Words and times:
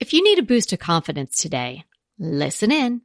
If 0.00 0.14
you 0.14 0.24
need 0.24 0.38
a 0.38 0.42
boost 0.42 0.72
of 0.72 0.78
confidence 0.78 1.36
today, 1.36 1.84
listen 2.18 2.72
in. 2.72 3.02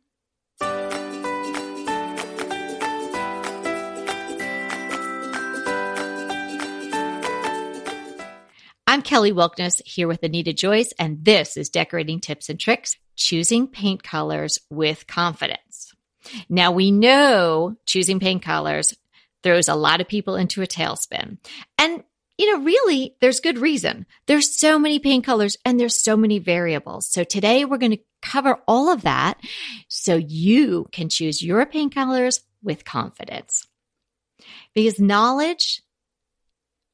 I'm 8.88 9.02
Kelly 9.02 9.34
Wilkniss 9.34 9.82
here 9.86 10.08
with 10.08 10.24
Anita 10.24 10.54
Joyce, 10.54 10.94
and 10.98 11.26
this 11.26 11.58
is 11.58 11.68
Decorating 11.68 12.22
Tips 12.22 12.48
and 12.48 12.58
Tricks 12.58 12.96
Choosing 13.18 13.68
Paint 13.68 14.02
Colors 14.02 14.58
with 14.70 15.06
Confidence. 15.06 15.94
Now, 16.48 16.72
we 16.72 16.92
know 16.92 17.76
choosing 17.86 18.22
paint 18.22 18.42
colors 18.42 18.96
throws 19.44 19.68
a 19.68 19.76
lot 19.76 20.00
of 20.00 20.08
people 20.08 20.38
into 20.38 20.62
a 20.62 20.68
tailspin. 20.68 21.40
And 21.78 22.06
you 22.38 22.52
know, 22.52 22.64
really, 22.64 23.16
there's 23.22 23.40
good 23.40 23.58
reason. 23.58 24.06
There's 24.28 24.58
so 24.58 24.78
many 24.78 25.00
paint 25.00 25.26
colors 25.26 25.58
and 25.64 25.80
there's 25.80 26.02
so 26.02 26.18
many 26.18 26.40
variables. 26.40 27.08
So 27.08 27.24
today 27.24 27.64
we're 27.64 27.78
going 27.78 27.94
to 27.94 28.04
cover 28.22 28.60
all 28.68 28.92
of 28.92 29.04
that 29.04 29.40
so 29.88 30.16
you 30.16 30.88
can 30.92 31.10
choose 31.10 31.42
your 31.42 31.66
paint 31.66 31.96
colors 31.96 32.42
with 32.62 32.84
confidence. 32.84 33.68
Because 34.74 35.00
knowledge 35.00 35.82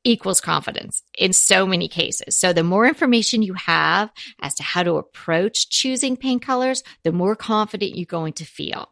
equals 0.03 0.41
confidence 0.41 1.03
in 1.17 1.33
so 1.33 1.65
many 1.65 1.87
cases. 1.87 2.37
So 2.37 2.53
the 2.53 2.63
more 2.63 2.87
information 2.87 3.41
you 3.41 3.53
have 3.53 4.11
as 4.41 4.55
to 4.55 4.63
how 4.63 4.83
to 4.83 4.95
approach 4.95 5.69
choosing 5.69 6.17
paint 6.17 6.43
colors, 6.43 6.83
the 7.03 7.11
more 7.11 7.35
confident 7.35 7.95
you're 7.95 8.05
going 8.05 8.33
to 8.33 8.45
feel. 8.45 8.89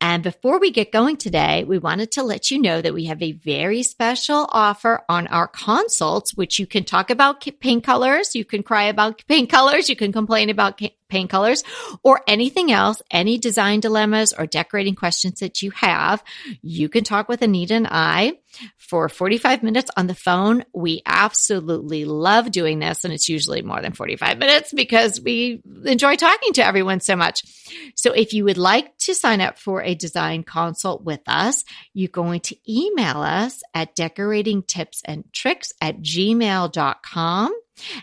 And 0.00 0.22
before 0.22 0.60
we 0.60 0.70
get 0.70 0.92
going 0.92 1.16
today, 1.16 1.64
we 1.64 1.78
wanted 1.78 2.12
to 2.12 2.22
let 2.22 2.50
you 2.50 2.60
know 2.60 2.80
that 2.80 2.94
we 2.94 3.06
have 3.06 3.20
a 3.20 3.32
very 3.32 3.82
special 3.82 4.48
offer 4.50 5.02
on 5.08 5.26
our 5.26 5.48
consults, 5.48 6.34
which 6.34 6.58
you 6.58 6.66
can 6.66 6.84
talk 6.84 7.10
about 7.10 7.44
paint 7.60 7.82
colors. 7.84 8.34
You 8.34 8.44
can 8.44 8.62
cry 8.62 8.84
about 8.84 9.24
paint 9.26 9.50
colors. 9.50 9.88
You 9.88 9.96
can 9.96 10.12
complain 10.12 10.50
about 10.50 10.80
paint 11.08 11.30
colors 11.30 11.64
or 12.02 12.20
anything 12.26 12.70
else, 12.70 13.02
any 13.10 13.38
design 13.38 13.80
dilemmas 13.80 14.32
or 14.32 14.46
decorating 14.46 14.94
questions 14.94 15.40
that 15.40 15.62
you 15.62 15.70
have. 15.72 16.22
You 16.62 16.88
can 16.88 17.04
talk 17.04 17.28
with 17.28 17.42
Anita 17.42 17.74
and 17.74 17.88
I 17.90 18.38
for 18.78 19.08
45 19.08 19.62
minutes 19.62 19.90
on 19.96 20.06
the 20.06 20.14
phone. 20.14 20.64
We 20.72 21.02
absolutely 21.04 22.04
love 22.04 22.50
doing 22.50 22.78
this. 22.78 23.04
And 23.04 23.12
it's 23.12 23.28
usually 23.28 23.62
more 23.62 23.80
than 23.80 23.92
45 23.92 24.38
minutes 24.38 24.72
because 24.72 25.20
we 25.20 25.62
enjoy 25.84 26.16
talking 26.16 26.52
to 26.54 26.64
everyone 26.64 27.00
so 27.00 27.16
much. 27.16 27.42
So 27.94 28.12
if 28.12 28.32
you 28.32 28.44
would 28.44 28.58
like 28.58 28.96
to 28.98 29.14
sign 29.14 29.40
up 29.40 29.58
for 29.58 29.82
a 29.82 29.94
design 29.94 30.42
consult 30.42 31.04
with 31.04 31.20
us, 31.26 31.64
you're 31.92 32.08
going 32.08 32.40
to 32.40 32.56
email 32.68 33.20
us 33.20 33.62
at 33.74 33.94
decorating 33.94 34.62
tips 34.62 35.02
and 35.04 35.24
tricks 35.32 35.72
at 35.80 36.00
gmail.com. 36.00 37.52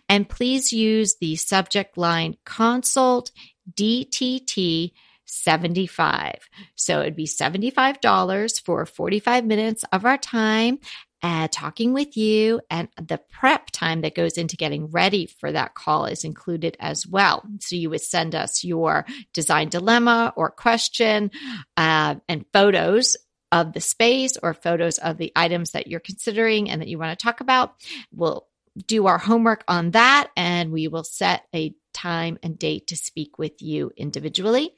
And 0.10 0.28
please 0.28 0.72
use 0.72 1.16
the 1.20 1.36
subject 1.36 1.98
line 1.98 2.38
consult 2.46 3.32
DTT 3.74 4.92
75. 5.26 6.36
So 6.76 7.02
it'd 7.02 7.16
be 7.16 7.26
$75 7.26 8.64
for 8.64 8.86
45 8.86 9.46
minutes 9.46 9.84
of 9.92 10.06
our 10.06 10.18
time 10.18 10.80
uh, 11.26 11.48
talking 11.52 11.92
with 11.92 12.16
you 12.16 12.62
and 12.70 12.88
the 13.02 13.20
prep 13.32 13.72
time 13.72 14.02
that 14.02 14.14
goes 14.14 14.38
into 14.38 14.56
getting 14.56 14.92
ready 14.92 15.26
for 15.26 15.52
that 15.52 15.74
call 15.74 16.06
is 16.06 16.24
included 16.24 16.78
as 16.80 17.08
well. 17.08 17.44
So 17.62 17.76
you 17.76 17.90
would 17.90 18.02
send 18.02 18.36
us 18.36 18.64
your 18.64 19.08
design 19.34 19.70
dilemma 19.70 20.34
or 20.36 20.52
question 20.52 21.32
uh, 21.78 22.16
and 22.30 22.46
photos 22.54 23.18
of 23.52 23.74
the 23.74 23.82
space 23.82 24.38
or 24.44 24.54
photos 24.54 25.00
of 25.00 25.18
the 25.18 25.32
items 25.36 25.72
that 25.72 25.88
you're 25.88 26.00
considering 26.00 26.70
and 26.70 26.82
that 26.82 26.90
you 26.90 27.00
want 27.00 27.18
to 27.18 27.24
talk 27.24 27.42
about. 27.42 27.74
We'll 28.12 28.48
do 28.88 29.08
our 29.08 29.18
homework 29.18 29.64
on 29.68 29.92
that 29.92 30.30
and 30.36 30.72
we 30.72 30.88
will 30.88 31.04
set 31.04 31.44
a 31.54 31.74
time 31.94 32.38
and 32.44 32.60
date 32.60 32.88
to 32.88 32.96
speak 32.98 33.40
with 33.40 33.62
you 33.62 33.92
individually. 33.96 34.76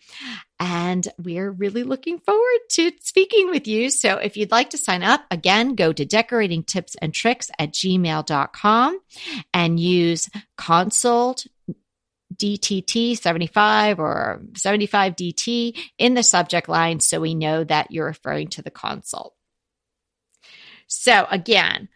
And 0.59 1.07
we're 1.17 1.51
really 1.51 1.83
looking 1.83 2.19
forward 2.19 2.59
to 2.71 2.91
speaking 3.01 3.49
with 3.49 3.67
you. 3.67 3.89
So 3.89 4.17
if 4.17 4.37
you'd 4.37 4.51
like 4.51 4.69
to 4.71 4.77
sign 4.77 5.03
up, 5.03 5.25
again, 5.31 5.75
go 5.75 5.91
to 5.91 6.05
decorating 6.05 6.63
tips 6.63 6.95
and 7.01 7.13
tricks 7.13 7.49
at 7.57 7.73
gmail.com 7.73 8.99
and 9.53 9.79
use 9.79 10.29
consult 10.57 11.47
DTT 12.35 13.17
75 13.17 13.99
or 13.99 14.41
75 14.55 15.15
DT 15.15 15.77
in 15.97 16.13
the 16.13 16.23
subject 16.23 16.69
line 16.69 16.99
so 16.99 17.19
we 17.19 17.33
know 17.33 17.63
that 17.63 17.91
you're 17.91 18.05
referring 18.05 18.49
to 18.49 18.61
the 18.61 18.69
consult. 18.69 19.33
So 20.87 21.25
again, 21.31 21.89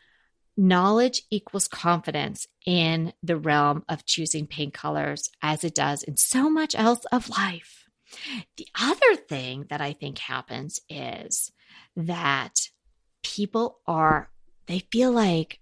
knowledge 0.62 1.24
equals 1.32 1.68
confidence 1.68 2.48
in 2.68 3.12
the 3.24 3.36
realm 3.36 3.84
of 3.90 4.06
choosing 4.06 4.46
paint 4.46 4.74
colors 4.74 5.30
as 5.42 5.64
it 5.64 5.74
does 5.74 6.04
in 6.04 6.16
so 6.16 6.50
much 6.50 6.76
else 6.76 7.04
of 7.12 7.30
life. 7.30 7.90
The 8.58 8.68
other 8.80 9.16
thing 9.16 9.66
that 9.70 9.82
I 9.82 9.94
think 9.94 10.20
happens 10.20 10.80
is 10.88 11.52
that 11.96 12.70
people 13.24 13.80
are, 13.88 14.30
they 14.68 14.80
feel 14.92 15.12
like 15.12 15.60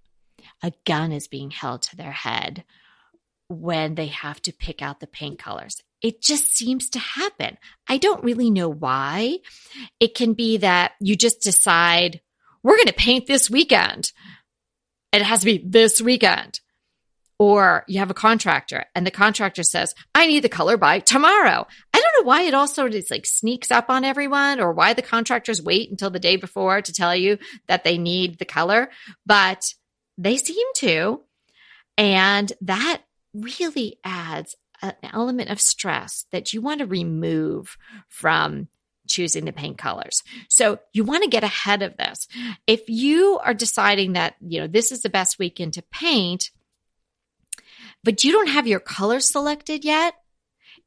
a 0.62 0.74
gun 0.86 1.14
is 1.14 1.30
being 1.30 1.52
held 1.52 1.84
to 1.84 1.96
their 1.96 2.12
head 2.12 2.66
when 3.48 3.96
they 3.96 4.08
have 4.08 4.42
to 4.42 4.54
pick 4.54 4.82
out 4.82 5.00
the 5.00 5.08
paint 5.08 5.40
colors. 5.40 5.82
It 6.02 6.22
just 6.22 6.58
seems 6.58 6.90
to 6.90 7.00
happen. 7.00 7.58
I 7.88 8.00
don't 8.00 8.24
really 8.24 8.52
know 8.52 8.70
why. 8.70 9.40
It 10.02 10.14
can 10.14 10.34
be 10.34 10.58
that 10.58 10.92
you 11.00 11.16
just 11.16 11.42
decide, 11.42 12.20
we're 12.64 12.76
going 12.76 12.88
to 12.88 12.94
paint 12.94 13.28
this 13.28 13.50
weekend 13.50 14.12
it 15.12 15.22
has 15.22 15.40
to 15.40 15.46
be 15.46 15.64
this 15.66 16.02
weekend. 16.02 16.60
Or 17.42 17.86
you 17.88 18.00
have 18.00 18.12
a 18.12 18.16
contractor 18.16 18.84
and 18.94 19.08
the 19.08 19.12
contractor 19.12 19.64
says, 19.64 19.96
I 20.14 20.28
need 20.28 20.42
the 20.42 20.50
color 20.50 20.76
by 20.76 21.00
tomorrow. 21.00 21.68
I 21.94 21.98
don't 21.98 22.14
know 22.20 22.28
why 22.28 22.42
it 22.42 22.54
also 22.54 22.86
of 22.86 22.94
like 23.10 23.26
sneaks 23.26 23.72
up 23.72 23.90
on 23.90 24.04
everyone 24.04 24.60
or 24.60 24.74
why 24.74 24.94
the 24.94 25.02
contractors 25.02 25.62
wait 25.62 25.90
until 25.90 26.10
the 26.10 26.20
day 26.20 26.36
before 26.36 26.82
to 26.82 26.94
tell 26.94 27.16
you 27.16 27.38
that 27.68 27.86
they 27.86 27.98
need 27.98 28.40
the 28.40 28.46
color, 28.46 28.90
but 29.26 29.74
they 30.18 30.36
seem 30.36 30.68
to. 30.76 31.22
And 31.98 32.52
that 32.60 33.04
really 33.34 34.00
adds 34.04 34.56
an 34.82 34.96
element 35.04 35.50
of 35.50 35.62
stress 35.62 36.26
that 36.32 36.54
you 36.54 36.62
want 36.62 36.80
to 36.80 36.86
remove 36.86 37.78
from 38.10 38.68
choosing 39.10 39.46
the 39.46 39.52
paint 39.52 39.78
colors. 39.78 40.24
So 40.48 40.80
you 40.94 41.04
want 41.04 41.24
to 41.24 41.30
get 41.30 41.44
ahead 41.44 41.82
of 41.82 41.98
this. 41.98 42.28
If 42.68 42.88
you 42.88 43.40
are 43.44 43.54
deciding 43.54 44.14
that, 44.14 44.36
you 44.40 44.60
know, 44.60 44.68
this 44.68 44.92
is 44.92 45.02
the 45.02 45.10
best 45.10 45.40
weekend 45.40 45.74
to 45.74 45.82
paint, 45.82 46.52
but 48.04 48.24
you 48.24 48.32
don't 48.32 48.50
have 48.50 48.68
your 48.68 48.80
colors 48.80 49.30
selected 49.30 49.84
yet, 49.84 50.14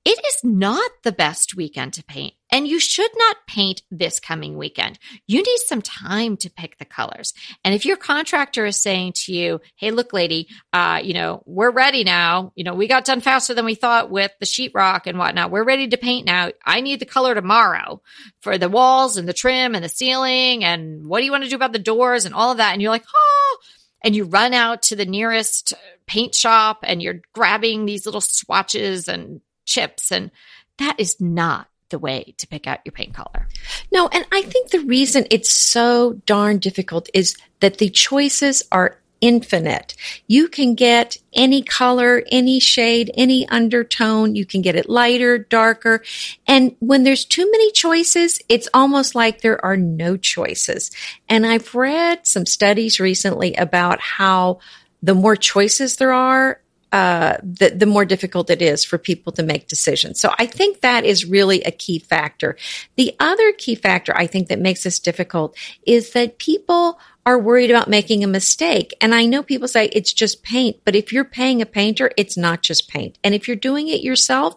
it 0.05 0.19
is 0.27 0.43
not 0.43 0.91
the 1.05 1.13
best 1.13 1.55
weekend 1.55 1.93
to 1.95 2.05
paint, 2.05 2.35
and 2.51 2.67
you 2.67 2.81
should 2.81 3.11
not 3.17 3.37
paint 3.47 3.83
this 3.91 4.19
coming 4.19 4.57
weekend. 4.57 4.99
You 5.29 5.39
need 5.39 5.59
some 5.59 5.81
time 5.81 6.37
to 6.39 6.51
pick 6.51 6.79
the 6.79 6.85
colors. 6.85 7.33
And 7.65 7.73
if 7.73 7.87
your 7.87 7.97
contractor 7.97 8.67
is 8.67 8.83
saying 8.83 9.13
to 9.25 9.33
you, 9.33 9.61
"Hey, 9.77 9.93
look, 9.93 10.13
lady, 10.13 10.49
uh, 10.73 11.01
you 11.05 11.15
know, 11.15 11.43
we're 11.47 11.71
ready 11.71 12.03
now. 12.03 12.53
You 12.57 12.65
know, 12.65 12.75
we 12.75 12.89
got 12.89 13.05
done 13.05 13.21
faster 13.21 13.55
than 13.55 13.65
we 13.65 13.77
thought 13.77 14.11
with 14.11 14.33
the 14.41 14.47
sheetrock 14.47 15.03
and 15.07 15.19
whatnot. 15.19 15.53
We're 15.53 15.63
ready 15.63 15.87
to 15.89 15.97
paint 15.97 16.27
now. 16.27 16.51
I 16.67 16.81
need 16.81 16.99
the 16.99 17.07
color 17.07 17.35
tomorrow 17.35 18.03
for 18.41 18.59
the 18.59 18.69
walls 18.69 19.17
and 19.17 19.29
the 19.29 19.33
trim 19.33 19.77
and 19.77 19.85
the 19.85 19.89
ceiling. 19.89 20.65
And 20.65 21.07
what 21.07 21.21
do 21.21 21.27
you 21.27 21.31
want 21.31 21.45
to 21.45 21.51
do 21.51 21.57
about 21.57 21.73
the 21.73 21.79
doors 21.79 22.25
and 22.25 22.35
all 22.35 22.51
of 22.51 22.57
that?" 22.57 22.73
And 22.73 22.83
you're 22.83 22.91
like, 22.91 23.07
"Oh." 23.15 23.59
and 24.05 24.17
you 24.17 24.25
run 24.25 24.53
out 24.53 24.83
to 24.83 24.97
the 24.97 25.07
nearest 25.07 25.75
paint 26.07 26.35
shop 26.35 26.81
and 26.83 27.01
you're 27.01 27.21
grabbing 27.33 27.87
these 27.87 28.05
little 28.05 28.21
swatches 28.21 29.07
and 29.09 29.41
chips. 29.65 30.13
And 30.13 30.31
that 30.79 30.97
is 30.99 31.21
not 31.21 31.69
the 31.91 31.99
way 31.99 32.35
to 32.39 32.47
pick 32.47 32.67
out 32.67 32.81
your 32.85 32.93
paint 32.93 33.15
color. 33.15 33.49
No, 33.93 34.09
and 34.09 34.25
I 34.33 34.43
think 34.43 34.71
the 34.71 34.81
reason 34.81 35.27
it's 35.31 35.53
so 35.53 36.15
darn 36.27 36.59
difficult 36.59 37.09
is 37.15 37.37
that 37.61 37.79
the 37.79 37.91
choices 37.91 38.63
are 38.73 38.99
infinite. 39.21 39.95
You 40.27 40.49
can 40.49 40.75
get 40.75 41.17
any 41.33 41.63
color, 41.63 42.25
any 42.31 42.59
shade, 42.59 43.11
any 43.15 43.49
undertone. 43.49 44.35
You 44.35 44.45
can 44.45 44.63
get 44.63 44.75
it 44.75 44.89
lighter, 44.89 45.39
darker. 45.39 46.03
And 46.47 46.75
when 46.81 47.05
there's 47.05 47.25
too 47.25 47.49
many 47.51 47.71
choices, 47.71 48.41
it's 48.49 48.69
almost 48.75 49.15
like 49.15 49.41
there 49.41 49.65
are 49.65 49.77
no 49.77 50.17
choices. 50.17 50.91
And 51.29 51.47
I've 51.47 51.73
read 51.75 52.27
some 52.27 52.47
studies 52.47 52.99
recently 52.99 53.55
about 53.55 54.01
how 54.01 54.59
the 55.03 55.15
more 55.15 55.37
choices 55.37 55.97
there 55.97 56.13
are, 56.13 56.61
uh, 56.93 57.39
the, 57.43 57.71
the 57.71 57.87
more 57.87 58.05
difficult 58.05 58.51
it 58.51 58.61
is 58.61 58.85
for 58.85 58.99
people 58.99 59.33
to 59.33 59.43
make 59.43 59.67
decisions. 59.67 60.21
So 60.21 60.35
I 60.39 60.45
think 60.45 60.83
that 60.83 61.07
is 61.07 61.25
really 61.25 61.63
a 61.63 61.71
key 61.71 61.99
factor. 61.99 62.57
The 62.97 63.17
other 63.19 63.53
key 63.53 63.75
factor 63.75 64.15
I 64.15 64.27
think 64.27 64.49
that 64.49 64.59
makes 64.59 64.83
this 64.83 64.99
difficult 64.99 65.57
is 65.87 66.13
that 66.13 66.39
people 66.39 66.99
are 67.25 67.39
worried 67.39 67.71
about 67.71 67.89
making 67.89 68.23
a 68.23 68.27
mistake. 68.27 68.93
And 69.01 69.15
I 69.15 69.25
know 69.25 69.43
people 69.43 69.69
say 69.69 69.87
it's 69.87 70.13
just 70.13 70.43
paint, 70.43 70.79
but 70.85 70.95
if 70.95 71.13
you're 71.13 71.25
paying 71.25 71.63
a 71.63 71.67
painter, 71.67 72.11
it's 72.17 72.37
not 72.37 72.63
just 72.63 72.89
paint. 72.89 73.17
And 73.25 73.35
if 73.35 73.47
you're 73.47 73.57
doing 73.57 73.89
it 73.89 74.03
yourself, 74.03 74.57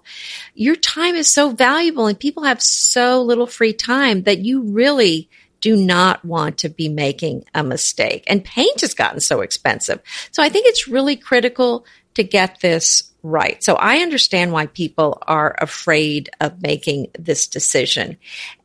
your 0.55 0.75
time 0.75 1.15
is 1.15 1.31
so 1.31 1.51
valuable 1.51 2.07
and 2.07 2.19
people 2.19 2.43
have 2.43 2.61
so 2.61 3.21
little 3.21 3.47
free 3.47 3.73
time 3.73 4.23
that 4.23 4.39
you 4.39 4.61
really 4.61 5.29
do 5.61 5.75
not 5.75 6.23
want 6.25 6.57
to 6.59 6.69
be 6.69 6.89
making 6.89 7.45
a 7.53 7.63
mistake. 7.63 8.23
And 8.27 8.43
paint 8.43 8.81
has 8.81 8.93
gotten 8.93 9.19
so 9.19 9.41
expensive. 9.41 10.01
So 10.31 10.43
I 10.43 10.49
think 10.49 10.67
it's 10.67 10.87
really 10.87 11.15
critical 11.15 11.85
to 12.15 12.23
get 12.23 12.59
this 12.61 13.11
Right. 13.27 13.63
So 13.63 13.73
I 13.73 13.97
understand 14.03 14.51
why 14.51 14.67
people 14.67 15.17
are 15.25 15.55
afraid 15.57 16.29
of 16.39 16.61
making 16.61 17.07
this 17.17 17.47
decision. 17.47 18.17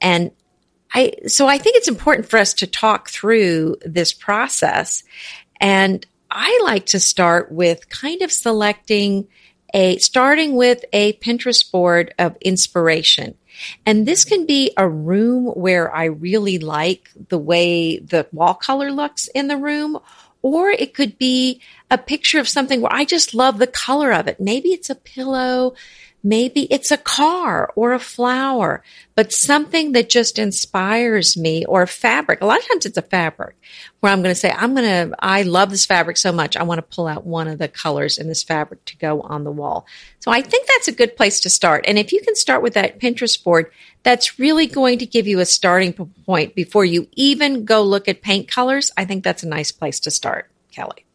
And 0.02 0.32
I, 0.92 1.14
so 1.26 1.46
I 1.46 1.56
think 1.56 1.76
it's 1.76 1.88
important 1.88 2.28
for 2.28 2.38
us 2.38 2.52
to 2.54 2.66
talk 2.66 3.08
through 3.08 3.76
this 3.86 4.12
process. 4.12 5.02
And 5.62 6.06
I 6.30 6.60
like 6.62 6.84
to 6.86 7.00
start 7.00 7.50
with 7.50 7.88
kind 7.88 8.20
of 8.20 8.30
selecting 8.30 9.28
a, 9.72 9.96
starting 9.96 10.56
with 10.56 10.84
a 10.92 11.14
Pinterest 11.14 11.72
board 11.72 12.12
of 12.18 12.36
inspiration. 12.42 13.36
And 13.86 14.06
this 14.06 14.26
can 14.26 14.44
be 14.44 14.72
a 14.76 14.86
room 14.86 15.46
where 15.46 15.90
I 15.94 16.04
really 16.04 16.58
like 16.58 17.08
the 17.30 17.38
way 17.38 17.98
the 17.98 18.26
wall 18.30 18.54
color 18.54 18.92
looks 18.92 19.28
in 19.28 19.48
the 19.48 19.56
room, 19.56 19.98
or 20.42 20.70
it 20.70 20.94
could 20.94 21.18
be 21.18 21.60
a 21.90 21.98
picture 21.98 22.38
of 22.38 22.48
something 22.48 22.80
where 22.80 22.92
I 22.92 23.04
just 23.04 23.34
love 23.34 23.58
the 23.58 23.66
color 23.66 24.12
of 24.12 24.26
it. 24.28 24.40
Maybe 24.40 24.70
it's 24.70 24.90
a 24.90 24.94
pillow. 24.94 25.74
Maybe 26.22 26.62
it's 26.72 26.90
a 26.90 26.98
car 26.98 27.72
or 27.74 27.92
a 27.92 27.98
flower, 27.98 28.82
but 29.14 29.32
something 29.32 29.92
that 29.92 30.10
just 30.10 30.38
inspires 30.38 31.36
me 31.36 31.64
or 31.64 31.82
a 31.82 31.86
fabric. 31.86 32.42
A 32.42 32.46
lot 32.46 32.58
of 32.58 32.68
times 32.68 32.84
it's 32.84 32.98
a 32.98 33.02
fabric 33.02 33.56
where 34.00 34.12
I'm 34.12 34.22
going 34.22 34.34
to 34.34 34.38
say, 34.38 34.50
I'm 34.50 34.74
going 34.74 34.84
to, 34.84 35.16
I 35.18 35.42
love 35.42 35.70
this 35.70 35.86
fabric 35.86 36.18
so 36.18 36.30
much. 36.30 36.56
I 36.56 36.62
want 36.62 36.78
to 36.78 36.94
pull 36.94 37.06
out 37.06 37.24
one 37.24 37.48
of 37.48 37.58
the 37.58 37.68
colors 37.68 38.18
in 38.18 38.28
this 38.28 38.42
fabric 38.42 38.84
to 38.86 38.96
go 38.98 39.22
on 39.22 39.44
the 39.44 39.50
wall. 39.50 39.86
So 40.18 40.30
I 40.30 40.42
think 40.42 40.66
that's 40.66 40.88
a 40.88 40.92
good 40.92 41.16
place 41.16 41.40
to 41.40 41.50
start. 41.50 41.84
And 41.88 41.98
if 41.98 42.12
you 42.12 42.20
can 42.20 42.36
start 42.36 42.62
with 42.62 42.74
that 42.74 42.98
Pinterest 42.98 43.42
board, 43.42 43.70
that's 44.02 44.38
really 44.38 44.66
going 44.66 44.98
to 44.98 45.06
give 45.06 45.26
you 45.26 45.40
a 45.40 45.46
starting 45.46 45.92
point 45.92 46.54
before 46.54 46.84
you 46.84 47.08
even 47.12 47.64
go 47.64 47.82
look 47.82 48.08
at 48.08 48.22
paint 48.22 48.48
colors. 48.48 48.90
I 48.96 49.04
think 49.04 49.24
that's 49.24 49.42
a 49.42 49.48
nice 49.48 49.72
place 49.72 50.00
to 50.00 50.10
start, 50.10 50.50
Kelly. 50.70 51.06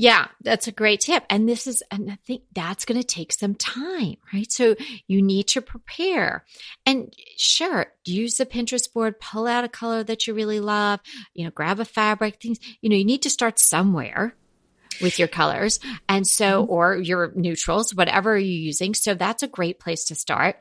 Yeah, 0.00 0.28
that's 0.42 0.68
a 0.68 0.72
great 0.72 1.00
tip. 1.00 1.24
And 1.28 1.48
this 1.48 1.66
is, 1.66 1.82
and 1.90 2.08
I 2.08 2.18
think 2.24 2.42
that's 2.54 2.84
going 2.84 3.00
to 3.00 3.06
take 3.06 3.32
some 3.32 3.56
time, 3.56 4.14
right? 4.32 4.50
So 4.50 4.76
you 5.08 5.20
need 5.20 5.48
to 5.48 5.60
prepare 5.60 6.44
and 6.86 7.12
sure, 7.36 7.86
use 8.04 8.36
the 8.36 8.46
Pinterest 8.46 8.92
board, 8.92 9.18
pull 9.18 9.48
out 9.48 9.64
a 9.64 9.68
color 9.68 10.04
that 10.04 10.28
you 10.28 10.34
really 10.34 10.60
love, 10.60 11.00
you 11.34 11.44
know, 11.44 11.50
grab 11.50 11.80
a 11.80 11.84
fabric, 11.84 12.40
things, 12.40 12.60
you 12.80 12.88
know, 12.88 12.94
you 12.94 13.04
need 13.04 13.22
to 13.22 13.30
start 13.30 13.58
somewhere 13.58 14.36
with 15.00 15.18
your 15.18 15.26
colors. 15.26 15.80
And 16.08 16.24
so, 16.24 16.62
mm-hmm. 16.62 16.72
or 16.72 16.96
your 16.96 17.32
neutrals, 17.34 17.92
whatever 17.92 18.38
you're 18.38 18.66
using. 18.66 18.94
So 18.94 19.14
that's 19.14 19.42
a 19.42 19.48
great 19.48 19.80
place 19.80 20.04
to 20.04 20.14
start. 20.14 20.58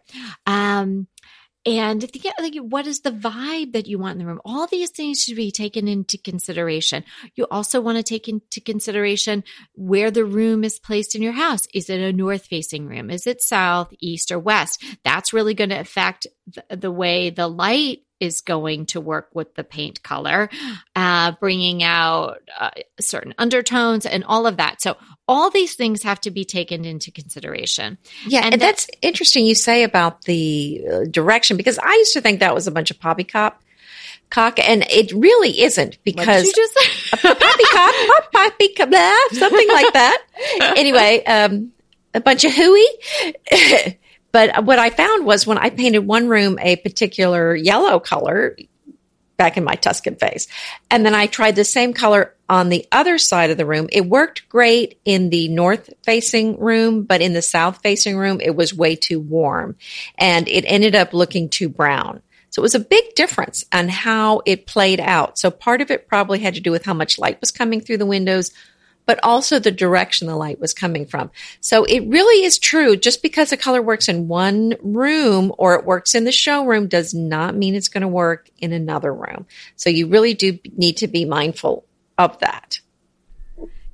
Um, 0.48 1.06
and 1.67 2.01
think, 2.01 2.25
like 2.39 2.55
what 2.55 2.87
is 2.87 3.01
the 3.01 3.11
vibe 3.11 3.73
that 3.73 3.87
you 3.87 3.99
want 3.99 4.13
in 4.13 4.19
the 4.19 4.25
room? 4.25 4.39
All 4.45 4.67
these 4.67 4.89
things 4.89 5.19
should 5.19 5.35
be 5.35 5.51
taken 5.51 5.87
into 5.87 6.17
consideration. 6.17 7.03
You 7.35 7.45
also 7.51 7.81
want 7.81 7.97
to 7.97 8.03
take 8.03 8.29
into 8.29 8.61
consideration 8.61 9.43
where 9.73 10.09
the 10.09 10.23
room 10.23 10.63
is 10.63 10.79
placed 10.79 11.13
in 11.13 11.21
your 11.21 11.33
house. 11.33 11.67
Is 11.73 11.89
it 11.89 11.99
a 11.99 12.13
north 12.13 12.45
facing 12.45 12.87
room? 12.87 13.09
Is 13.09 13.27
it 13.27 13.41
south 13.41 13.93
east 13.99 14.31
or 14.31 14.39
west? 14.39 14.81
That's 15.03 15.33
really 15.33 15.53
going 15.53 15.71
to 15.71 15.79
affect 15.79 16.25
the, 16.47 16.77
the 16.77 16.91
way 16.91 17.31
the 17.31 17.49
light 17.49 17.99
is 18.19 18.41
going 18.41 18.85
to 18.87 19.01
work 19.01 19.29
with 19.33 19.53
the 19.55 19.63
paint 19.63 20.03
color, 20.03 20.49
uh, 20.95 21.31
bringing 21.39 21.83
out 21.83 22.41
uh, 22.59 22.71
certain 22.99 23.33
undertones 23.37 24.05
and 24.05 24.23
all 24.23 24.47
of 24.47 24.57
that. 24.57 24.81
So 24.81 24.97
all 25.27 25.49
these 25.49 25.75
things 25.75 26.03
have 26.03 26.19
to 26.21 26.31
be 26.31 26.45
taken 26.45 26.85
into 26.85 27.11
consideration. 27.11 27.97
Yeah, 28.25 28.41
and, 28.43 28.53
and 28.53 28.61
that's 28.61 28.87
interesting 29.01 29.45
you 29.45 29.55
say 29.55 29.83
about 29.83 30.23
the 30.23 30.85
uh, 30.91 30.99
direction 31.09 31.57
because 31.57 31.79
I 31.79 31.93
used 31.93 32.13
to 32.13 32.21
think 32.21 32.39
that 32.39 32.53
was 32.53 32.67
a 32.67 32.71
bunch 32.71 32.91
of 32.91 32.99
poppycock 32.99 33.61
cock, 34.29 34.59
and 34.59 34.85
it 34.89 35.11
really 35.11 35.61
isn't 35.61 35.97
because 36.03 36.45
you 36.45 36.53
just 36.53 37.13
a 37.13 37.17
poppycock, 37.35 38.31
poppycock, 38.31 39.31
something 39.31 39.67
like 39.69 39.93
that. 39.93 40.23
Anyway, 40.77 41.23
um, 41.25 41.71
a 42.13 42.21
bunch 42.21 42.45
of 42.45 42.51
hooey. 42.53 42.85
But 44.38 44.66
what 44.66 44.78
I 44.78 44.92
found 44.92 45.25
was 45.25 45.48
when 45.48 45.57
I 45.57 45.72
painted 45.72 46.06
one 46.06 46.28
room 46.28 46.60
a 46.62 46.75
particular 46.75 47.56
yellow 47.56 48.00
color 48.00 48.56
back 49.36 49.57
in 49.57 49.63
my 49.63 49.74
Tuscan 49.74 50.16
phase, 50.16 50.48
and 50.92 51.04
then 51.04 51.16
I 51.16 51.25
tried 51.25 51.56
the 51.56 51.66
same 51.66 51.92
color 51.92 52.36
on 52.48 52.69
the 52.69 52.86
other 52.92 53.18
side 53.18 53.50
of 53.50 53.57
the 53.57 53.66
room, 53.66 53.89
it 53.92 54.06
worked 54.06 54.48
great 54.48 55.00
in 55.06 55.31
the 55.31 55.48
north 55.48 55.92
facing 56.04 56.60
room, 56.60 57.01
but 57.01 57.19
in 57.19 57.34
the 57.34 57.42
south 57.42 57.81
facing 57.81 58.16
room, 58.16 58.39
it 58.39 58.56
was 58.56 58.75
way 58.75 58.95
too 58.95 59.19
warm 59.19 59.75
and 60.19 60.48
it 60.48 60.66
ended 60.68 60.94
up 60.94 61.16
looking 61.16 61.50
too 61.50 61.68
brown. 61.68 62.22
So 62.51 62.60
it 62.60 62.62
was 62.62 62.75
a 62.75 62.80
big 62.80 63.16
difference 63.16 63.66
on 63.74 63.89
how 63.89 64.44
it 64.45 64.68
played 64.68 65.00
out. 65.00 65.39
So 65.39 65.50
part 65.50 65.81
of 65.81 65.89
it 65.89 66.07
probably 66.07 66.38
had 66.38 66.54
to 66.54 66.62
do 66.62 66.69
with 66.69 66.86
how 66.86 66.94
much 66.94 67.18
light 67.18 67.42
was 67.42 67.50
coming 67.50 67.81
through 67.81 67.98
the 67.98 68.06
windows, 68.06 68.51
but 69.07 69.19
also 69.24 69.57
the 69.57 69.71
direction 69.71 70.27
the 70.27 70.36
light 70.36 70.59
was 70.59 70.75
coming 70.75 71.07
from. 71.07 71.31
So 71.62 71.86
it 71.86 72.01
really 72.07 72.45
is 72.45 72.59
true. 72.59 72.95
Just 72.95 73.24
because 73.24 73.51
a 73.51 73.57
color 73.57 73.81
works 73.81 74.07
in 74.07 74.27
one 74.27 74.75
room 74.83 75.51
or 75.57 75.74
it 75.75 75.86
works 75.86 76.13
in 76.13 76.25
the 76.25 76.31
showroom 76.31 76.88
does 76.88 77.15
not 77.15 77.56
mean 77.56 77.74
it's 77.74 77.88
going 77.88 78.01
to 78.01 78.07
work 78.07 78.51
in 78.59 78.74
another 78.74 79.12
room. 79.12 79.48
So 79.77 79.89
you 79.89 80.07
really 80.07 80.36
do 80.36 80.59
need 80.75 80.98
to 80.98 81.07
be 81.07 81.25
mindful 81.25 81.86
of 82.18 82.38
that. 82.39 82.81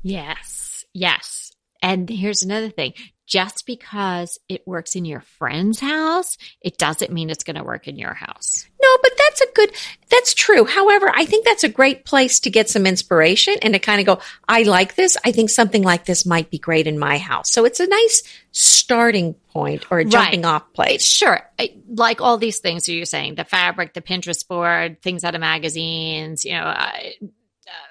Yes. 0.01 0.83
Yes. 0.93 1.53
And 1.81 2.09
here's 2.09 2.43
another 2.43 2.69
thing 2.69 2.93
just 3.25 3.65
because 3.65 4.37
it 4.49 4.67
works 4.67 4.95
in 4.95 5.05
your 5.05 5.21
friend's 5.21 5.79
house, 5.79 6.37
it 6.61 6.77
doesn't 6.77 7.11
mean 7.11 7.29
it's 7.29 7.43
going 7.43 7.55
to 7.55 7.63
work 7.63 7.87
in 7.87 7.97
your 7.97 8.13
house. 8.13 8.67
No, 8.93 8.99
but 9.01 9.11
that's 9.17 9.41
a 9.41 9.45
good, 9.55 9.71
that's 10.09 10.33
true. 10.33 10.65
However, 10.65 11.11
I 11.13 11.25
think 11.25 11.45
that's 11.45 11.63
a 11.63 11.69
great 11.69 12.05
place 12.05 12.39
to 12.41 12.49
get 12.49 12.69
some 12.69 12.85
inspiration 12.85 13.55
and 13.61 13.73
to 13.73 13.79
kind 13.79 13.99
of 13.99 14.05
go, 14.05 14.23
I 14.47 14.63
like 14.63 14.95
this. 14.95 15.17
I 15.25 15.31
think 15.31 15.49
something 15.49 15.81
like 15.81 16.05
this 16.05 16.25
might 16.25 16.51
be 16.51 16.59
great 16.59 16.85
in 16.85 16.99
my 16.99 17.17
house. 17.17 17.51
So 17.51 17.65
it's 17.65 17.79
a 17.79 17.87
nice 17.87 18.23
starting 18.51 19.33
point 19.51 19.85
or 19.91 19.99
a 19.99 20.05
jumping 20.05 20.43
right. 20.43 20.49
off 20.49 20.73
place. 20.73 21.05
Sure. 21.05 21.41
Like 21.87 22.21
all 22.21 22.37
these 22.37 22.59
things 22.59 22.87
you're 22.87 23.05
saying, 23.05 23.35
the 23.35 23.45
fabric, 23.45 23.93
the 23.93 24.01
Pinterest 24.01 24.47
board, 24.47 25.01
things 25.01 25.23
out 25.23 25.33
of 25.33 25.41
magazines, 25.41 26.45
you 26.45 26.51
know, 26.51 26.63
uh, 26.63 26.99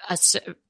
a 0.09 0.17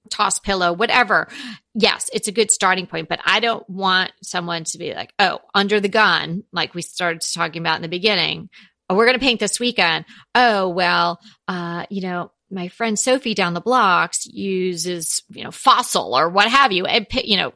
toss 0.10 0.40
pillow, 0.40 0.74
whatever. 0.74 1.28
Yes, 1.76 2.10
it's 2.14 2.28
a 2.28 2.32
good 2.32 2.50
starting 2.50 2.88
point, 2.88 3.10
but 3.10 3.20
I 3.26 3.40
don't 3.40 3.68
want 3.70 4.12
someone 4.24 4.64
to 4.66 4.78
be 4.78 4.94
like, 4.94 5.14
oh, 5.20 5.40
under 5.54 5.80
the 5.80 5.90
gun, 5.90 6.44
like 6.52 6.74
we 6.74 6.82
started 6.82 7.22
talking 7.22 7.62
about 7.62 7.76
in 7.76 7.82
the 7.84 7.88
beginning. 7.90 8.50
Oh, 8.90 8.96
we're 8.96 9.06
going 9.06 9.18
to 9.18 9.24
paint 9.24 9.40
this 9.40 9.60
weekend. 9.60 10.06
Oh, 10.36 10.70
well, 10.70 11.20
uh, 11.48 11.86
you 11.90 12.02
know, 12.02 12.32
my 12.52 12.68
friend 12.68 13.00
Sophie 13.00 13.34
down 13.34 13.54
the 13.54 13.62
blocks 13.62 14.26
uses, 14.26 15.24
you 15.30 15.44
know, 15.44 15.52
fossil 15.52 16.16
or 16.16 16.30
what 16.30 16.50
have 16.50 16.72
you, 16.72 16.86
and, 16.86 17.08
you 17.24 17.38
know, 17.38 17.54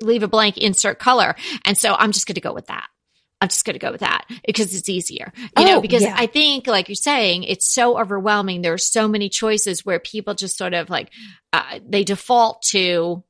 leave 0.00 0.22
a 0.22 0.28
blank, 0.28 0.58
insert 0.58 0.98
color. 0.98 1.36
And 1.64 1.78
so 1.78 1.94
I'm 1.94 2.12
just 2.12 2.26
going 2.26 2.34
to 2.34 2.40
go 2.40 2.52
with 2.52 2.66
that. 2.66 2.86
I'm 3.40 3.48
just 3.48 3.64
going 3.64 3.74
to 3.74 3.78
go 3.78 3.90
with 3.90 4.00
that 4.00 4.26
because 4.46 4.74
it's 4.74 4.90
easier, 4.90 5.32
you 5.38 5.48
oh, 5.56 5.64
know, 5.64 5.80
because 5.80 6.02
yeah. 6.02 6.14
I 6.14 6.26
think, 6.26 6.66
like 6.66 6.88
you're 6.88 6.94
saying, 6.94 7.44
it's 7.44 7.72
so 7.72 7.98
overwhelming. 7.98 8.60
There 8.60 8.74
are 8.74 8.78
so 8.78 9.08
many 9.08 9.30
choices 9.30 9.86
where 9.86 9.98
people 9.98 10.34
just 10.34 10.58
sort 10.58 10.74
of 10.74 10.90
like, 10.90 11.10
uh, 11.54 11.78
they 11.88 12.04
default 12.04 12.60
to 12.70 13.24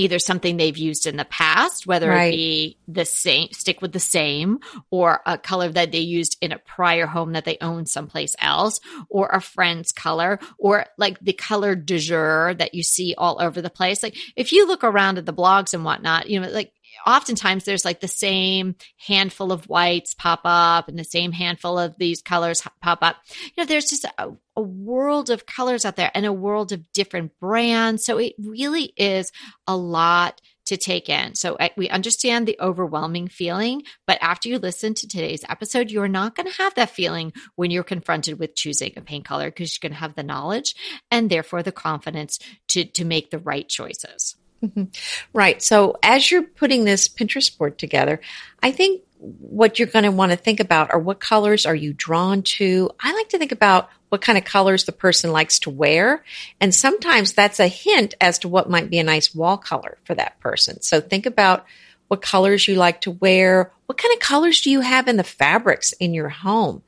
either 0.00 0.18
something 0.18 0.56
they've 0.56 0.76
used 0.76 1.06
in 1.06 1.16
the 1.16 1.24
past, 1.26 1.86
whether 1.86 2.08
right. 2.08 2.32
it 2.32 2.36
be 2.36 2.78
the 2.88 3.04
same, 3.04 3.48
stick 3.52 3.82
with 3.82 3.92
the 3.92 4.00
same, 4.00 4.58
or 4.90 5.20
a 5.26 5.36
color 5.36 5.68
that 5.68 5.92
they 5.92 6.00
used 6.00 6.36
in 6.40 6.52
a 6.52 6.58
prior 6.58 7.06
home 7.06 7.32
that 7.32 7.44
they 7.44 7.58
own 7.60 7.86
someplace 7.86 8.34
else, 8.40 8.80
or 9.08 9.28
a 9.28 9.40
friend's 9.40 9.92
color, 9.92 10.38
or 10.58 10.86
like 10.96 11.18
the 11.20 11.32
color 11.32 11.74
du 11.74 11.98
jour 11.98 12.54
that 12.54 12.74
you 12.74 12.82
see 12.82 13.14
all 13.16 13.40
over 13.40 13.60
the 13.60 13.70
place. 13.70 14.02
Like 14.02 14.16
if 14.36 14.52
you 14.52 14.66
look 14.66 14.84
around 14.84 15.18
at 15.18 15.26
the 15.26 15.34
blogs 15.34 15.74
and 15.74 15.84
whatnot, 15.84 16.28
you 16.28 16.40
know, 16.40 16.48
like 16.48 16.72
oftentimes 17.06 17.64
there's 17.64 17.84
like 17.84 18.00
the 18.00 18.08
same 18.08 18.74
handful 19.06 19.52
of 19.52 19.68
whites 19.68 20.14
pop 20.14 20.40
up 20.44 20.88
and 20.88 20.98
the 20.98 21.04
same 21.04 21.32
handful 21.32 21.78
of 21.78 21.96
these 21.98 22.22
colors 22.22 22.62
pop 22.80 22.98
up. 23.02 23.16
You 23.44 23.62
know, 23.62 23.66
there's 23.66 23.90
just 23.90 24.04
a, 24.04 24.32
a, 24.56 24.62
world 24.62 25.30
of 25.30 25.46
colors 25.46 25.84
out 25.84 25.96
there 25.96 26.10
and 26.14 26.26
a 26.26 26.32
world 26.32 26.72
of 26.72 26.92
different 26.92 27.32
brands. 27.40 28.04
So 28.04 28.18
it 28.18 28.34
really 28.38 28.92
is 28.96 29.32
a 29.66 29.76
lot 29.76 30.40
to 30.66 30.76
take 30.76 31.08
in. 31.08 31.34
So 31.34 31.56
we 31.76 31.88
understand 31.88 32.46
the 32.46 32.56
overwhelming 32.60 33.26
feeling, 33.26 33.82
but 34.06 34.18
after 34.20 34.48
you 34.48 34.58
listen 34.58 34.94
to 34.94 35.08
today's 35.08 35.44
episode, 35.48 35.90
you're 35.90 36.06
not 36.06 36.36
going 36.36 36.48
to 36.48 36.62
have 36.62 36.74
that 36.76 36.90
feeling 36.90 37.32
when 37.56 37.72
you're 37.72 37.82
confronted 37.82 38.38
with 38.38 38.54
choosing 38.54 38.92
a 38.96 39.00
paint 39.00 39.24
color 39.24 39.50
because 39.50 39.72
you're 39.72 39.88
going 39.88 39.96
to 39.96 40.00
have 40.00 40.14
the 40.14 40.22
knowledge 40.22 40.76
and 41.10 41.28
therefore 41.28 41.64
the 41.64 41.72
confidence 41.72 42.38
to 42.68 42.84
to 42.84 43.04
make 43.04 43.30
the 43.30 43.40
right 43.40 43.68
choices. 43.68 44.36
Mm-hmm. 44.62 44.84
Right. 45.32 45.62
So 45.62 45.96
as 46.02 46.30
you're 46.30 46.42
putting 46.42 46.84
this 46.84 47.08
Pinterest 47.08 47.56
board 47.56 47.78
together, 47.78 48.20
I 48.62 48.72
think 48.72 49.02
what 49.18 49.78
you're 49.78 49.88
going 49.88 50.04
to 50.04 50.10
want 50.10 50.32
to 50.32 50.36
think 50.36 50.60
about 50.60 50.92
are 50.92 50.98
what 50.98 51.20
colors 51.20 51.66
are 51.66 51.74
you 51.74 51.92
drawn 51.92 52.42
to? 52.42 52.90
I 53.00 53.12
like 53.14 53.28
to 53.30 53.38
think 53.38 53.52
about 53.52 53.90
what 54.08 54.22
kind 54.22 54.38
of 54.38 54.44
colors 54.44 54.84
the 54.84 54.92
person 54.92 55.30
likes 55.32 55.58
to 55.60 55.70
wear. 55.70 56.24
And 56.60 56.74
sometimes 56.74 57.32
that's 57.32 57.60
a 57.60 57.68
hint 57.68 58.14
as 58.20 58.38
to 58.40 58.48
what 58.48 58.70
might 58.70 58.90
be 58.90 58.98
a 58.98 59.04
nice 59.04 59.34
wall 59.34 59.56
color 59.56 59.98
for 60.04 60.14
that 60.14 60.40
person. 60.40 60.80
So 60.82 61.00
think 61.00 61.26
about 61.26 61.66
what 62.08 62.22
colors 62.22 62.66
you 62.66 62.74
like 62.74 63.02
to 63.02 63.12
wear. 63.12 63.72
What 63.86 63.98
kind 63.98 64.12
of 64.12 64.20
colors 64.20 64.62
do 64.62 64.70
you 64.70 64.80
have 64.80 65.06
in 65.06 65.16
the 65.16 65.24
fabrics 65.24 65.92
in 65.92 66.12
your 66.12 66.28
home? 66.28 66.82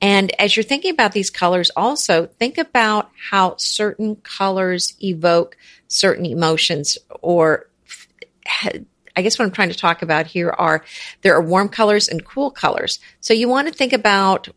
And 0.00 0.32
as 0.40 0.56
you're 0.56 0.64
thinking 0.64 0.92
about 0.92 1.12
these 1.12 1.30
colors, 1.30 1.70
also 1.76 2.26
think 2.26 2.58
about 2.58 3.10
how 3.30 3.56
certain 3.56 4.16
colors 4.16 4.94
evoke 5.02 5.56
certain 5.88 6.24
emotions 6.24 6.96
or 7.20 7.68
I 9.16 9.22
guess 9.22 9.38
what 9.38 9.44
I'm 9.44 9.50
trying 9.50 9.70
to 9.70 9.76
talk 9.76 10.02
about 10.02 10.26
here 10.26 10.50
are 10.50 10.84
there 11.22 11.34
are 11.34 11.42
warm 11.42 11.68
colors 11.68 12.08
and 12.08 12.24
cool 12.24 12.50
colors. 12.50 13.00
So 13.20 13.34
you 13.34 13.48
want 13.48 13.68
to 13.68 13.74
think 13.74 13.92
about 13.92 14.48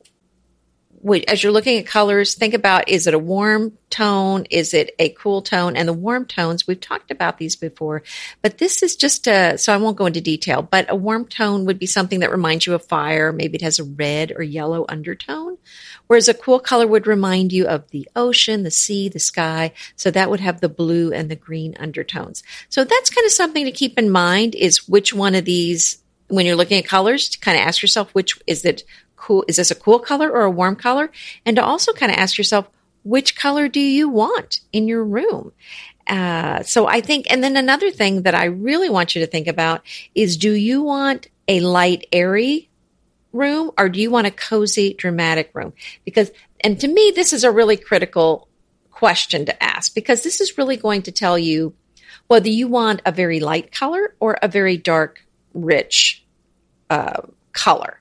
as 1.27 1.43
you're 1.43 1.51
looking 1.51 1.79
at 1.79 1.85
colors, 1.85 2.33
think 2.33 2.53
about 2.53 2.87
is 2.87 3.07
it 3.07 3.13
a 3.13 3.19
warm 3.19 3.77
tone? 3.89 4.45
Is 4.49 4.73
it 4.73 4.95
a 4.99 5.09
cool 5.09 5.41
tone? 5.41 5.75
And 5.75 5.87
the 5.87 5.93
warm 5.93 6.25
tones, 6.25 6.65
we've 6.65 6.79
talked 6.79 7.11
about 7.11 7.37
these 7.37 7.55
before, 7.55 8.03
but 8.41 8.57
this 8.57 8.81
is 8.81 8.95
just 8.95 9.27
a, 9.27 9.57
so 9.57 9.73
I 9.73 9.77
won't 9.77 9.97
go 9.97 10.05
into 10.05 10.21
detail, 10.21 10.61
but 10.61 10.89
a 10.89 10.95
warm 10.95 11.25
tone 11.25 11.65
would 11.65 11.77
be 11.77 11.85
something 11.85 12.21
that 12.21 12.31
reminds 12.31 12.65
you 12.65 12.73
of 12.73 12.85
fire. 12.85 13.31
Maybe 13.31 13.55
it 13.55 13.61
has 13.61 13.79
a 13.79 13.83
red 13.83 14.31
or 14.35 14.43
yellow 14.43 14.85
undertone. 14.87 15.57
Whereas 16.07 16.29
a 16.29 16.33
cool 16.33 16.59
color 16.59 16.87
would 16.87 17.07
remind 17.07 17.51
you 17.51 17.67
of 17.67 17.89
the 17.91 18.07
ocean, 18.15 18.63
the 18.63 18.71
sea, 18.71 19.09
the 19.09 19.19
sky. 19.19 19.73
So 19.95 20.11
that 20.11 20.29
would 20.29 20.39
have 20.39 20.61
the 20.61 20.69
blue 20.69 21.11
and 21.11 21.29
the 21.29 21.35
green 21.35 21.75
undertones. 21.79 22.43
So 22.69 22.83
that's 22.83 23.09
kind 23.09 23.25
of 23.25 23.31
something 23.31 23.65
to 23.65 23.71
keep 23.71 23.97
in 23.97 24.09
mind 24.09 24.55
is 24.55 24.87
which 24.87 25.13
one 25.13 25.35
of 25.35 25.45
these 25.45 25.99
when 26.29 26.45
you're 26.45 26.55
looking 26.55 26.79
at 26.79 26.85
colors 26.85 27.29
to 27.29 27.39
kind 27.39 27.57
of 27.57 27.65
ask 27.65 27.81
yourself 27.81 28.13
which 28.15 28.39
is 28.47 28.65
it 28.65 28.83
cool 29.23 29.45
is 29.47 29.55
this 29.55 29.71
a 29.71 29.75
cool 29.75 29.99
color 29.99 30.29
or 30.29 30.43
a 30.43 30.51
warm 30.51 30.75
color? 30.75 31.11
And 31.45 31.55
to 31.57 31.63
also 31.63 31.93
kind 31.93 32.11
of 32.11 32.17
ask 32.17 32.37
yourself 32.37 32.69
which 33.03 33.35
color 33.35 33.67
do 33.67 33.79
you 33.79 34.07
want 34.09 34.61
in 34.71 34.87
your 34.87 35.03
room? 35.03 35.51
Uh, 36.05 36.61
so 36.63 36.85
i 36.85 36.99
think 36.99 37.25
and 37.31 37.41
then 37.41 37.55
another 37.55 37.89
thing 37.89 38.23
that 38.23 38.35
i 38.35 38.43
really 38.43 38.89
want 38.89 39.15
you 39.15 39.21
to 39.21 39.31
think 39.31 39.47
about 39.47 39.81
is 40.13 40.35
do 40.35 40.51
you 40.51 40.83
want 40.83 41.27
a 41.47 41.61
light 41.61 42.05
airy 42.11 42.69
room 43.33 43.71
or 43.77 43.89
do 43.89 43.99
you 43.99 44.09
want 44.09 44.27
a 44.27 44.31
cozy 44.31 44.93
dramatic 44.93 45.49
room? 45.53 45.73
Because 46.05 46.31
and 46.61 46.79
to 46.79 46.87
me 46.87 47.11
this 47.13 47.33
is 47.33 47.43
a 47.43 47.51
really 47.51 47.75
critical 47.75 48.47
question 48.91 49.45
to 49.45 49.63
ask 49.63 49.93
because 49.93 50.23
this 50.23 50.39
is 50.39 50.57
really 50.57 50.77
going 50.77 51.01
to 51.01 51.11
tell 51.11 51.37
you 51.37 51.73
whether 52.27 52.47
you 52.47 52.67
want 52.67 53.01
a 53.05 53.11
very 53.11 53.39
light 53.39 53.71
color 53.71 54.15
or 54.19 54.37
a 54.41 54.47
very 54.47 54.77
dark 54.77 55.25
rich 55.53 56.23
uh, 56.89 57.21
color 57.51 57.99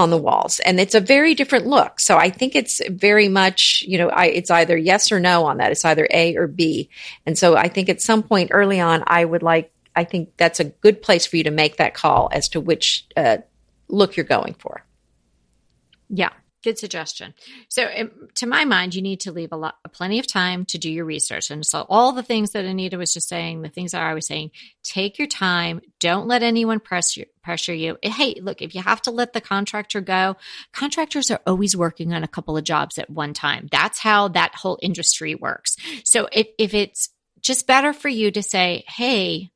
on 0.00 0.10
the 0.10 0.18
walls. 0.18 0.60
And 0.60 0.80
it's 0.80 0.94
a 0.94 1.00
very 1.00 1.34
different 1.34 1.66
look. 1.66 2.00
So 2.00 2.16
i 2.16 2.30
think 2.30 2.56
it's 2.56 2.80
very 2.88 3.28
much 3.28 3.84
you 3.86 3.98
know 3.98 4.08
I, 4.08 4.26
it's 4.26 4.50
either 4.50 4.76
yes 4.76 5.12
or 5.12 5.20
no 5.20 5.44
on 5.44 5.58
that. 5.58 5.70
It's 5.72 5.84
either 5.84 6.08
a 6.10 6.36
or 6.36 6.46
b. 6.46 6.90
And 7.26 7.38
so 7.38 7.56
i 7.56 7.68
think 7.68 7.88
at 7.88 8.02
some 8.02 8.22
point 8.22 8.50
early 8.52 8.80
on 8.80 9.04
i 9.06 9.24
would 9.24 9.42
like 9.42 9.72
i 9.94 10.04
think 10.04 10.30
that's 10.36 10.60
a 10.60 10.64
good 10.64 11.02
place 11.02 11.26
for 11.26 11.36
you 11.36 11.44
to 11.44 11.50
make 11.50 11.76
that 11.76 11.94
call 11.94 12.28
as 12.32 12.48
to 12.50 12.60
which 12.60 13.06
uh, 13.16 13.38
look 13.88 14.16
you're 14.16 14.24
going 14.24 14.54
for. 14.54 14.84
Yeah 16.08 16.30
Good 16.62 16.78
suggestion. 16.78 17.32
So, 17.70 17.88
um, 17.96 18.10
to 18.34 18.46
my 18.46 18.66
mind, 18.66 18.94
you 18.94 19.00
need 19.00 19.20
to 19.20 19.32
leave 19.32 19.50
a 19.50 19.56
lot, 19.56 19.76
plenty 19.92 20.18
of 20.18 20.26
time 20.26 20.66
to 20.66 20.78
do 20.78 20.90
your 20.90 21.06
research. 21.06 21.50
And 21.50 21.64
so, 21.64 21.86
all 21.88 22.12
the 22.12 22.22
things 22.22 22.50
that 22.50 22.66
Anita 22.66 22.98
was 22.98 23.14
just 23.14 23.30
saying, 23.30 23.62
the 23.62 23.70
things 23.70 23.92
that 23.92 24.02
I 24.02 24.12
was 24.12 24.26
saying, 24.26 24.50
take 24.82 25.18
your 25.18 25.26
time. 25.26 25.80
Don't 26.00 26.28
let 26.28 26.42
anyone 26.42 26.78
press 26.78 27.16
you, 27.16 27.24
pressure 27.42 27.72
you. 27.72 27.96
Hey, 28.02 28.34
look, 28.42 28.60
if 28.60 28.74
you 28.74 28.82
have 28.82 29.00
to 29.02 29.10
let 29.10 29.32
the 29.32 29.40
contractor 29.40 30.02
go, 30.02 30.36
contractors 30.74 31.30
are 31.30 31.40
always 31.46 31.74
working 31.74 32.12
on 32.12 32.24
a 32.24 32.28
couple 32.28 32.58
of 32.58 32.64
jobs 32.64 32.98
at 32.98 33.08
one 33.08 33.32
time. 33.32 33.68
That's 33.72 33.98
how 33.98 34.28
that 34.28 34.54
whole 34.54 34.78
industry 34.82 35.34
works. 35.34 35.76
So, 36.04 36.28
if, 36.30 36.48
if 36.58 36.74
it's 36.74 37.08
just 37.40 37.66
better 37.66 37.94
for 37.94 38.10
you 38.10 38.30
to 38.32 38.42
say, 38.42 38.84
hey, 38.86 39.50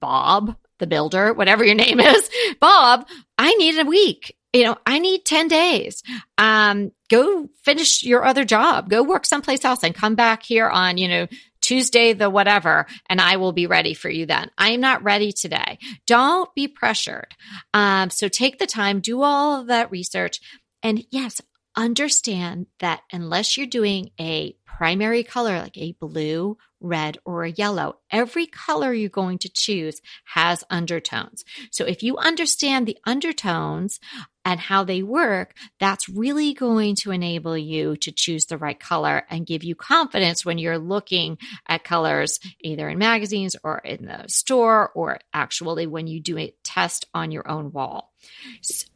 Bob, 0.00 0.54
the 0.78 0.86
builder, 0.86 1.32
whatever 1.32 1.64
your 1.64 1.74
name 1.74 1.98
is, 1.98 2.28
Bob, 2.60 3.06
I 3.38 3.54
need 3.54 3.78
a 3.78 3.86
week 3.86 4.35
you 4.52 4.64
know, 4.64 4.76
I 4.86 4.98
need 4.98 5.24
10 5.24 5.48
days. 5.48 6.02
Um, 6.38 6.92
go 7.10 7.48
finish 7.62 8.02
your 8.02 8.24
other 8.24 8.44
job, 8.44 8.88
go 8.88 9.02
work 9.02 9.26
someplace 9.26 9.64
else 9.64 9.82
and 9.82 9.94
come 9.94 10.14
back 10.14 10.42
here 10.42 10.68
on, 10.68 10.98
you 10.98 11.08
know, 11.08 11.26
Tuesday, 11.60 12.12
the 12.12 12.30
whatever, 12.30 12.86
and 13.08 13.20
I 13.20 13.38
will 13.38 13.52
be 13.52 13.66
ready 13.66 13.92
for 13.92 14.08
you 14.08 14.24
then. 14.24 14.50
I'm 14.56 14.80
not 14.80 15.02
ready 15.02 15.32
today. 15.32 15.78
Don't 16.06 16.54
be 16.54 16.68
pressured. 16.68 17.34
Um, 17.74 18.10
so 18.10 18.28
take 18.28 18.58
the 18.58 18.66
time, 18.66 19.00
do 19.00 19.22
all 19.22 19.60
of 19.60 19.66
that 19.66 19.90
research. 19.90 20.40
And 20.82 21.04
yes, 21.10 21.40
understand 21.74 22.66
that 22.78 23.00
unless 23.12 23.56
you're 23.56 23.66
doing 23.66 24.10
a 24.20 24.56
primary 24.64 25.24
color 25.24 25.58
like 25.58 25.76
a 25.76 25.96
blue, 25.98 26.56
red, 26.86 27.18
or 27.24 27.44
a 27.44 27.50
yellow, 27.50 27.96
every 28.10 28.46
color 28.46 28.92
you're 28.92 29.08
going 29.08 29.38
to 29.38 29.48
choose 29.48 30.00
has 30.24 30.64
undertones. 30.70 31.44
So 31.70 31.84
if 31.84 32.02
you 32.02 32.16
understand 32.16 32.86
the 32.86 32.98
undertones 33.04 34.00
and 34.44 34.60
how 34.60 34.84
they 34.84 35.02
work, 35.02 35.54
that's 35.80 36.08
really 36.08 36.54
going 36.54 36.94
to 37.02 37.10
enable 37.10 37.58
you 37.58 37.96
to 37.96 38.12
choose 38.12 38.46
the 38.46 38.58
right 38.58 38.78
color 38.78 39.24
and 39.28 39.46
give 39.46 39.64
you 39.64 39.74
confidence 39.74 40.44
when 40.44 40.58
you're 40.58 40.78
looking 40.78 41.38
at 41.68 41.84
colors 41.84 42.38
either 42.60 42.88
in 42.88 42.98
magazines 42.98 43.56
or 43.64 43.78
in 43.78 44.06
the 44.06 44.24
store 44.28 44.90
or 44.94 45.18
actually 45.32 45.86
when 45.86 46.06
you 46.06 46.20
do 46.20 46.38
a 46.38 46.54
test 46.62 47.06
on 47.12 47.32
your 47.32 47.48
own 47.50 47.72
wall. 47.72 48.12
So, 48.62 48.86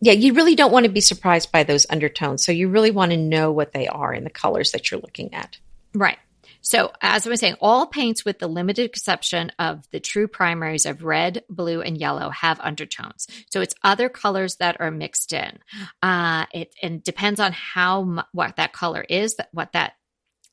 yeah, 0.00 0.12
you 0.12 0.32
really 0.32 0.54
don't 0.54 0.72
want 0.72 0.84
to 0.86 0.92
be 0.92 1.00
surprised 1.00 1.50
by 1.50 1.64
those 1.64 1.86
undertones. 1.90 2.44
So 2.44 2.52
you 2.52 2.68
really 2.68 2.90
want 2.90 3.10
to 3.10 3.16
know 3.16 3.50
what 3.50 3.72
they 3.72 3.88
are 3.88 4.12
in 4.12 4.24
the 4.24 4.30
colors 4.30 4.72
that 4.72 4.90
you're 4.90 5.00
looking 5.00 5.34
at. 5.34 5.58
Right. 5.94 6.18
So, 6.60 6.92
as 7.00 7.26
I 7.26 7.30
was 7.30 7.40
saying, 7.40 7.56
all 7.60 7.86
paints, 7.86 8.24
with 8.24 8.38
the 8.38 8.48
limited 8.48 8.84
exception 8.84 9.52
of 9.58 9.88
the 9.90 10.00
true 10.00 10.28
primaries 10.28 10.86
of 10.86 11.04
red, 11.04 11.44
blue, 11.48 11.80
and 11.80 11.96
yellow, 11.96 12.30
have 12.30 12.60
undertones. 12.60 13.26
So, 13.50 13.60
it's 13.60 13.74
other 13.82 14.08
colors 14.08 14.56
that 14.56 14.80
are 14.80 14.90
mixed 14.90 15.32
in. 15.32 15.58
Uh, 16.02 16.46
it 16.52 16.74
and 16.82 17.02
depends 17.02 17.40
on 17.40 17.52
how 17.52 18.24
what 18.32 18.56
that 18.56 18.72
color 18.72 19.04
is, 19.08 19.36
that 19.36 19.48
what 19.52 19.72
that 19.72 19.92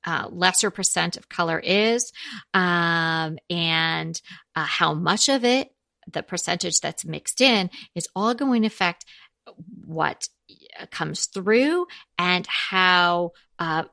uh, 0.05 0.27
lesser 0.31 0.69
percent 0.69 1.17
of 1.17 1.29
color 1.29 1.59
is, 1.59 2.11
um, 2.53 3.37
and 3.49 4.21
uh, 4.55 4.65
how 4.65 4.93
much 4.93 5.29
of 5.29 5.43
it, 5.43 5.69
the 6.11 6.23
percentage 6.23 6.79
that's 6.79 7.05
mixed 7.05 7.41
in, 7.41 7.69
is 7.95 8.07
all 8.15 8.35
going 8.35 8.61
to 8.61 8.67
affect 8.67 9.05
what 9.85 10.27
uh, 10.79 10.85
comes 10.91 11.25
through 11.25 11.87
and 12.17 12.45
how 12.47 13.31
uh, 13.59 13.83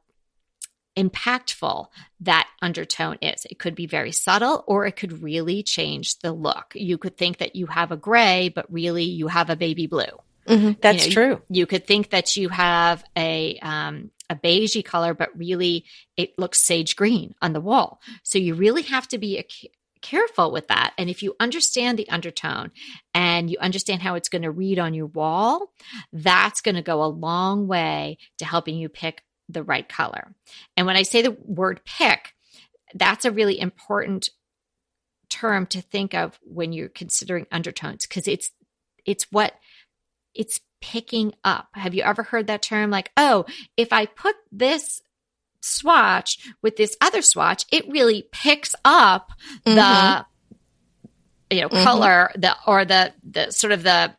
impactful 0.96 1.86
that 2.20 2.48
undertone 2.60 3.18
is. 3.22 3.46
It 3.50 3.58
could 3.58 3.74
be 3.74 3.86
very 3.86 4.12
subtle 4.12 4.64
or 4.66 4.86
it 4.86 4.96
could 4.96 5.22
really 5.22 5.62
change 5.62 6.18
the 6.18 6.32
look. 6.32 6.72
You 6.74 6.98
could 6.98 7.16
think 7.16 7.38
that 7.38 7.56
you 7.56 7.66
have 7.66 7.92
a 7.92 7.96
gray, 7.96 8.50
but 8.54 8.72
really 8.72 9.04
you 9.04 9.28
have 9.28 9.50
a 9.50 9.56
baby 9.56 9.86
blue. 9.86 10.04
Mm-hmm, 10.46 10.72
that's 10.80 11.06
you 11.06 11.10
know, 11.10 11.14
true. 11.14 11.42
You, 11.48 11.60
you, 11.60 11.66
could 11.66 11.86
think 11.86 12.10
that 12.10 12.36
you 12.36 12.48
have 12.48 13.04
a 13.16 13.58
um, 13.60 14.10
a 14.28 14.34
beigey 14.34 14.84
color, 14.84 15.14
but 15.14 15.36
really 15.36 15.84
it 16.16 16.36
looks 16.38 16.60
sage 16.60 16.96
green 16.96 17.34
on 17.40 17.52
the 17.52 17.60
wall. 17.60 18.00
So 18.24 18.38
you 18.38 18.54
really 18.54 18.82
have 18.82 19.06
to 19.08 19.18
be 19.18 19.38
a, 19.38 19.46
careful 20.02 20.50
with 20.50 20.68
that. 20.68 20.92
And 20.98 21.08
if 21.08 21.22
you 21.22 21.34
understand 21.40 21.98
the 21.98 22.08
undertone 22.10 22.72
and 23.14 23.48
you 23.48 23.56
understand 23.60 24.02
how 24.02 24.16
it's 24.16 24.28
going 24.28 24.42
to 24.42 24.50
read 24.50 24.78
on 24.78 24.94
your 24.94 25.06
wall, 25.06 25.72
that's 26.12 26.60
going 26.60 26.74
to 26.74 26.82
go 26.82 27.02
a 27.02 27.06
long 27.06 27.68
way 27.68 28.18
to 28.38 28.44
helping 28.44 28.76
you 28.76 28.88
pick 28.88 29.22
the 29.48 29.62
right 29.62 29.88
color. 29.88 30.34
And 30.76 30.86
when 30.86 30.96
I 30.96 31.02
say 31.02 31.22
the 31.22 31.36
word 31.44 31.80
pick, 31.84 32.34
that's 32.94 33.24
a 33.24 33.30
really 33.30 33.58
important 33.58 34.28
term 35.28 35.66
to 35.66 35.80
think 35.80 36.14
of 36.14 36.38
when 36.42 36.72
you're 36.72 36.88
considering 36.88 37.46
undertones 37.50 38.06
because 38.06 38.28
it's 38.28 38.50
it's 39.04 39.26
what 39.32 39.54
it's 40.34 40.60
picking 40.80 41.32
up. 41.44 41.68
Have 41.74 41.94
you 41.94 42.02
ever 42.02 42.22
heard 42.22 42.46
that 42.48 42.62
term 42.62 42.90
like, 42.90 43.10
"Oh, 43.16 43.46
if 43.76 43.92
I 43.92 44.06
put 44.06 44.36
this 44.50 45.00
swatch 45.62 46.38
with 46.60 46.76
this 46.76 46.96
other 47.00 47.22
swatch, 47.22 47.64
it 47.72 47.88
really 47.88 48.28
picks 48.32 48.74
up 48.84 49.32
mm-hmm. 49.64 49.74
the 49.74 50.26
you 51.54 51.62
know 51.62 51.68
mm-hmm. 51.68 51.84
color 51.84 52.30
the 52.34 52.54
or 52.66 52.84
the 52.84 53.12
the 53.22 53.50
sort 53.50 53.72
of 53.72 53.82
the 53.82 54.14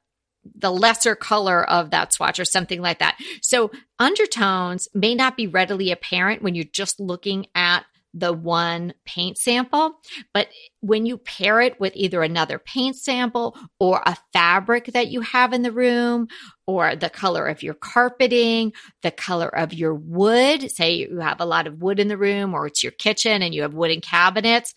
the 0.55 0.71
lesser 0.71 1.15
color 1.15 1.63
of 1.63 1.91
that 1.91 2.13
swatch 2.13 2.39
or 2.39 2.45
something 2.45 2.81
like 2.81 2.99
that. 2.99 3.17
So 3.41 3.71
undertones 3.99 4.87
may 4.93 5.15
not 5.15 5.37
be 5.37 5.47
readily 5.47 5.91
apparent 5.91 6.41
when 6.41 6.55
you're 6.55 6.65
just 6.65 6.99
looking 6.99 7.47
at 7.55 7.85
the 8.13 8.31
one 8.31 8.93
paint 9.05 9.37
sample. 9.37 9.93
But 10.33 10.49
when 10.81 11.05
you 11.05 11.17
pair 11.17 11.61
it 11.61 11.79
with 11.79 11.93
either 11.95 12.21
another 12.21 12.59
paint 12.59 12.95
sample 12.95 13.57
or 13.79 14.03
a 14.05 14.15
fabric 14.31 14.85
that 14.93 15.07
you 15.07 15.21
have 15.21 15.51
in 15.51 15.63
the 15.63 15.71
room, 15.71 16.27
or 16.67 16.95
the 16.95 17.09
color 17.09 17.47
of 17.47 17.63
your 17.63 17.73
carpeting, 17.73 18.71
the 19.01 19.11
color 19.11 19.47
of 19.47 19.73
your 19.73 19.95
wood, 19.95 20.69
say 20.71 20.93
you 20.93 21.19
have 21.19 21.41
a 21.41 21.45
lot 21.45 21.65
of 21.65 21.81
wood 21.81 21.99
in 21.99 22.07
the 22.07 22.17
room, 22.17 22.53
or 22.53 22.67
it's 22.67 22.83
your 22.83 22.91
kitchen 22.91 23.41
and 23.41 23.55
you 23.55 23.63
have 23.63 23.73
wooden 23.73 23.99
cabinets, 23.99 24.75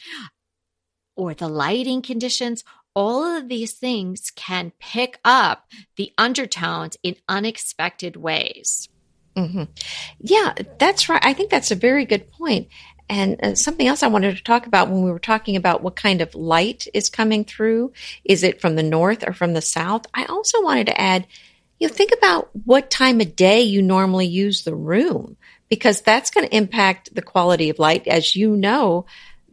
or 1.14 1.34
the 1.34 1.48
lighting 1.48 2.00
conditions, 2.00 2.64
all 2.96 3.36
of 3.36 3.48
these 3.48 3.74
things 3.74 4.32
can 4.34 4.72
pick 4.80 5.20
up 5.22 5.68
the 5.96 6.12
undertones 6.16 6.96
in 7.02 7.14
unexpected 7.28 8.16
ways. 8.16 8.88
Mm-hmm. 9.36 9.64
Yeah, 10.18 10.54
that's 10.78 11.10
right. 11.10 11.20
I 11.22 11.34
think 11.34 11.50
that's 11.50 11.70
a 11.70 11.76
very 11.76 12.06
good 12.06 12.32
point. 12.32 12.68
And 13.08 13.38
uh, 13.44 13.54
something 13.54 13.86
else 13.86 14.02
I 14.02 14.08
wanted 14.08 14.36
to 14.36 14.42
talk 14.42 14.66
about 14.66 14.88
when 14.88 15.02
we 15.02 15.12
were 15.12 15.18
talking 15.18 15.56
about 15.56 15.82
what 15.82 15.94
kind 15.94 16.22
of 16.22 16.34
light 16.34 16.88
is 16.94 17.10
coming 17.10 17.44
through. 17.44 17.92
Is 18.24 18.42
it 18.42 18.62
from 18.62 18.76
the 18.76 18.82
north 18.82 19.28
or 19.28 19.34
from 19.34 19.52
the 19.52 19.60
south? 19.60 20.06
I 20.14 20.24
also 20.24 20.62
wanted 20.62 20.86
to 20.86 21.00
add, 21.00 21.26
you 21.78 21.86
know, 21.86 21.94
think 21.94 22.12
about 22.16 22.48
what 22.64 22.90
time 22.90 23.20
of 23.20 23.36
day 23.36 23.60
you 23.60 23.82
normally 23.82 24.26
use 24.26 24.64
the 24.64 24.74
room 24.74 25.36
because 25.68 26.00
that's 26.00 26.30
going 26.30 26.48
to 26.48 26.56
impact 26.56 27.14
the 27.14 27.22
quality 27.22 27.68
of 27.68 27.78
light. 27.78 28.08
As 28.08 28.34
you 28.34 28.56
know, 28.56 29.04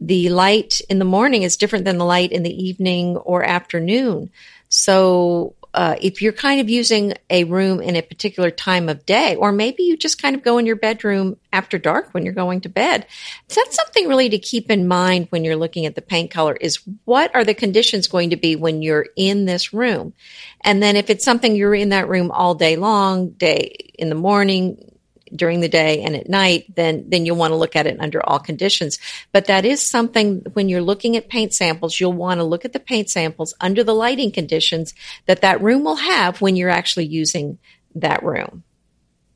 the 0.06 0.28
light 0.28 0.80
in 0.90 0.98
the 0.98 1.04
morning 1.04 1.42
is 1.42 1.56
different 1.56 1.84
than 1.84 1.98
the 1.98 2.04
light 2.04 2.32
in 2.32 2.42
the 2.42 2.64
evening 2.64 3.16
or 3.16 3.42
afternoon. 3.42 4.30
So 4.68 5.54
uh, 5.72 5.96
if 6.00 6.22
you're 6.22 6.32
kind 6.32 6.60
of 6.60 6.68
using 6.68 7.14
a 7.30 7.44
room 7.44 7.80
in 7.80 7.96
a 7.96 8.02
particular 8.02 8.50
time 8.50 8.88
of 8.88 9.04
day, 9.06 9.34
or 9.34 9.50
maybe 9.50 9.82
you 9.82 9.96
just 9.96 10.22
kind 10.22 10.36
of 10.36 10.42
go 10.44 10.58
in 10.58 10.66
your 10.66 10.76
bedroom 10.76 11.36
after 11.52 11.78
dark 11.78 12.12
when 12.12 12.24
you're 12.24 12.34
going 12.34 12.60
to 12.60 12.68
bed, 12.68 13.06
that's 13.48 13.74
something 13.74 14.06
really 14.06 14.28
to 14.28 14.38
keep 14.38 14.70
in 14.70 14.86
mind 14.86 15.26
when 15.30 15.42
you're 15.42 15.56
looking 15.56 15.86
at 15.86 15.96
the 15.96 16.02
paint 16.02 16.30
color 16.30 16.54
is 16.54 16.78
what 17.04 17.34
are 17.34 17.44
the 17.44 17.54
conditions 17.54 18.06
going 18.06 18.30
to 18.30 18.36
be 18.36 18.54
when 18.54 18.82
you're 18.82 19.06
in 19.16 19.46
this 19.46 19.72
room? 19.72 20.12
And 20.60 20.82
then 20.82 20.96
if 20.96 21.10
it's 21.10 21.24
something 21.24 21.56
you're 21.56 21.74
in 21.74 21.88
that 21.88 22.08
room 22.08 22.30
all 22.30 22.54
day 22.54 22.76
long, 22.76 23.30
day 23.30 23.92
in 23.98 24.10
the 24.10 24.14
morning, 24.14 24.93
during 25.34 25.60
the 25.60 25.68
day 25.68 26.02
and 26.02 26.14
at 26.14 26.28
night, 26.28 26.64
then 26.74 27.04
then 27.08 27.26
you'll 27.26 27.36
want 27.36 27.52
to 27.52 27.56
look 27.56 27.76
at 27.76 27.86
it 27.86 28.00
under 28.00 28.24
all 28.24 28.38
conditions. 28.38 28.98
But 29.32 29.46
that 29.46 29.64
is 29.64 29.82
something 29.82 30.42
when 30.52 30.68
you're 30.68 30.82
looking 30.82 31.16
at 31.16 31.28
paint 31.28 31.54
samples, 31.54 31.98
you'll 31.98 32.12
want 32.12 32.38
to 32.40 32.44
look 32.44 32.64
at 32.64 32.72
the 32.72 32.80
paint 32.80 33.10
samples 33.10 33.54
under 33.60 33.84
the 33.84 33.94
lighting 33.94 34.30
conditions 34.30 34.94
that 35.26 35.40
that 35.42 35.62
room 35.62 35.84
will 35.84 35.96
have 35.96 36.40
when 36.40 36.56
you're 36.56 36.70
actually 36.70 37.06
using 37.06 37.58
that 37.94 38.22
room. 38.22 38.64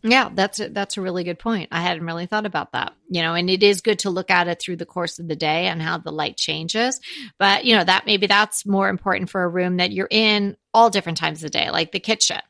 Yeah, 0.03 0.31
that's 0.33 0.61
a, 0.61 0.69
that's 0.69 0.97
a 0.97 1.01
really 1.01 1.25
good 1.25 1.41
point. 1.41 1.71
I 1.73 1.83
hadn't 1.83 2.07
really 2.07 2.27
thought 2.27 2.47
about 2.47 2.73
that. 2.73 2.95
You 3.09 3.23
know, 3.23 3.35
and 3.35 3.51
it 3.51 3.65
is 3.65 3.81
good 3.81 3.99
to 4.01 4.11
look 4.11 4.31
at 4.31 4.47
it 4.47 4.61
through 4.61 4.77
the 4.77 4.87
course 4.87 5.19
of 5.19 5.27
the 5.27 5.35
day 5.35 5.67
and 5.67 5.83
how 5.83 5.99
the 5.99 6.13
light 6.13 6.37
changes. 6.37 7.01
But, 7.37 7.65
you 7.65 7.75
know, 7.75 7.83
that 7.83 8.07
maybe 8.07 8.29
that's 8.29 8.65
more 8.65 8.89
important 8.89 9.29
for 9.29 9.43
a 9.43 9.49
room 9.49 9.79
that 9.79 9.91
you're 9.91 10.09
in 10.09 10.57
all 10.73 10.89
different 10.89 11.19
times 11.19 11.39
of 11.39 11.51
the 11.51 11.59
day, 11.59 11.71
like 11.71 11.91
the 11.91 12.01
kitchen. 12.01 12.41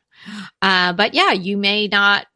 Uh, 0.61 0.93
but 0.93 1.13
yeah, 1.13 1.31
you 1.31 1.57
may 1.57 1.87
not 1.87 2.27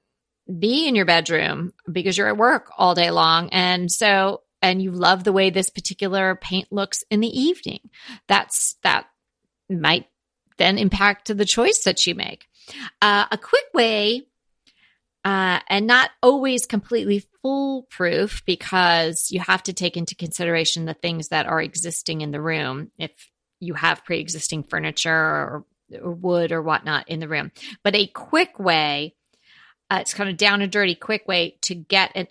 be 0.59 0.87
in 0.87 0.95
your 0.95 1.05
bedroom 1.05 1.73
because 1.91 2.17
you're 2.17 2.27
at 2.27 2.37
work 2.37 2.71
all 2.77 2.95
day 2.95 3.11
long. 3.11 3.49
And 3.49 3.91
so, 3.91 4.41
and 4.61 4.81
you 4.81 4.91
love 4.91 5.23
the 5.23 5.33
way 5.33 5.49
this 5.49 5.69
particular 5.69 6.35
paint 6.35 6.71
looks 6.71 7.03
in 7.09 7.19
the 7.19 7.39
evening. 7.39 7.89
That's, 8.27 8.77
that 8.83 9.07
might 9.69 10.07
then 10.57 10.77
impact 10.77 11.35
the 11.35 11.45
choice 11.45 11.83
that 11.85 12.05
you 12.05 12.15
make. 12.15 12.45
Uh, 13.01 13.25
a 13.31 13.37
quick 13.37 13.65
way, 13.73 14.23
uh, 15.25 15.59
and 15.69 15.87
not 15.87 16.11
always 16.21 16.65
completely 16.65 17.23
foolproof 17.41 18.43
because 18.45 19.29
you 19.31 19.39
have 19.39 19.63
to 19.63 19.73
take 19.73 19.95
into 19.95 20.15
consideration 20.15 20.85
the 20.85 20.93
things 20.93 21.29
that 21.29 21.45
are 21.45 21.61
existing 21.61 22.21
in 22.21 22.31
the 22.31 22.41
room. 22.41 22.91
If 22.97 23.11
you 23.59 23.73
have 23.73 24.03
pre 24.03 24.19
existing 24.19 24.63
furniture 24.63 25.11
or, 25.11 25.65
or 26.01 26.11
wood 26.11 26.51
or 26.51 26.61
whatnot 26.61 27.09
in 27.09 27.19
the 27.19 27.27
room. 27.27 27.51
But 27.83 27.95
a 27.95 28.07
quick 28.07 28.59
way 28.59 29.15
uh, 29.89 29.99
it's 30.01 30.13
kind 30.13 30.29
of 30.29 30.37
down 30.37 30.61
and 30.61 30.71
dirty, 30.71 30.95
quick 30.95 31.27
way 31.27 31.57
to 31.61 31.75
get 31.75 32.11
an, 32.15 32.27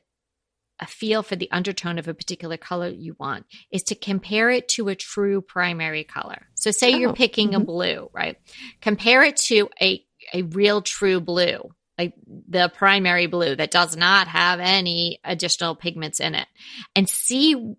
a 0.80 0.87
feel 0.87 1.23
for 1.23 1.37
the 1.37 1.50
undertone 1.52 1.99
of 1.99 2.09
a 2.09 2.14
particular 2.14 2.56
color 2.56 2.88
you 2.88 3.14
want 3.18 3.47
is 3.71 3.85
to 3.85 3.94
compare 3.94 4.50
it 4.50 4.68
to 4.68 4.88
a 4.88 4.97
true 4.97 5.40
primary 5.40 6.04
color. 6.04 6.49
So, 6.54 6.71
say 6.71 6.92
oh, 6.94 6.97
you're 6.97 7.12
picking 7.12 7.50
mm-hmm. 7.50 7.62
a 7.62 7.64
blue, 7.64 8.11
right? 8.12 8.37
Compare 8.80 9.23
it 9.25 9.37
to 9.49 9.68
a 9.80 10.04
a 10.32 10.42
real 10.42 10.82
true 10.82 11.21
blue, 11.21 11.71
like 11.99 12.14
the 12.26 12.71
primary 12.75 13.26
blue 13.26 13.54
that 13.54 13.71
does 13.71 13.97
not 13.97 14.28
have 14.28 14.61
any 14.61 15.21
additional 15.25 15.76
pigments 15.76 16.21
in 16.21 16.35
it, 16.35 16.49
and 16.97 17.09
see 17.09 17.75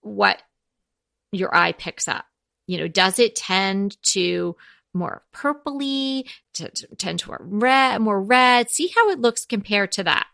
what 0.00 0.40
your 1.32 1.54
eye 1.54 1.72
picks 1.72 2.08
up. 2.08 2.24
You 2.66 2.78
know, 2.78 2.88
does 2.88 3.18
it 3.18 3.34
tend 3.34 3.96
to 4.10 4.56
more 4.94 5.22
purpley, 5.34 6.28
to, 6.54 6.70
to 6.70 6.86
tend 6.96 7.20
to 7.20 7.36
red, 7.38 8.00
more 8.00 8.20
red. 8.20 8.70
See 8.70 8.92
how 8.94 9.10
it 9.10 9.20
looks 9.20 9.44
compared 9.44 9.92
to 9.92 10.04
that. 10.04 10.26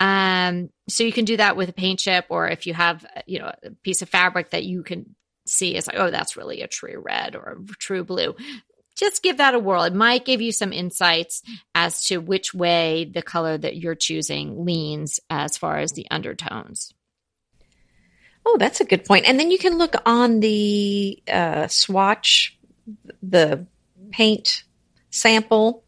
Um, 0.00 0.70
so 0.88 1.04
you 1.04 1.12
can 1.12 1.24
do 1.24 1.36
that 1.36 1.56
with 1.56 1.68
a 1.68 1.74
paint 1.74 2.00
chip, 2.00 2.26
or 2.30 2.48
if 2.48 2.66
you 2.66 2.74
have, 2.74 3.04
you 3.26 3.38
know, 3.38 3.52
a 3.62 3.70
piece 3.82 4.02
of 4.02 4.08
fabric 4.08 4.50
that 4.50 4.64
you 4.64 4.82
can 4.82 5.14
see 5.46 5.76
is 5.76 5.86
like, 5.86 5.96
oh, 5.98 6.10
that's 6.10 6.36
really 6.36 6.62
a 6.62 6.68
true 6.68 7.02
red 7.04 7.36
or 7.36 7.58
a 7.58 7.74
true 7.74 8.04
blue. 8.04 8.34
Just 8.96 9.22
give 9.22 9.38
that 9.38 9.54
a 9.54 9.58
whirl. 9.58 9.82
It 9.82 9.94
might 9.94 10.24
give 10.24 10.40
you 10.40 10.52
some 10.52 10.72
insights 10.72 11.42
as 11.74 12.04
to 12.04 12.18
which 12.18 12.54
way 12.54 13.10
the 13.12 13.22
color 13.22 13.56
that 13.58 13.76
you're 13.76 13.94
choosing 13.94 14.64
leans 14.64 15.18
as 15.30 15.56
far 15.56 15.78
as 15.78 15.92
the 15.92 16.06
undertones. 16.10 16.92
Oh, 18.44 18.56
that's 18.58 18.80
a 18.80 18.84
good 18.84 19.04
point. 19.04 19.26
And 19.26 19.38
then 19.38 19.50
you 19.50 19.58
can 19.58 19.78
look 19.78 19.94
on 20.04 20.40
the 20.40 21.22
uh, 21.30 21.68
swatch, 21.68 22.58
the 23.22 23.66
paint 24.12 24.64
sample. 25.10 25.84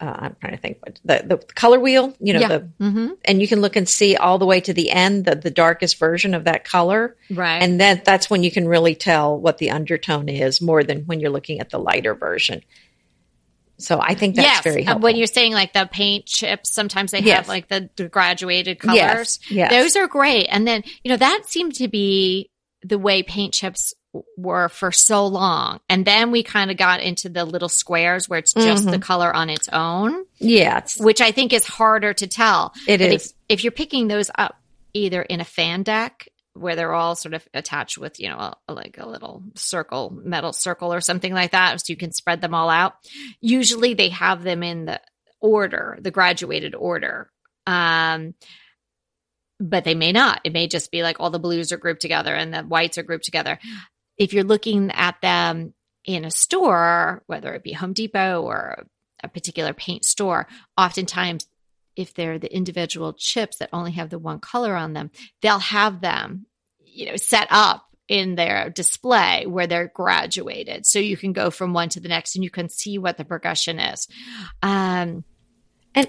Uh, 0.00 0.16
I'm 0.18 0.36
trying 0.40 0.54
to 0.54 0.58
think 0.58 0.78
what 0.80 1.00
the, 1.04 1.22
the 1.24 1.36
color 1.54 1.78
wheel, 1.78 2.12
you 2.18 2.32
know, 2.32 2.40
yeah. 2.40 2.48
the, 2.48 2.68
mm-hmm. 2.80 3.08
and 3.24 3.40
you 3.40 3.46
can 3.46 3.60
look 3.60 3.76
and 3.76 3.88
see 3.88 4.16
all 4.16 4.36
the 4.38 4.46
way 4.46 4.60
to 4.60 4.72
the 4.72 4.90
end, 4.90 5.24
the, 5.24 5.36
the 5.36 5.50
darkest 5.50 5.96
version 5.98 6.34
of 6.34 6.44
that 6.44 6.64
color. 6.64 7.16
Right. 7.30 7.62
And 7.62 7.80
then 7.80 8.02
that's 8.04 8.28
when 8.28 8.42
you 8.42 8.50
can 8.50 8.66
really 8.66 8.96
tell 8.96 9.38
what 9.38 9.58
the 9.58 9.70
undertone 9.70 10.28
is 10.28 10.60
more 10.60 10.82
than 10.82 11.02
when 11.02 11.20
you're 11.20 11.30
looking 11.30 11.60
at 11.60 11.70
the 11.70 11.78
lighter 11.78 12.16
version. 12.16 12.62
So 13.78 14.00
I 14.00 14.14
think 14.14 14.36
that's 14.36 14.46
yes. 14.46 14.64
very 14.64 14.82
helpful. 14.82 15.04
When 15.04 15.16
you're 15.16 15.26
saying 15.26 15.52
like 15.52 15.72
the 15.72 15.88
paint 15.90 16.26
chips, 16.26 16.72
sometimes 16.72 17.12
they 17.12 17.20
yes. 17.20 17.38
have 17.38 17.48
like 17.48 17.68
the, 17.68 17.88
the, 17.96 18.08
graduated 18.08 18.78
colors. 18.78 19.38
Yes. 19.48 19.50
yes. 19.50 19.70
Those 19.70 19.96
are 19.96 20.08
great. 20.08 20.46
And 20.46 20.66
then, 20.66 20.82
you 21.04 21.10
know, 21.10 21.16
that 21.16 21.42
seemed 21.46 21.74
to 21.76 21.88
be 21.88 22.48
the 22.82 22.98
way 22.98 23.22
paint 23.22 23.54
chips 23.54 23.94
were 24.36 24.68
for 24.68 24.92
so 24.92 25.26
long. 25.26 25.80
And 25.88 26.04
then 26.04 26.30
we 26.30 26.42
kind 26.42 26.70
of 26.70 26.76
got 26.76 27.00
into 27.00 27.28
the 27.28 27.44
little 27.44 27.68
squares 27.68 28.28
where 28.28 28.38
it's 28.38 28.52
just 28.52 28.82
mm-hmm. 28.82 28.92
the 28.92 28.98
color 28.98 29.34
on 29.34 29.50
its 29.50 29.68
own. 29.72 30.24
Yeah. 30.38 30.82
Which 30.98 31.20
I 31.20 31.32
think 31.32 31.52
is 31.52 31.66
harder 31.66 32.12
to 32.14 32.26
tell. 32.26 32.72
It 32.86 32.98
but 32.98 33.12
is. 33.12 33.26
If, 33.26 33.32
if, 33.48 33.64
you're 33.64 33.72
picking 33.72 34.08
those 34.08 34.30
up 34.36 34.56
either 34.92 35.22
in 35.22 35.40
a 35.40 35.44
fan 35.44 35.82
deck 35.82 36.28
where 36.54 36.76
they're 36.76 36.92
all 36.92 37.14
sort 37.14 37.32
of 37.32 37.46
attached 37.54 37.96
with, 37.96 38.20
you 38.20 38.28
know, 38.28 38.54
a, 38.68 38.72
like 38.74 38.98
a 38.98 39.08
little 39.08 39.42
circle, 39.54 40.10
metal 40.22 40.52
circle 40.52 40.92
or 40.92 41.00
something 41.00 41.32
like 41.32 41.52
that, 41.52 41.80
so 41.80 41.90
you 41.90 41.96
can 41.96 42.12
spread 42.12 42.42
them 42.42 42.54
all 42.54 42.68
out. 42.68 42.94
Usually 43.40 43.94
they 43.94 44.10
have 44.10 44.42
them 44.42 44.62
in 44.62 44.84
the 44.84 45.00
order, 45.40 45.98
the 46.00 46.10
graduated 46.10 46.74
order. 46.74 47.30
Um, 47.66 48.34
but 49.58 49.84
they 49.84 49.94
may 49.94 50.12
not. 50.12 50.40
It 50.44 50.52
may 50.52 50.66
just 50.66 50.90
be 50.90 51.02
like 51.02 51.20
all 51.20 51.30
the 51.30 51.38
blues 51.38 51.72
are 51.72 51.76
grouped 51.76 52.02
together 52.02 52.34
and 52.34 52.52
the 52.52 52.62
whites 52.62 52.98
are 52.98 53.02
grouped 53.02 53.24
together 53.24 53.58
if 54.22 54.32
you're 54.32 54.44
looking 54.44 54.92
at 54.92 55.20
them 55.20 55.74
in 56.04 56.24
a 56.24 56.30
store, 56.30 57.24
whether 57.26 57.52
it 57.54 57.64
be 57.64 57.72
Home 57.72 57.92
Depot 57.92 58.40
or 58.40 58.86
a 59.22 59.28
particular 59.28 59.72
paint 59.72 60.04
store, 60.04 60.46
oftentimes 60.78 61.48
if 61.96 62.14
they're 62.14 62.38
the 62.38 62.54
individual 62.54 63.12
chips 63.14 63.58
that 63.58 63.68
only 63.72 63.90
have 63.92 64.10
the 64.10 64.20
one 64.20 64.38
color 64.38 64.76
on 64.76 64.92
them, 64.92 65.10
they'll 65.40 65.58
have 65.58 66.00
them, 66.00 66.46
you 66.84 67.06
know, 67.06 67.16
set 67.16 67.48
up 67.50 67.88
in 68.06 68.36
their 68.36 68.70
display 68.70 69.44
where 69.46 69.66
they're 69.66 69.90
graduated. 69.92 70.86
So 70.86 71.00
you 71.00 71.16
can 71.16 71.32
go 71.32 71.50
from 71.50 71.72
one 71.72 71.88
to 71.90 72.00
the 72.00 72.08
next 72.08 72.36
and 72.36 72.44
you 72.44 72.50
can 72.50 72.68
see 72.68 72.98
what 72.98 73.16
the 73.16 73.24
progression 73.24 73.80
is. 73.80 74.06
Um, 74.62 75.24
and 75.96 76.08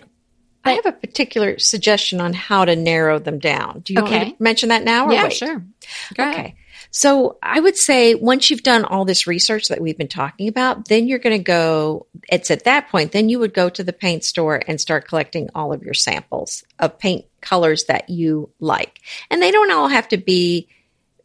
I 0.63 0.73
have 0.73 0.86
a 0.86 0.91
particular 0.91 1.58
suggestion 1.58 2.21
on 2.21 2.34
how 2.34 2.65
to 2.65 2.76
narrow 2.76 3.17
them 3.17 3.39
down. 3.39 3.80
Do 3.80 3.93
you 3.93 4.02
okay. 4.02 4.12
want 4.12 4.28
me 4.28 4.32
to 4.34 4.43
mention 4.43 4.69
that 4.69 4.84
now? 4.84 5.10
yeah, 5.10 5.23
wait? 5.23 5.34
sure. 5.34 5.65
Go 6.13 6.30
okay. 6.30 6.39
Ahead. 6.39 6.54
So 6.95 7.39
I 7.41 7.60
would 7.60 7.75
say 7.75 8.13
once 8.13 8.51
you've 8.51 8.62
done 8.62 8.86
all 8.86 9.03
this 9.03 9.25
research 9.25 9.67
that 9.69 9.82
we've 9.82 9.97
been 9.97 10.08
talking 10.08 10.47
about, 10.47 10.89
then 10.89 11.08
you're 11.08 11.17
going 11.17 11.36
to 11.36 11.43
go, 11.43 12.06
it's 12.29 12.51
at 12.51 12.65
that 12.65 12.89
point, 12.89 13.12
then 13.12 13.29
you 13.29 13.39
would 13.39 13.56
go 13.56 13.67
to 13.67 13.84
the 13.84 13.91
paint 13.91 14.23
store 14.23 14.62
and 14.67 14.79
start 14.79 15.08
collecting 15.08 15.49
all 15.56 15.73
of 15.73 15.82
your 15.82 15.95
samples 15.95 16.63
of 16.77 16.99
paint 16.99 17.25
colors 17.41 17.86
that 17.86 18.12
you 18.12 18.51
like. 18.60 19.01
And 19.32 19.41
they 19.41 19.49
don't 19.49 19.71
all 19.71 19.88
have 19.88 20.08
to 20.10 20.17
be 20.17 20.67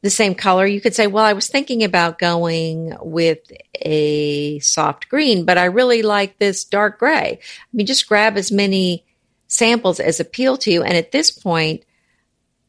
the 0.00 0.08
same 0.08 0.34
color. 0.34 0.66
You 0.66 0.80
could 0.80 0.94
say, 0.94 1.06
well, 1.06 1.24
I 1.24 1.34
was 1.34 1.48
thinking 1.48 1.84
about 1.84 2.18
going 2.18 2.96
with 3.02 3.40
a 3.74 4.60
soft 4.60 5.10
green, 5.10 5.44
but 5.44 5.58
I 5.58 5.66
really 5.66 6.00
like 6.00 6.38
this 6.38 6.64
dark 6.64 6.98
gray. 6.98 7.40
I 7.42 7.76
mean, 7.76 7.86
just 7.86 8.08
grab 8.08 8.38
as 8.38 8.50
many 8.50 9.04
samples 9.48 10.00
as 10.00 10.18
appeal 10.18 10.56
to 10.58 10.72
you. 10.72 10.82
And 10.82 10.96
at 10.96 11.12
this 11.12 11.30
point, 11.30 11.84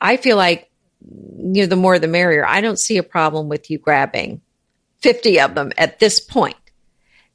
I 0.01 0.17
feel 0.17 0.35
like 0.35 0.68
you 1.37 1.63
know, 1.63 1.65
the 1.65 1.75
more 1.75 1.99
the 1.99 2.07
merrier. 2.07 2.45
I 2.45 2.61
don't 2.61 2.79
see 2.79 2.97
a 2.97 3.03
problem 3.03 3.49
with 3.49 3.69
you 3.69 3.77
grabbing 3.77 4.41
50 5.01 5.39
of 5.39 5.55
them 5.55 5.71
at 5.77 5.99
this 5.99 6.19
point. 6.19 6.57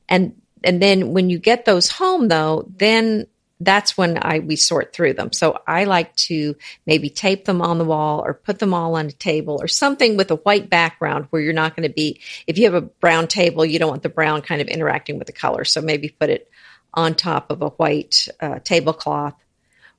And, 0.09 0.41
and 0.63 0.81
then 0.81 1.13
when 1.13 1.31
you 1.31 1.39
get 1.39 1.65
those 1.65 1.91
home 1.91 2.29
though, 2.29 2.69
then 2.77 3.27
that's 3.61 3.97
when 3.97 4.19
I, 4.21 4.41
we 4.41 4.57
sort 4.57 4.93
through 4.93 5.15
them. 5.15 5.33
So 5.33 5.59
I 5.67 5.85
like 5.85 6.15
to 6.17 6.57
maybe 6.87 7.09
tape 7.09 7.45
them 7.45 7.63
on 7.63 7.79
the 7.79 7.85
wall 7.85 8.21
or 8.21 8.35
put 8.35 8.59
them 8.59 8.75
all 8.75 8.97
on 8.97 9.07
a 9.07 9.13
table 9.13 9.59
or 9.61 9.69
something 9.69 10.17
with 10.17 10.31
a 10.31 10.37
white 10.37 10.69
background 10.69 11.27
where 11.31 11.41
you're 11.41 11.53
not 11.53 11.75
going 11.75 11.89
to 11.89 11.95
be, 11.95 12.21
if 12.47 12.59
you 12.59 12.65
have 12.65 12.75
a 12.75 12.83
brown 12.83 13.29
table, 13.29 13.65
you 13.65 13.79
don't 13.79 13.91
want 13.91 14.03
the 14.03 14.09
brown 14.09 14.43
kind 14.43 14.61
of 14.61 14.69
interacting 14.69 15.19
with 15.19 15.27
the 15.27 15.33
color. 15.33 15.65
So 15.65 15.81
maybe 15.81 16.09
put 16.09 16.31
it 16.31 16.51
on 16.93 17.15
top 17.15 17.51
of 17.51 17.63
a 17.63 17.71
white 17.71 18.29
uh, 18.41 18.59
tablecloth 18.59 19.35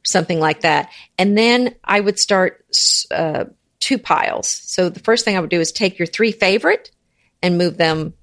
something 0.06 0.40
like 0.40 0.62
that. 0.62 0.92
And 1.18 1.38
then 1.38 1.76
I 1.84 2.00
would 2.00 2.20
start 2.20 2.66
uh, 3.12 3.46
two 3.80 3.98
piles. 3.98 4.48
So 4.48 4.90
the 4.90 5.00
first 5.00 5.26
thing 5.26 5.38
I 5.38 5.40
would 5.40 5.50
do 5.50 5.60
is 5.60 5.72
take 5.72 6.00
your 6.00 6.06
three 6.06 6.32
favorite 6.32 6.92
and 7.42 7.58
move 7.58 7.78
them 7.78 8.14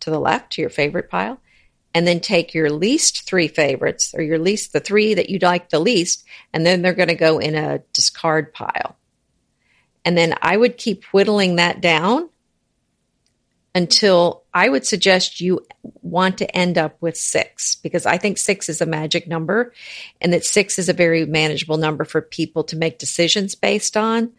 to 0.00 0.10
the 0.10 0.20
left 0.20 0.52
to 0.52 0.60
your 0.62 0.70
favorite 0.70 1.10
pile. 1.10 1.40
And 1.92 2.06
then 2.06 2.20
take 2.20 2.54
your 2.54 2.70
least 2.70 3.26
three 3.26 3.48
favorites 3.48 4.14
or 4.14 4.22
your 4.22 4.38
least, 4.38 4.72
the 4.72 4.78
three 4.78 5.14
that 5.14 5.28
you'd 5.28 5.42
like 5.42 5.70
the 5.70 5.80
least, 5.80 6.24
and 6.52 6.64
then 6.64 6.82
they're 6.82 6.92
going 6.92 7.08
to 7.08 7.16
go 7.16 7.38
in 7.38 7.56
a 7.56 7.80
discard 7.92 8.54
pile. 8.54 8.96
And 10.04 10.16
then 10.16 10.34
I 10.40 10.56
would 10.56 10.76
keep 10.76 11.04
whittling 11.06 11.56
that 11.56 11.80
down 11.80 12.30
until 13.74 14.44
I 14.52 14.68
would 14.68 14.86
suggest 14.86 15.40
you 15.40 15.66
want 15.82 16.38
to 16.38 16.56
end 16.56 16.76
up 16.76 16.96
with 17.00 17.16
six 17.16 17.74
because 17.76 18.06
I 18.06 18.18
think 18.18 18.38
six 18.38 18.68
is 18.68 18.80
a 18.80 18.86
magic 18.86 19.28
number 19.28 19.72
and 20.20 20.32
that 20.32 20.44
six 20.44 20.78
is 20.78 20.88
a 20.88 20.94
very 20.94 21.24
manageable 21.24 21.76
number 21.76 22.04
for 22.04 22.20
people 22.20 22.64
to 22.64 22.76
make 22.76 22.98
decisions 22.98 23.54
based 23.54 23.96
on. 23.96 24.32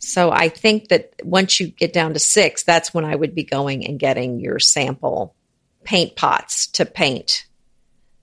So 0.00 0.30
I 0.32 0.48
think 0.48 0.88
that 0.88 1.12
once 1.22 1.60
you 1.60 1.68
get 1.68 1.92
down 1.92 2.14
to 2.14 2.18
six, 2.18 2.64
that's 2.64 2.92
when 2.92 3.04
I 3.04 3.14
would 3.14 3.34
be 3.34 3.44
going 3.44 3.86
and 3.86 3.98
getting 3.98 4.40
your 4.40 4.58
sample 4.58 5.36
paint 5.84 6.16
pots 6.16 6.66
to 6.68 6.84
paint 6.86 7.46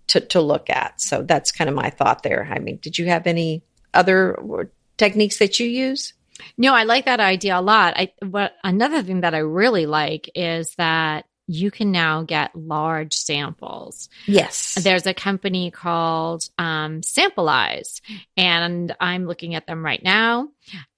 to, 0.07 0.19
to 0.19 0.41
look 0.41 0.69
at. 0.69 0.99
So 0.99 1.21
that's 1.21 1.51
kind 1.51 1.69
of 1.69 1.75
my 1.75 1.89
thought 1.89 2.23
there. 2.23 2.49
I 2.51 2.59
mean, 2.59 2.79
did 2.81 2.97
you 2.97 3.05
have 3.07 3.27
any 3.27 3.61
other 3.93 4.69
techniques 4.97 5.37
that 5.39 5.59
you 5.59 5.67
use? 5.67 6.13
No, 6.57 6.73
I 6.73 6.83
like 6.83 7.05
that 7.05 7.19
idea 7.19 7.59
a 7.59 7.61
lot. 7.61 7.95
I 7.97 8.11
what 8.25 8.53
another 8.63 9.01
thing 9.01 9.21
that 9.21 9.33
I 9.33 9.39
really 9.39 9.85
like 9.85 10.29
is 10.35 10.73
that 10.75 11.25
you 11.47 11.71
can 11.71 11.91
now 11.91 12.23
get 12.23 12.55
large 12.55 13.13
samples. 13.13 14.09
Yes. 14.25 14.75
There's 14.75 15.07
a 15.07 15.13
company 15.13 15.71
called 15.71 16.47
um, 16.59 17.01
Samplize, 17.01 18.01
and 18.35 18.93
I'm 18.99 19.25
looking 19.25 19.55
at 19.55 19.65
them 19.65 19.83
right 19.83 20.03
now. 20.03 20.49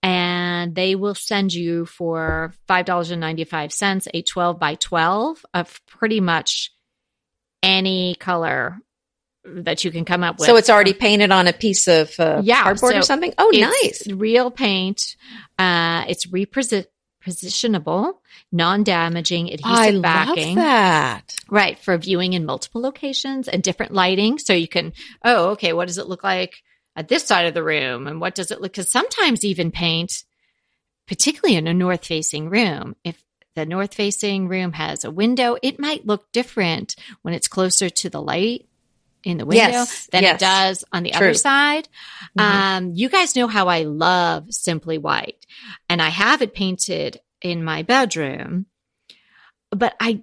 And 0.01 0.18
they 0.71 0.95
will 0.95 1.15
send 1.15 1.53
you 1.53 1.85
for 1.85 2.53
$5.95 2.67 4.07
a 4.13 4.21
12 4.21 4.59
by 4.59 4.75
12 4.75 5.45
of 5.53 5.81
pretty 5.87 6.19
much 6.19 6.71
any 7.61 8.15
color 8.15 8.79
that 9.45 9.83
you 9.83 9.91
can 9.91 10.05
come 10.05 10.23
up 10.23 10.39
with. 10.39 10.47
So 10.47 10.55
it's 10.55 10.69
already 10.69 10.93
painted 10.93 11.31
on 11.31 11.47
a 11.47 11.53
piece 11.53 11.87
of 11.87 12.17
uh, 12.19 12.41
yeah, 12.43 12.63
cardboard 12.63 12.93
so 12.93 12.99
or 12.99 13.01
something. 13.03 13.33
Oh, 13.37 13.51
nice! 13.53 14.07
Real 14.07 14.51
paint. 14.51 15.15
Uh, 15.57 16.05
it's 16.07 16.25
repositionable, 16.27 18.13
non-damaging, 18.51 19.47
adhesive 19.53 19.95
I 19.95 19.99
backing. 19.99 20.55
Love 20.55 20.65
that 20.65 21.35
right 21.49 21.79
for 21.79 21.97
viewing 21.97 22.33
in 22.33 22.45
multiple 22.45 22.81
locations 22.81 23.47
and 23.47 23.63
different 23.63 23.93
lighting. 23.93 24.37
So 24.39 24.53
you 24.53 24.67
can. 24.67 24.93
Oh, 25.23 25.51
okay. 25.51 25.73
What 25.73 25.87
does 25.87 25.97
it 25.97 26.07
look 26.07 26.23
like 26.23 26.61
at 26.95 27.07
this 27.07 27.25
side 27.25 27.45
of 27.47 27.53
the 27.53 27.63
room, 27.63 28.07
and 28.07 28.19
what 28.19 28.35
does 28.35 28.51
it 28.51 28.61
look? 28.61 28.73
Because 28.73 28.91
sometimes 28.91 29.45
even 29.45 29.71
paint, 29.71 30.23
particularly 31.09 31.57
in 31.57 31.65
a 31.65 31.73
north-facing 31.73 32.49
room, 32.51 32.95
if 33.03 33.21
the 33.55 33.65
north 33.65 33.95
facing 33.95 34.47
room 34.47 34.73
has 34.73 35.03
a 35.03 35.09
window, 35.09 35.57
it 35.63 35.79
might 35.79 36.05
look 36.05 36.31
different 36.31 36.95
when 37.23 37.33
it's 37.33 37.47
closer 37.47 37.89
to 37.89 38.11
the 38.11 38.21
light 38.21 38.67
in 39.23 39.39
the 39.39 39.45
window 39.45 39.71
yes, 39.71 40.05
than 40.11 40.21
yes. 40.21 40.35
it 40.35 40.39
does 40.39 40.85
on 40.93 41.01
the 41.01 41.09
True. 41.09 41.29
other 41.29 41.33
side. 41.33 41.89
Mm-hmm. 42.37 42.39
Um, 42.39 42.91
you 42.93 43.09
guys 43.09 43.35
know 43.35 43.47
how 43.47 43.67
I 43.67 43.81
love 43.83 44.53
Simply 44.53 44.99
White, 44.99 45.47
and 45.89 45.99
I 45.99 46.09
have 46.09 46.43
it 46.43 46.53
painted 46.53 47.19
in 47.41 47.63
my 47.63 47.81
bedroom, 47.81 48.67
but 49.71 49.95
I 49.99 50.21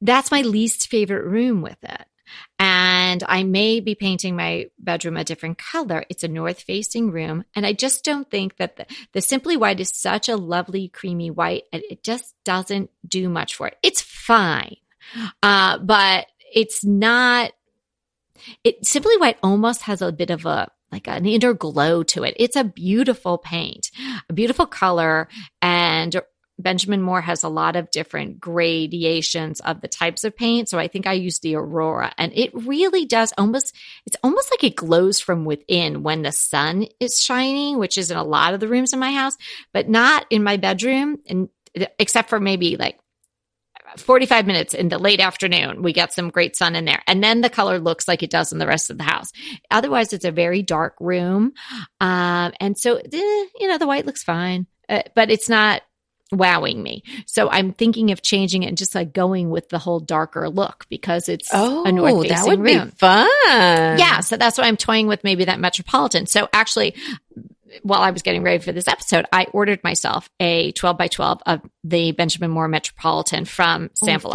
that's 0.00 0.32
my 0.32 0.42
least 0.42 0.88
favorite 0.88 1.26
room 1.26 1.62
with 1.62 1.78
it. 1.84 2.04
And 2.58 2.97
I 3.26 3.42
may 3.42 3.80
be 3.80 3.94
painting 3.94 4.36
my 4.36 4.70
bedroom 4.78 5.16
a 5.16 5.24
different 5.24 5.58
color. 5.58 6.04
It's 6.08 6.24
a 6.24 6.28
north 6.28 6.60
facing 6.62 7.10
room. 7.10 7.44
And 7.54 7.66
I 7.66 7.72
just 7.72 8.04
don't 8.04 8.30
think 8.30 8.56
that 8.56 8.76
the, 8.76 8.86
the 9.12 9.20
Simply 9.20 9.56
White 9.56 9.80
is 9.80 9.92
such 9.94 10.28
a 10.28 10.36
lovely, 10.36 10.88
creamy 10.88 11.30
white. 11.30 11.64
And 11.72 11.82
it 11.90 12.02
just 12.02 12.34
doesn't 12.44 12.90
do 13.06 13.28
much 13.28 13.54
for 13.54 13.68
it. 13.68 13.76
It's 13.82 14.00
fine. 14.00 14.76
Uh, 15.42 15.78
but 15.78 16.26
it's 16.52 16.84
not 16.84 17.52
it 18.64 18.86
Simply 18.86 19.16
White 19.16 19.38
almost 19.42 19.82
has 19.82 20.02
a 20.02 20.12
bit 20.12 20.30
of 20.30 20.46
a 20.46 20.68
like 20.90 21.06
an 21.06 21.26
inner 21.26 21.52
glow 21.52 22.02
to 22.02 22.24
it. 22.24 22.34
It's 22.38 22.56
a 22.56 22.64
beautiful 22.64 23.36
paint, 23.36 23.90
a 24.28 24.32
beautiful 24.32 24.66
color, 24.66 25.28
and 25.60 26.20
Benjamin 26.58 27.00
Moore 27.00 27.20
has 27.20 27.44
a 27.44 27.48
lot 27.48 27.76
of 27.76 27.90
different 27.90 28.40
gradations 28.40 29.60
of 29.60 29.80
the 29.80 29.88
types 29.88 30.24
of 30.24 30.36
paint. 30.36 30.68
So 30.68 30.78
I 30.78 30.88
think 30.88 31.06
I 31.06 31.12
use 31.12 31.38
the 31.38 31.54
Aurora 31.54 32.12
and 32.18 32.32
it 32.34 32.50
really 32.52 33.06
does 33.06 33.32
almost, 33.38 33.74
it's 34.06 34.16
almost 34.22 34.50
like 34.50 34.64
it 34.64 34.76
glows 34.76 35.20
from 35.20 35.44
within 35.44 36.02
when 36.02 36.22
the 36.22 36.32
sun 36.32 36.86
is 36.98 37.22
shining, 37.22 37.78
which 37.78 37.96
is 37.96 38.10
in 38.10 38.16
a 38.16 38.24
lot 38.24 38.54
of 38.54 38.60
the 38.60 38.68
rooms 38.68 38.92
in 38.92 38.98
my 38.98 39.12
house, 39.12 39.36
but 39.72 39.88
not 39.88 40.26
in 40.30 40.42
my 40.42 40.56
bedroom. 40.56 41.18
And 41.28 41.48
except 41.98 42.28
for 42.28 42.40
maybe 42.40 42.76
like 42.76 42.98
45 43.96 44.46
minutes 44.46 44.74
in 44.74 44.88
the 44.88 44.98
late 44.98 45.20
afternoon, 45.20 45.82
we 45.82 45.92
get 45.92 46.12
some 46.12 46.28
great 46.28 46.56
sun 46.56 46.76
in 46.76 46.84
there. 46.84 47.02
And 47.06 47.22
then 47.22 47.40
the 47.40 47.48
color 47.48 47.78
looks 47.78 48.06
like 48.06 48.22
it 48.22 48.30
does 48.30 48.52
in 48.52 48.58
the 48.58 48.66
rest 48.66 48.90
of 48.90 48.98
the 48.98 49.04
house. 49.04 49.30
Otherwise, 49.70 50.12
it's 50.12 50.24
a 50.24 50.32
very 50.32 50.62
dark 50.62 50.94
room. 51.00 51.52
Um, 52.00 52.52
and 52.60 52.76
so, 52.76 52.96
eh, 52.96 53.10
you 53.12 53.68
know, 53.68 53.78
the 53.78 53.86
white 53.86 54.06
looks 54.06 54.22
fine, 54.22 54.66
uh, 54.88 55.02
but 55.14 55.30
it's 55.30 55.48
not 55.48 55.82
wowing 56.32 56.82
me. 56.82 57.02
So 57.26 57.48
I'm 57.48 57.72
thinking 57.72 58.10
of 58.10 58.22
changing 58.22 58.62
it 58.62 58.68
and 58.68 58.76
just 58.76 58.94
like 58.94 59.12
going 59.12 59.50
with 59.50 59.68
the 59.68 59.78
whole 59.78 60.00
darker 60.00 60.48
look 60.48 60.86
because 60.88 61.28
it's 61.28 61.48
oh, 61.52 61.84
a 61.84 61.92
north 61.92 62.22
facing 62.22 62.36
that 62.36 62.46
would 62.46 62.60
room. 62.60 62.88
Be 62.88 62.94
fun. 62.96 63.28
Yeah. 63.46 64.20
So 64.20 64.36
that's 64.36 64.58
why 64.58 64.64
I'm 64.64 64.76
toying 64.76 65.06
with 65.06 65.24
maybe 65.24 65.44
that 65.46 65.60
Metropolitan. 65.60 66.26
So 66.26 66.48
actually, 66.52 66.94
while 67.82 68.00
I 68.00 68.10
was 68.10 68.22
getting 68.22 68.42
ready 68.42 68.62
for 68.62 68.72
this 68.72 68.88
episode, 68.88 69.26
I 69.32 69.46
ordered 69.52 69.82
myself 69.84 70.28
a 70.40 70.72
12 70.72 70.98
by 70.98 71.08
12 71.08 71.42
of 71.46 71.60
the 71.84 72.12
Benjamin 72.12 72.50
Moore 72.50 72.68
Metropolitan 72.68 73.44
from. 73.44 73.84
Oh, 73.84 73.88
so 73.94 74.06
Sample 74.06 74.34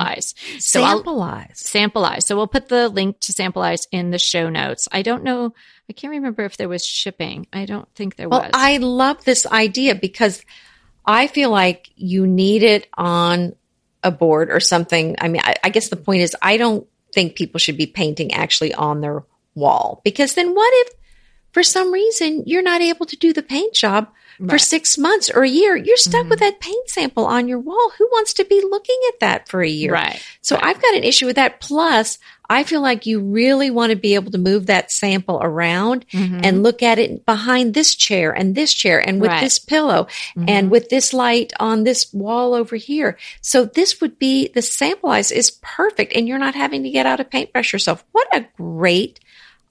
Eyes. 2.05 2.25
So 2.25 2.35
we'll 2.35 2.47
put 2.47 2.69
the 2.69 2.89
link 2.89 3.19
to 3.21 3.33
Samplize 3.33 3.87
in 3.91 4.11
the 4.11 4.19
show 4.19 4.49
notes. 4.49 4.87
I 4.91 5.01
don't 5.01 5.23
know. 5.23 5.53
I 5.89 5.93
can't 5.93 6.11
remember 6.11 6.43
if 6.45 6.57
there 6.57 6.69
was 6.69 6.85
shipping. 6.85 7.47
I 7.51 7.65
don't 7.65 7.87
think 7.95 8.15
there 8.15 8.29
well, 8.29 8.41
was. 8.41 8.51
I 8.53 8.77
love 8.77 9.23
this 9.25 9.45
idea 9.45 9.95
because 9.95 10.43
I 11.05 11.27
feel 11.27 11.49
like 11.49 11.89
you 11.95 12.25
need 12.27 12.63
it 12.63 12.87
on 12.95 13.55
a 14.03 14.11
board 14.11 14.51
or 14.51 14.59
something. 14.59 15.15
I 15.19 15.27
mean, 15.27 15.41
I, 15.43 15.55
I 15.63 15.69
guess 15.69 15.89
the 15.89 15.95
point 15.95 16.21
is, 16.21 16.35
I 16.41 16.57
don't 16.57 16.87
think 17.13 17.35
people 17.35 17.59
should 17.59 17.77
be 17.77 17.87
painting 17.87 18.33
actually 18.33 18.73
on 18.73 19.01
their 19.01 19.23
wall 19.55 20.01
because 20.03 20.33
then 20.33 20.55
what 20.55 20.71
if 20.73 20.93
for 21.51 21.63
some 21.63 21.91
reason 21.91 22.43
you're 22.45 22.63
not 22.63 22.81
able 22.81 23.05
to 23.05 23.15
do 23.15 23.31
the 23.31 23.43
paint 23.43 23.73
job 23.73 24.11
right. 24.39 24.51
for 24.51 24.57
six 24.57 24.97
months 24.97 25.29
or 25.29 25.43
a 25.43 25.49
year, 25.49 25.75
you're 25.75 25.97
stuck 25.97 26.21
mm-hmm. 26.21 26.29
with 26.29 26.39
that 26.39 26.59
paint 26.59 26.89
sample 26.89 27.25
on 27.25 27.47
your 27.47 27.59
wall. 27.59 27.91
Who 27.97 28.05
wants 28.11 28.33
to 28.33 28.45
be 28.45 28.61
looking 28.61 28.99
at 29.09 29.19
that 29.19 29.49
for 29.49 29.61
a 29.61 29.69
year? 29.69 29.93
Right. 29.93 30.23
So 30.41 30.55
right. 30.55 30.65
I've 30.65 30.81
got 30.81 30.95
an 30.95 31.03
issue 31.03 31.25
with 31.25 31.35
that. 31.35 31.59
Plus, 31.59 32.17
I 32.49 32.63
feel 32.63 32.81
like 32.81 33.05
you 33.05 33.19
really 33.19 33.71
want 33.71 33.91
to 33.91 33.95
be 33.95 34.15
able 34.15 34.31
to 34.31 34.37
move 34.37 34.65
that 34.65 34.91
sample 34.91 35.39
around 35.41 36.05
mm-hmm. 36.09 36.41
and 36.43 36.61
look 36.61 36.83
at 36.83 36.99
it 36.99 37.25
behind 37.25 37.73
this 37.73 37.95
chair 37.95 38.31
and 38.31 38.53
this 38.53 38.73
chair 38.73 38.99
and 38.99 39.21
with 39.21 39.29
right. 39.29 39.41
this 39.41 39.57
pillow 39.57 40.07
mm-hmm. 40.35 40.45
and 40.47 40.69
with 40.69 40.89
this 40.89 41.13
light 41.13 41.53
on 41.59 41.83
this 41.83 42.13
wall 42.13 42.53
over 42.53 42.75
here. 42.75 43.17
So 43.41 43.65
this 43.65 44.01
would 44.01 44.19
be 44.19 44.49
the 44.49 44.59
Samplize 44.59 45.31
is 45.31 45.51
perfect 45.61 46.13
and 46.13 46.27
you're 46.27 46.37
not 46.37 46.55
having 46.55 46.83
to 46.83 46.89
get 46.89 47.05
out 47.05 47.19
a 47.19 47.25
paintbrush 47.25 47.71
yourself. 47.73 48.03
What 48.11 48.27
a 48.33 48.45
great 48.57 49.19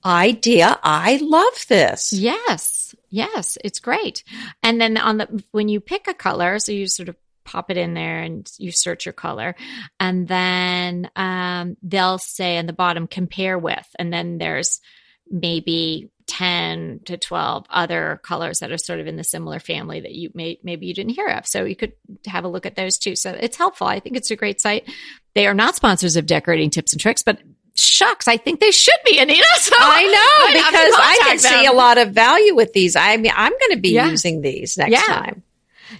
idea. 0.04 0.78
I 0.82 1.18
love 1.22 1.66
this. 1.68 2.12
Yes. 2.12 2.94
Yes. 3.12 3.58
It's 3.62 3.78
great. 3.78 4.24
And 4.62 4.80
then 4.80 4.96
on 4.96 5.18
the, 5.18 5.44
when 5.52 5.68
you 5.68 5.80
pick 5.80 6.08
a 6.08 6.14
color, 6.14 6.58
so 6.58 6.72
you 6.72 6.88
sort 6.88 7.10
of 7.10 7.16
pop 7.44 7.70
it 7.70 7.76
in 7.76 7.92
there 7.92 8.20
and 8.20 8.50
you 8.58 8.72
search 8.72 9.04
your 9.04 9.12
color 9.12 9.54
and 10.00 10.28
then 10.28 11.10
um, 11.16 11.76
they'll 11.82 12.18
say 12.18 12.56
on 12.56 12.66
the 12.66 12.72
bottom 12.72 13.06
compare 13.06 13.58
with 13.58 13.86
and 13.98 14.12
then 14.12 14.38
there's 14.38 14.80
maybe 15.28 16.10
10 16.28 17.00
to 17.06 17.16
12 17.16 17.66
other 17.68 18.20
colors 18.22 18.60
that 18.60 18.70
are 18.70 18.78
sort 18.78 19.00
of 19.00 19.08
in 19.08 19.16
the 19.16 19.24
similar 19.24 19.58
family 19.58 20.00
that 20.00 20.12
you 20.12 20.30
may 20.34 20.58
maybe 20.62 20.86
you 20.86 20.94
didn't 20.94 21.14
hear 21.14 21.26
of 21.26 21.46
so 21.46 21.64
you 21.64 21.74
could 21.74 21.94
have 22.26 22.44
a 22.44 22.48
look 22.48 22.64
at 22.64 22.76
those 22.76 22.96
too 22.96 23.16
so 23.16 23.32
it's 23.32 23.56
helpful 23.56 23.88
i 23.88 23.98
think 23.98 24.16
it's 24.16 24.30
a 24.30 24.36
great 24.36 24.60
site 24.60 24.88
they 25.34 25.46
are 25.46 25.54
not 25.54 25.74
sponsors 25.74 26.16
of 26.16 26.26
decorating 26.26 26.70
tips 26.70 26.92
and 26.92 27.00
tricks 27.00 27.22
but 27.22 27.40
shucks, 27.74 28.28
I 28.28 28.36
think 28.36 28.60
they 28.60 28.70
should 28.70 28.94
be, 29.04 29.18
Anita. 29.18 29.44
So 29.58 29.76
I 29.78 30.02
know 30.04 30.52
because 30.52 30.94
I 30.96 31.18
can 31.22 31.36
them. 31.36 31.38
see 31.38 31.66
a 31.66 31.72
lot 31.72 31.98
of 31.98 32.12
value 32.12 32.54
with 32.54 32.72
these. 32.72 32.96
I 32.96 33.16
mean, 33.16 33.32
I'm 33.34 33.52
going 33.52 33.70
to 33.72 33.80
be 33.80 33.90
yeah. 33.90 34.08
using 34.08 34.40
these 34.40 34.76
next 34.76 34.90
yeah. 34.90 35.00
time. 35.00 35.42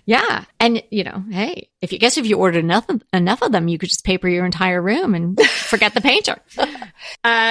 Yeah. 0.05 0.45
And, 0.59 0.83
you 0.91 1.05
know, 1.05 1.25
hey, 1.31 1.69
if 1.81 1.93
you 1.93 1.99
guess 1.99 2.17
if 2.17 2.27
you 2.27 2.39
ordered 2.39 2.65
enough 2.65 2.89
of, 2.89 3.03
enough 3.13 3.43
of 3.43 3.53
them, 3.53 3.69
you 3.69 3.79
could 3.79 3.89
just 3.89 4.05
paper 4.05 4.29
your 4.29 4.45
entire 4.45 4.83
room 4.83 5.15
and 5.15 5.41
forget 5.49 5.95
the 5.95 6.01
painter. 6.01 6.41
uh, 6.59 6.79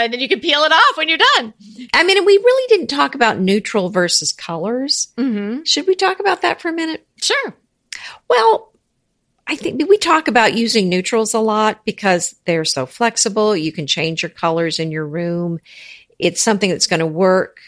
then 0.08 0.20
you 0.20 0.28
can 0.28 0.40
peel 0.40 0.64
it 0.64 0.72
off 0.72 0.98
when 0.98 1.08
you're 1.08 1.18
done. 1.18 1.54
I 1.94 2.04
mean, 2.04 2.26
we 2.26 2.38
really 2.38 2.68
didn't 2.68 2.88
talk 2.88 3.16
about 3.16 3.40
neutral 3.40 3.90
versus 3.90 4.34
colors. 4.34 5.10
Mm-hmm. 5.18 5.64
Should 5.64 5.88
we 5.88 5.96
talk 5.96 6.20
about 6.20 6.42
that 6.42 6.62
for 6.62 6.70
a 6.70 6.74
minute? 6.74 7.06
Sure. 7.22 7.56
Well, 8.30 8.71
I 9.48 9.56
think 9.56 9.88
we 9.90 9.98
talk 9.98 10.28
about 10.28 10.54
using 10.54 10.88
neutrals 10.88 11.34
a 11.34 11.40
lot 11.40 11.84
because 11.86 12.36
they're 12.46 12.66
so 12.66 12.86
flexible. 12.86 13.56
You 13.56 13.72
can 13.72 13.88
change 13.88 14.24
your 14.24 14.30
colors 14.30 14.80
in 14.80 14.92
your 14.92 15.06
room. 15.06 15.60
It's 16.20 16.42
something 16.42 16.70
that's 16.70 16.88
going 16.88 17.00
to 17.00 17.06
work 17.06 17.60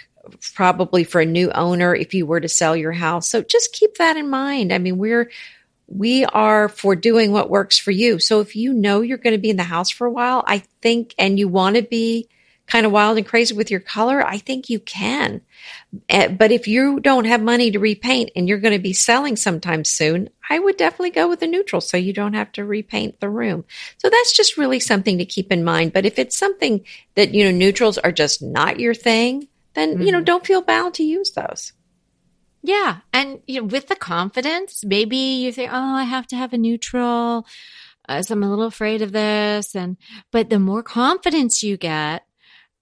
probably 0.53 1.03
for 1.03 1.21
a 1.21 1.25
new 1.25 1.51
owner 1.51 1.93
if 1.93 2.13
you 2.13 2.25
were 2.25 2.39
to 2.39 2.47
sell 2.47 2.75
your 2.75 2.91
house. 2.91 3.29
So 3.29 3.41
just 3.41 3.73
keep 3.73 3.97
that 3.97 4.17
in 4.17 4.29
mind. 4.29 4.71
I 4.71 4.77
mean, 4.77 4.97
we're 4.97 5.29
we 5.87 6.25
are 6.25 6.69
for 6.69 6.95
doing 6.95 7.31
what 7.31 7.49
works 7.49 7.77
for 7.77 7.91
you. 7.91 8.17
So 8.19 8.39
if 8.39 8.55
you 8.55 8.73
know 8.73 9.01
you're 9.01 9.17
going 9.17 9.35
to 9.35 9.41
be 9.41 9.49
in 9.49 9.57
the 9.57 9.63
house 9.63 9.89
for 9.89 10.07
a 10.07 10.11
while, 10.11 10.43
I 10.47 10.59
think 10.81 11.13
and 11.17 11.37
you 11.37 11.47
want 11.47 11.75
to 11.75 11.81
be 11.83 12.29
kind 12.67 12.85
of 12.85 12.91
wild 12.91 13.17
and 13.17 13.27
crazy 13.27 13.53
with 13.53 13.69
your 13.69 13.79
color, 13.79 14.25
I 14.25 14.37
think 14.37 14.69
you 14.69 14.79
can. 14.79 15.41
Uh, 16.09 16.29
but 16.29 16.51
if 16.51 16.67
you 16.67 16.99
don't 16.99 17.25
have 17.25 17.41
money 17.41 17.71
to 17.71 17.79
repaint 17.79 18.31
and 18.35 18.47
you're 18.47 18.59
going 18.59 18.73
to 18.73 18.79
be 18.79 18.93
selling 18.93 19.35
sometime 19.35 19.83
soon, 19.83 20.29
I 20.49 20.59
would 20.59 20.77
definitely 20.77 21.11
go 21.11 21.27
with 21.27 21.41
a 21.41 21.47
neutral 21.47 21.81
so 21.81 21.97
you 21.97 22.13
don't 22.13 22.33
have 22.33 22.51
to 22.53 22.65
repaint 22.65 23.19
the 23.19 23.29
room. 23.29 23.65
So 23.97 24.09
that's 24.09 24.35
just 24.35 24.57
really 24.57 24.79
something 24.79 25.17
to 25.17 25.25
keep 25.25 25.51
in 25.51 25.63
mind. 25.63 25.93
But 25.93 26.05
if 26.05 26.17
it's 26.17 26.37
something 26.37 26.85
that, 27.15 27.33
you 27.33 27.43
know, 27.43 27.51
neutrals 27.51 27.97
are 27.97 28.11
just 28.11 28.41
not 28.41 28.79
your 28.79 28.93
thing, 28.93 29.47
then, 29.73 29.95
mm-hmm. 29.95 30.01
you 30.03 30.11
know, 30.11 30.19
mm-hmm. 30.19 30.25
don't 30.25 30.45
feel 30.45 30.61
bound 30.61 30.93
to 30.95 31.03
use 31.03 31.31
those. 31.31 31.73
Yeah. 32.63 32.97
And 33.11 33.41
you 33.45 33.59
know, 33.59 33.67
with 33.67 33.87
the 33.87 33.95
confidence, 33.95 34.85
maybe 34.85 35.17
you 35.17 35.51
think, 35.51 35.69
oh, 35.71 35.95
I 35.95 36.03
have 36.03 36.27
to 36.27 36.37
have 36.37 36.53
a 36.53 36.57
neutral. 36.57 37.45
Uh, 38.07 38.21
so 38.21 38.33
I'm 38.33 38.43
a 38.43 38.49
little 38.49 38.65
afraid 38.65 39.01
of 39.01 39.11
this. 39.11 39.75
And, 39.75 39.97
but 40.31 40.49
the 40.49 40.59
more 40.59 40.83
confidence 40.83 41.61
you 41.61 41.77
get 41.77 42.23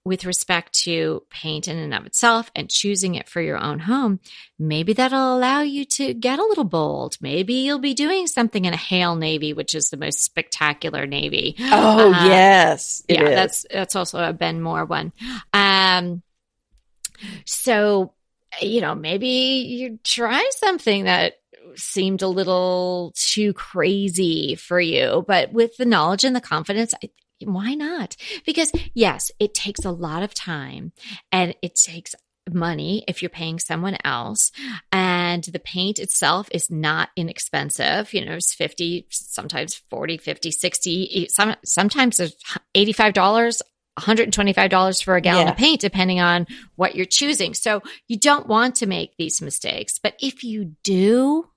with 0.04 0.24
respect 0.24 0.72
to 0.72 1.22
paint 1.30 1.68
in 1.68 1.76
and 1.76 1.94
of 1.94 2.06
itself 2.06 2.50
and 2.56 2.68
choosing 2.68 3.14
it 3.14 3.28
for 3.28 3.40
your 3.40 3.58
own 3.58 3.78
home, 3.78 4.18
maybe 4.58 4.92
that'll 4.92 5.36
allow 5.36 5.60
you 5.60 5.84
to 5.84 6.12
get 6.14 6.38
a 6.38 6.44
little 6.44 6.64
bold. 6.64 7.16
Maybe 7.20 7.54
you'll 7.54 7.78
be 7.78 7.94
doing 7.94 8.26
something 8.26 8.64
in 8.64 8.74
a 8.74 8.76
Hale 8.76 9.14
navy, 9.14 9.52
which 9.52 9.74
is 9.74 9.90
the 9.90 9.96
most 9.96 10.22
spectacular 10.24 11.06
navy. 11.06 11.54
Oh, 11.60 12.12
uh, 12.12 12.24
yes. 12.26 13.04
yeah. 13.08 13.22
Is. 13.22 13.34
That's, 13.34 13.66
that's 13.70 13.96
also 13.96 14.22
a 14.22 14.32
Ben 14.32 14.60
Moore 14.60 14.84
one. 14.84 15.12
Um, 15.52 16.22
so 17.44 18.14
you 18.60 18.80
know, 18.80 18.94
maybe 18.94 19.26
you 19.26 19.98
try 20.04 20.46
something 20.56 21.04
that 21.04 21.34
seemed 21.76 22.22
a 22.22 22.28
little 22.28 23.14
too 23.16 23.52
crazy 23.54 24.56
for 24.56 24.80
you, 24.80 25.24
but 25.26 25.52
with 25.52 25.76
the 25.76 25.86
knowledge 25.86 26.24
and 26.24 26.36
the 26.36 26.40
confidence, 26.40 26.92
I, 27.02 27.10
why 27.46 27.74
not? 27.74 28.16
Because 28.44 28.72
yes, 28.94 29.30
it 29.38 29.54
takes 29.54 29.84
a 29.84 29.90
lot 29.90 30.22
of 30.22 30.34
time 30.34 30.92
and 31.30 31.54
it 31.62 31.74
takes 31.74 32.14
money 32.50 33.04
if 33.06 33.22
you're 33.22 33.28
paying 33.28 33.58
someone 33.58 33.96
else 34.04 34.50
and 34.90 35.44
the 35.44 35.60
paint 35.60 36.00
itself 36.00 36.48
is 36.50 36.68
not 36.72 37.08
inexpensive 37.14 38.12
you 38.12 38.24
know 38.24 38.32
it's 38.32 38.52
50 38.52 39.06
sometimes 39.10 39.76
40 39.90 40.18
50 40.18 40.50
60 40.50 41.28
some, 41.30 41.54
sometimes 41.64 42.18
it's 42.18 42.34
$85 42.74 43.62
$125 43.98 45.04
for 45.04 45.16
a 45.16 45.20
gallon 45.20 45.46
yeah. 45.46 45.52
of 45.52 45.58
paint, 45.58 45.80
depending 45.80 46.18
on 46.18 46.46
what 46.76 46.94
you're 46.94 47.04
choosing. 47.04 47.52
So 47.52 47.82
you 48.08 48.18
don't 48.18 48.46
want 48.46 48.76
to 48.76 48.86
make 48.86 49.16
these 49.18 49.42
mistakes. 49.42 49.98
But 50.02 50.14
if 50.18 50.42
you 50.44 50.76
do, 50.82 51.48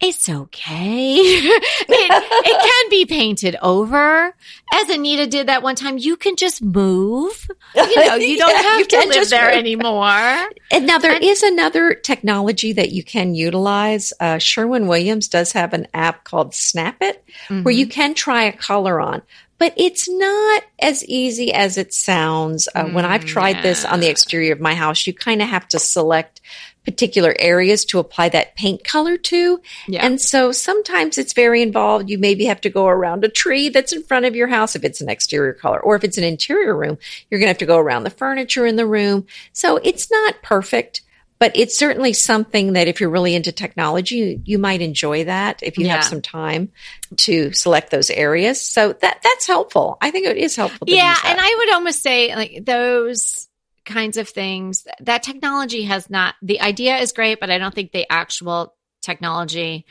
it's 0.00 0.28
okay. 0.28 1.14
it, 1.14 1.60
it 1.88 2.60
can 2.60 2.90
be 2.90 3.04
painted 3.04 3.56
over. 3.60 4.34
As 4.72 4.88
Anita 4.88 5.26
did 5.26 5.48
that 5.48 5.62
one 5.62 5.76
time, 5.76 5.98
you 5.98 6.16
can 6.16 6.36
just 6.36 6.62
move. 6.62 7.48
You 7.74 8.06
know, 8.06 8.14
you 8.14 8.38
don't 8.38 8.50
yeah, 8.50 8.62
have 8.62 8.88
to 8.88 9.06
live 9.08 9.28
there 9.28 9.50
move. 9.50 9.58
anymore. 9.58 10.50
And 10.70 10.86
now 10.86 10.98
there 10.98 11.14
and, 11.14 11.22
is 11.22 11.42
another 11.42 11.94
technology 11.94 12.72
that 12.72 12.92
you 12.92 13.04
can 13.04 13.34
utilize. 13.34 14.14
Uh, 14.18 14.38
Sherwin 14.38 14.86
Williams 14.86 15.28
does 15.28 15.52
have 15.52 15.74
an 15.74 15.86
app 15.92 16.24
called 16.24 16.54
Snap 16.54 16.96
It, 17.02 17.22
mm-hmm. 17.48 17.62
where 17.62 17.74
you 17.74 17.86
can 17.86 18.14
try 18.14 18.44
a 18.44 18.52
color 18.52 19.00
on 19.00 19.20
but 19.60 19.74
it's 19.76 20.08
not 20.08 20.64
as 20.80 21.04
easy 21.04 21.52
as 21.52 21.76
it 21.76 21.92
sounds. 21.92 22.66
Uh, 22.74 22.84
mm, 22.84 22.94
when 22.94 23.04
I've 23.04 23.26
tried 23.26 23.56
yeah. 23.56 23.62
this 23.62 23.84
on 23.84 24.00
the 24.00 24.08
exterior 24.08 24.54
of 24.54 24.60
my 24.60 24.74
house, 24.74 25.06
you 25.06 25.12
kind 25.12 25.42
of 25.42 25.48
have 25.48 25.68
to 25.68 25.78
select 25.78 26.40
particular 26.86 27.36
areas 27.38 27.84
to 27.84 27.98
apply 27.98 28.30
that 28.30 28.56
paint 28.56 28.82
color 28.84 29.18
to. 29.18 29.60
Yeah. 29.86 30.04
And 30.04 30.18
so 30.18 30.50
sometimes 30.50 31.18
it's 31.18 31.34
very 31.34 31.60
involved. 31.60 32.08
You 32.08 32.16
maybe 32.16 32.46
have 32.46 32.62
to 32.62 32.70
go 32.70 32.86
around 32.86 33.22
a 33.22 33.28
tree 33.28 33.68
that's 33.68 33.92
in 33.92 34.02
front 34.02 34.24
of 34.24 34.34
your 34.34 34.48
house 34.48 34.74
if 34.74 34.82
it's 34.82 35.02
an 35.02 35.10
exterior 35.10 35.52
color, 35.52 35.78
or 35.78 35.94
if 35.94 36.04
it's 36.04 36.16
an 36.16 36.24
interior 36.24 36.74
room, 36.74 36.96
you're 37.28 37.38
going 37.38 37.48
to 37.48 37.52
have 37.52 37.58
to 37.58 37.66
go 37.66 37.76
around 37.76 38.04
the 38.04 38.10
furniture 38.10 38.64
in 38.64 38.76
the 38.76 38.86
room. 38.86 39.26
So 39.52 39.76
it's 39.76 40.10
not 40.10 40.42
perfect 40.42 41.02
but 41.40 41.52
it's 41.56 41.76
certainly 41.76 42.12
something 42.12 42.74
that 42.74 42.86
if 42.86 43.00
you're 43.00 43.10
really 43.10 43.34
into 43.34 43.50
technology, 43.50 44.16
you, 44.16 44.42
you 44.44 44.58
might 44.58 44.82
enjoy 44.82 45.24
that 45.24 45.62
if 45.62 45.78
you 45.78 45.86
yeah. 45.86 45.94
have 45.94 46.04
some 46.04 46.20
time 46.20 46.70
to 47.16 47.50
select 47.52 47.90
those 47.90 48.10
areas. 48.10 48.60
So 48.60 48.92
that 48.92 49.20
that's 49.22 49.46
helpful. 49.46 49.96
I 50.02 50.10
think 50.10 50.26
it 50.26 50.36
is 50.36 50.54
helpful. 50.54 50.86
yeah, 50.86 51.16
and 51.24 51.38
I 51.40 51.54
would 51.58 51.74
almost 51.74 52.02
say 52.02 52.36
like 52.36 52.64
those 52.64 53.48
kinds 53.86 54.18
of 54.18 54.28
things 54.28 54.86
that 55.00 55.22
technology 55.22 55.84
has 55.84 56.10
not 56.10 56.34
the 56.42 56.60
idea 56.60 56.98
is 56.98 57.12
great, 57.12 57.40
but 57.40 57.50
I 57.50 57.56
don't 57.56 57.74
think 57.74 57.92
the 57.92 58.06
actual 58.12 58.76
technology 59.00 59.86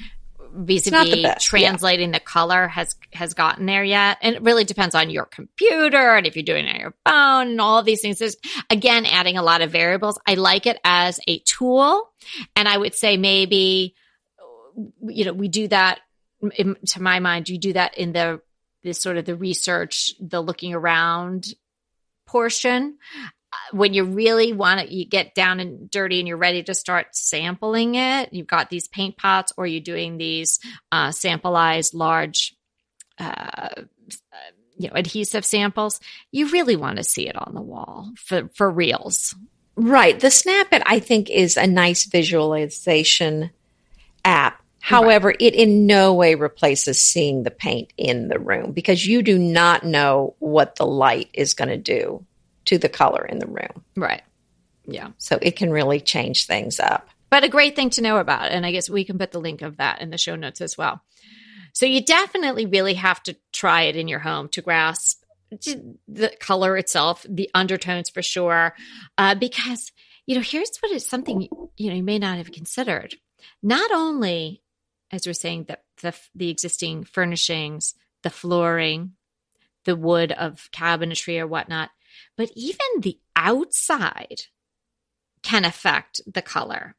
vis-a-vis 0.53 1.43
translating 1.43 2.09
yeah. 2.09 2.19
the 2.19 2.23
color 2.23 2.67
has 2.67 2.95
has 3.13 3.33
gotten 3.33 3.65
there 3.65 3.83
yet. 3.83 4.17
And 4.21 4.35
it 4.35 4.41
really 4.41 4.63
depends 4.63 4.95
on 4.95 5.09
your 5.09 5.25
computer 5.25 6.15
and 6.15 6.25
if 6.25 6.35
you're 6.35 6.43
doing 6.43 6.65
it 6.65 6.75
on 6.75 6.79
your 6.79 6.93
phone 7.05 7.51
and 7.51 7.61
all 7.61 7.79
of 7.79 7.85
these 7.85 8.01
things. 8.01 8.19
There's 8.19 8.37
again 8.69 9.05
adding 9.05 9.37
a 9.37 9.43
lot 9.43 9.61
of 9.61 9.71
variables. 9.71 10.19
I 10.27 10.35
like 10.35 10.65
it 10.65 10.79
as 10.83 11.19
a 11.27 11.39
tool. 11.39 12.09
And 12.55 12.67
i 12.67 12.77
would 12.77 12.95
say 12.95 13.17
maybe 13.17 13.95
you 15.01 15.25
know 15.25 15.33
we 15.33 15.47
do 15.47 15.67
that 15.67 15.99
in, 16.55 16.75
to 16.87 17.01
my 17.01 17.19
mind 17.19 17.49
you 17.49 17.57
do 17.57 17.73
that 17.73 17.97
in 17.97 18.13
the 18.13 18.41
this 18.83 18.99
sort 18.99 19.17
of 19.17 19.25
the 19.25 19.35
research 19.35 20.13
the 20.19 20.41
looking 20.41 20.73
around 20.73 21.45
portion 22.25 22.97
when 23.71 23.93
you 23.93 24.03
really 24.03 24.53
want 24.53 24.81
to, 24.81 24.93
you 24.93 25.05
get 25.05 25.35
down 25.35 25.59
and 25.59 25.89
dirty 25.89 26.19
and 26.19 26.27
you're 26.27 26.37
ready 26.37 26.63
to 26.63 26.73
start 26.73 27.15
sampling 27.15 27.95
it, 27.95 28.33
you've 28.33 28.47
got 28.47 28.69
these 28.69 28.87
paint 28.87 29.17
pots 29.17 29.53
or 29.57 29.65
you're 29.65 29.81
doing 29.81 30.17
these 30.17 30.59
uh, 30.91 31.09
sampleized 31.09 31.93
large, 31.93 32.55
uh, 33.17 33.69
you 34.77 34.87
know, 34.87 34.95
adhesive 34.95 35.45
samples. 35.45 35.99
You 36.31 36.49
really 36.49 36.75
want 36.75 36.97
to 36.97 37.03
see 37.03 37.27
it 37.27 37.35
on 37.35 37.53
the 37.53 37.61
wall 37.61 38.11
for, 38.17 38.49
for 38.53 38.69
reals. 38.69 39.35
Right. 39.75 40.19
The 40.19 40.31
Snap 40.31 40.73
It, 40.73 40.83
I 40.85 40.99
think, 40.99 41.29
is 41.29 41.57
a 41.57 41.67
nice 41.67 42.05
visualization 42.05 43.51
app. 44.25 44.61
However, 44.81 45.29
right. 45.29 45.41
it 45.41 45.55
in 45.55 45.87
no 45.87 46.13
way 46.13 46.35
replaces 46.35 47.01
seeing 47.01 47.43
the 47.43 47.51
paint 47.51 47.91
in 47.97 48.29
the 48.29 48.39
room 48.39 48.71
because 48.71 49.05
you 49.05 49.21
do 49.21 49.37
not 49.37 49.83
know 49.83 50.35
what 50.39 50.75
the 50.75 50.85
light 50.85 51.29
is 51.33 51.53
going 51.53 51.69
to 51.69 51.77
do 51.77 52.25
to 52.69 52.77
the 52.77 52.87
color 52.87 53.25
in 53.25 53.39
the 53.39 53.47
room. 53.47 53.83
Right. 53.95 54.21
Yeah. 54.85 55.09
So 55.17 55.39
it 55.41 55.55
can 55.55 55.71
really 55.71 55.99
change 55.99 56.45
things 56.45 56.79
up. 56.79 57.09
But 57.31 57.43
a 57.43 57.49
great 57.49 57.75
thing 57.75 57.89
to 57.91 58.01
know 58.03 58.17
about. 58.17 58.51
And 58.51 58.63
I 58.63 58.71
guess 58.71 58.91
we 58.91 59.03
can 59.03 59.17
put 59.17 59.31
the 59.31 59.39
link 59.39 59.63
of 59.63 59.77
that 59.77 60.01
in 60.01 60.11
the 60.11 60.19
show 60.19 60.35
notes 60.35 60.61
as 60.61 60.77
well. 60.77 61.01
So 61.73 61.87
you 61.87 62.05
definitely 62.05 62.67
really 62.67 62.93
have 62.93 63.23
to 63.23 63.35
try 63.51 63.83
it 63.83 63.95
in 63.95 64.07
your 64.07 64.19
home 64.19 64.49
to 64.49 64.61
grasp 64.61 65.23
the 65.51 66.31
color 66.39 66.77
itself, 66.77 67.25
the 67.27 67.49
undertones 67.55 68.11
for 68.11 68.21
sure. 68.21 68.75
Uh, 69.17 69.33
because, 69.33 69.91
you 70.27 70.35
know, 70.35 70.41
here's 70.41 70.77
what 70.79 70.91
is 70.91 71.07
something, 71.07 71.47
you 71.75 71.89
know, 71.89 71.95
you 71.95 72.03
may 72.03 72.19
not 72.19 72.37
have 72.37 72.51
considered. 72.51 73.15
Not 73.63 73.89
only, 73.91 74.61
as 75.09 75.25
we're 75.25 75.33
saying, 75.33 75.65
that 75.69 75.85
the, 76.03 76.15
the 76.35 76.49
existing 76.49 77.03
furnishings, 77.05 77.95
the 78.21 78.29
flooring, 78.29 79.13
the 79.85 79.95
wood 79.95 80.31
of 80.31 80.69
cabinetry 80.71 81.39
or 81.39 81.47
whatnot, 81.47 81.89
but 82.37 82.51
even 82.55 83.01
the 83.01 83.19
outside 83.35 84.43
can 85.43 85.65
affect 85.65 86.21
the 86.31 86.41
color. 86.41 86.95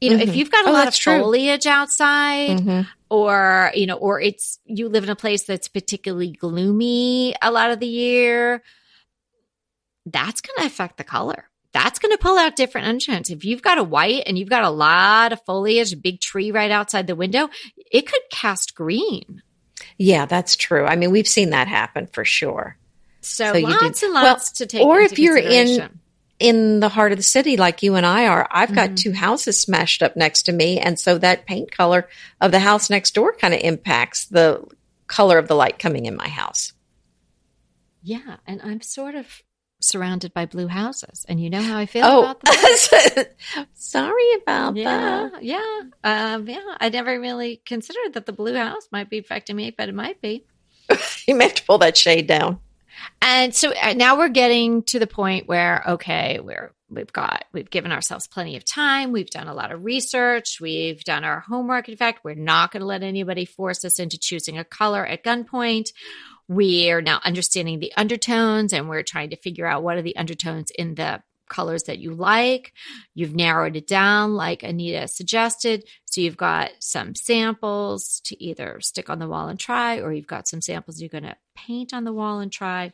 You 0.00 0.10
know, 0.10 0.16
mm-hmm. 0.16 0.28
if 0.30 0.36
you've 0.36 0.50
got 0.50 0.66
a 0.66 0.70
oh, 0.70 0.72
lot 0.72 0.88
of 0.88 0.94
foliage 0.94 1.64
true. 1.64 1.72
outside 1.72 2.58
mm-hmm. 2.58 2.80
or, 3.10 3.70
you 3.74 3.86
know, 3.86 3.96
or 3.96 4.20
it's 4.20 4.58
you 4.64 4.88
live 4.88 5.04
in 5.04 5.10
a 5.10 5.16
place 5.16 5.44
that's 5.44 5.68
particularly 5.68 6.30
gloomy 6.32 7.34
a 7.42 7.50
lot 7.50 7.70
of 7.70 7.78
the 7.78 7.86
year, 7.86 8.62
that's 10.06 10.40
going 10.40 10.56
to 10.58 10.66
affect 10.66 10.96
the 10.96 11.04
color. 11.04 11.50
That's 11.72 11.98
going 11.98 12.12
to 12.12 12.18
pull 12.18 12.38
out 12.38 12.56
different 12.56 12.86
undertones. 12.86 13.28
If 13.28 13.44
you've 13.44 13.60
got 13.60 13.76
a 13.76 13.84
white 13.84 14.22
and 14.26 14.38
you've 14.38 14.48
got 14.48 14.64
a 14.64 14.70
lot 14.70 15.32
of 15.32 15.44
foliage, 15.44 15.92
a 15.92 15.98
big 15.98 16.20
tree 16.20 16.50
right 16.50 16.70
outside 16.70 17.06
the 17.06 17.14
window, 17.14 17.50
it 17.92 18.06
could 18.06 18.22
cast 18.32 18.74
green. 18.74 19.42
Yeah, 19.98 20.24
that's 20.24 20.56
true. 20.56 20.86
I 20.86 20.96
mean, 20.96 21.10
we've 21.10 21.28
seen 21.28 21.50
that 21.50 21.68
happen 21.68 22.06
for 22.06 22.24
sure. 22.24 22.77
So, 23.20 23.52
so 23.52 23.58
lots 23.58 24.02
and 24.02 24.12
lots 24.12 24.24
well, 24.24 24.54
to 24.56 24.66
take. 24.66 24.86
Or 24.86 25.00
if 25.00 25.18
you're 25.18 25.38
in 25.38 25.90
in 26.38 26.80
the 26.80 26.88
heart 26.88 27.10
of 27.10 27.18
the 27.18 27.24
city 27.24 27.56
like 27.56 27.82
you 27.82 27.96
and 27.96 28.06
I 28.06 28.26
are, 28.28 28.46
I've 28.50 28.74
got 28.74 28.90
mm-hmm. 28.90 28.94
two 28.94 29.12
houses 29.12 29.60
smashed 29.60 30.02
up 30.02 30.16
next 30.16 30.42
to 30.44 30.52
me, 30.52 30.78
and 30.78 30.98
so 30.98 31.18
that 31.18 31.46
paint 31.46 31.72
color 31.72 32.08
of 32.40 32.52
the 32.52 32.60
house 32.60 32.90
next 32.90 33.14
door 33.14 33.32
kind 33.32 33.54
of 33.54 33.60
impacts 33.60 34.26
the 34.26 34.64
color 35.06 35.38
of 35.38 35.48
the 35.48 35.56
light 35.56 35.78
coming 35.78 36.06
in 36.06 36.16
my 36.16 36.28
house. 36.28 36.72
Yeah, 38.02 38.36
and 38.46 38.60
I'm 38.62 38.80
sort 38.80 39.14
of 39.14 39.42
surrounded 39.80 40.32
by 40.32 40.46
blue 40.46 40.68
houses, 40.68 41.26
and 41.28 41.40
you 41.40 41.50
know 41.50 41.62
how 41.62 41.78
I 41.78 41.86
feel 41.86 42.04
oh, 42.04 42.20
about 42.20 42.40
that. 42.42 43.34
sorry 43.74 44.32
about 44.42 44.76
yeah, 44.76 45.30
that. 45.32 45.42
Yeah, 45.42 45.80
um, 46.04 46.48
yeah. 46.48 46.76
I 46.80 46.88
never 46.88 47.18
really 47.20 47.60
considered 47.64 48.14
that 48.14 48.26
the 48.26 48.32
blue 48.32 48.54
house 48.54 48.88
might 48.92 49.10
be 49.10 49.18
affecting 49.18 49.56
me, 49.56 49.74
but 49.76 49.88
it 49.88 49.94
might 49.94 50.20
be. 50.20 50.44
you 51.26 51.34
may 51.34 51.44
have 51.44 51.54
to 51.54 51.64
pull 51.64 51.78
that 51.78 51.96
shade 51.96 52.26
down. 52.26 52.60
And 53.20 53.54
so 53.54 53.72
uh, 53.74 53.94
now 53.94 54.16
we're 54.16 54.28
getting 54.28 54.82
to 54.84 54.98
the 54.98 55.06
point 55.06 55.46
where, 55.46 55.82
okay, 55.86 56.40
we're, 56.40 56.72
we've 56.88 57.12
got, 57.12 57.44
we've 57.52 57.70
given 57.70 57.92
ourselves 57.92 58.26
plenty 58.26 58.56
of 58.56 58.64
time. 58.64 59.12
We've 59.12 59.30
done 59.30 59.48
a 59.48 59.54
lot 59.54 59.72
of 59.72 59.84
research. 59.84 60.58
We've 60.60 61.02
done 61.04 61.24
our 61.24 61.40
homework. 61.40 61.88
In 61.88 61.96
fact, 61.96 62.24
we're 62.24 62.34
not 62.34 62.72
going 62.72 62.80
to 62.80 62.86
let 62.86 63.02
anybody 63.02 63.44
force 63.44 63.84
us 63.84 63.98
into 63.98 64.18
choosing 64.18 64.58
a 64.58 64.64
color 64.64 65.04
at 65.04 65.24
gunpoint. 65.24 65.92
we're 66.48 67.02
now 67.02 67.20
understanding 67.24 67.78
the 67.78 67.92
undertones 67.96 68.72
and 68.72 68.88
we're 68.88 69.02
trying 69.02 69.30
to 69.30 69.36
figure 69.36 69.66
out 69.66 69.82
what 69.82 69.98
are 69.98 70.02
the 70.02 70.16
undertones 70.16 70.70
in 70.70 70.94
the 70.94 71.22
colors 71.48 71.84
that 71.84 71.98
you 71.98 72.14
like. 72.14 72.72
You've 73.14 73.34
narrowed 73.34 73.76
it 73.76 73.86
down, 73.86 74.34
like 74.34 74.62
Anita 74.62 75.08
suggested. 75.08 75.84
So 76.06 76.20
you've 76.20 76.36
got 76.36 76.70
some 76.80 77.14
samples 77.14 78.20
to 78.24 78.42
either 78.42 78.80
stick 78.80 79.10
on 79.10 79.18
the 79.18 79.28
wall 79.28 79.48
and 79.48 79.58
try, 79.58 80.00
or 80.00 80.12
you've 80.12 80.26
got 80.26 80.48
some 80.48 80.60
samples 80.60 81.00
you're 81.00 81.08
going 81.08 81.24
to 81.24 81.36
paint 81.56 81.92
on 81.92 82.04
the 82.04 82.12
wall 82.12 82.40
and 82.40 82.52
try. 82.52 82.92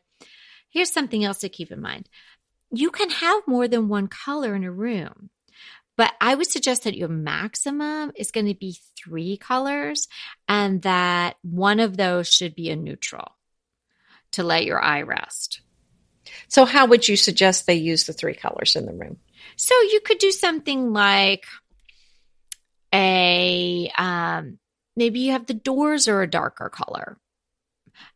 Here's 0.70 0.92
something 0.92 1.24
else 1.24 1.38
to 1.38 1.48
keep 1.48 1.70
in 1.70 1.80
mind 1.80 2.08
you 2.70 2.90
can 2.90 3.10
have 3.10 3.46
more 3.46 3.68
than 3.68 3.88
one 3.88 4.08
color 4.08 4.54
in 4.54 4.64
a 4.64 4.72
room. 4.72 5.30
But 5.96 6.12
I 6.20 6.34
would 6.34 6.50
suggest 6.50 6.84
that 6.84 6.96
your 6.96 7.08
maximum 7.08 8.12
is 8.16 8.32
going 8.32 8.46
to 8.46 8.54
be 8.54 8.78
three 8.98 9.36
colors 9.36 10.08
and 10.48 10.82
that 10.82 11.36
one 11.42 11.78
of 11.78 11.96
those 11.96 12.28
should 12.28 12.56
be 12.56 12.70
a 12.70 12.76
neutral 12.76 13.36
to 14.32 14.42
let 14.42 14.64
your 14.64 14.82
eye 14.82 15.02
rest. 15.02 15.60
So, 16.48 16.64
how 16.64 16.86
would 16.86 17.08
you 17.08 17.16
suggest 17.16 17.66
they 17.66 17.74
use 17.74 18.04
the 18.04 18.12
three 18.12 18.34
colors 18.34 18.76
in 18.76 18.86
the 18.86 18.92
room? 18.92 19.18
So, 19.56 19.74
you 19.82 20.00
could 20.04 20.18
do 20.18 20.30
something 20.30 20.92
like 20.92 21.44
a 22.92 23.90
um, 23.96 24.58
maybe 24.96 25.20
you 25.20 25.32
have 25.32 25.46
the 25.46 25.54
doors 25.54 26.08
are 26.08 26.22
a 26.22 26.30
darker 26.30 26.68
color, 26.68 27.18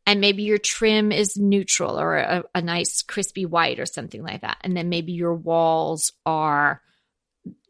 and 0.06 0.20
maybe 0.20 0.44
your 0.44 0.58
trim 0.58 1.12
is 1.12 1.36
neutral 1.36 1.98
or 1.98 2.16
a, 2.16 2.44
a 2.54 2.62
nice 2.62 3.02
crispy 3.02 3.46
white 3.46 3.80
or 3.80 3.86
something 3.86 4.22
like 4.22 4.42
that, 4.42 4.58
and 4.62 4.76
then 4.76 4.88
maybe 4.88 5.12
your 5.12 5.34
walls 5.34 6.12
are 6.24 6.80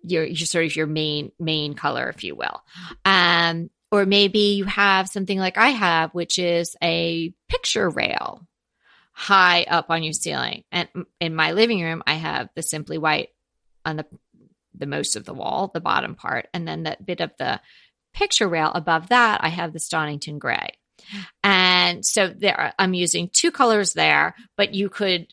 your, 0.03 0.25
your 0.25 0.47
sort 0.47 0.67
of 0.67 0.77
your 0.77 0.87
main 0.87 1.33
main 1.39 1.75
color, 1.75 2.09
if 2.09 2.25
you 2.25 2.35
will. 2.35 2.63
Um, 3.05 3.71
or 3.91 4.05
maybe 4.05 4.57
you 4.57 4.65
have 4.65 5.09
something 5.09 5.39
like 5.39 5.57
I 5.57 5.71
have, 5.71 6.13
which 6.13 6.39
is 6.39 6.77
a 6.83 7.33
picture 7.49 7.89
rail 7.89 8.47
high 9.19 9.65
up 9.65 9.87
on 9.91 10.05
your 10.05 10.13
ceiling. 10.13 10.63
And 10.71 10.89
in 11.19 11.35
my 11.35 11.51
living 11.51 11.83
room, 11.83 12.05
I 12.07 12.15
have 12.15 12.51
the 12.55 12.63
simply 12.63 12.99
white 12.99 13.31
on 13.85 13.97
the 13.97 14.07
the 14.75 14.87
most 14.87 15.17
of 15.17 15.25
the 15.25 15.35
wall, 15.35 15.73
the 15.75 15.81
bottom 15.81 16.15
part, 16.15 16.47
and 16.55 16.69
then 16.69 16.85
that 16.85 17.05
bit 17.05 17.21
of 17.21 17.33
the 17.37 17.61
picture 18.15 18.47
rail 18.47 18.71
above 18.73 19.09
that, 19.09 19.43
I 19.43 19.49
have 19.49 19.73
the 19.73 19.81
Stonington 19.81 20.39
gray. 20.39 20.69
And 21.43 22.07
so 22.07 22.29
there, 22.29 22.73
I'm 22.79 22.95
using 22.95 23.29
two 23.33 23.51
colors 23.51 23.93
there, 23.93 24.37
but 24.57 24.75
you 24.75 24.89
could, 24.89 25.27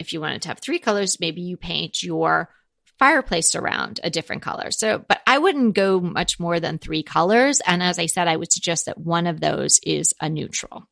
if 0.00 0.12
you 0.12 0.20
wanted 0.20 0.42
to 0.42 0.48
have 0.48 0.58
three 0.58 0.80
colors, 0.80 1.20
maybe 1.20 1.40
you 1.40 1.56
paint 1.56 2.02
your 2.02 2.50
fireplace 2.98 3.54
around 3.54 4.00
a 4.02 4.10
different 4.10 4.42
color. 4.42 4.72
So, 4.72 5.04
but 5.06 5.20
I 5.24 5.38
wouldn't 5.38 5.76
go 5.76 6.00
much 6.00 6.40
more 6.40 6.58
than 6.58 6.78
three 6.78 7.04
colors. 7.04 7.60
And 7.64 7.80
as 7.80 8.00
I 8.00 8.06
said, 8.06 8.26
I 8.26 8.36
would 8.36 8.52
suggest 8.52 8.86
that 8.86 8.98
one 8.98 9.28
of 9.28 9.40
those 9.40 9.78
is 9.84 10.14
a 10.20 10.28
neutral. 10.28 10.88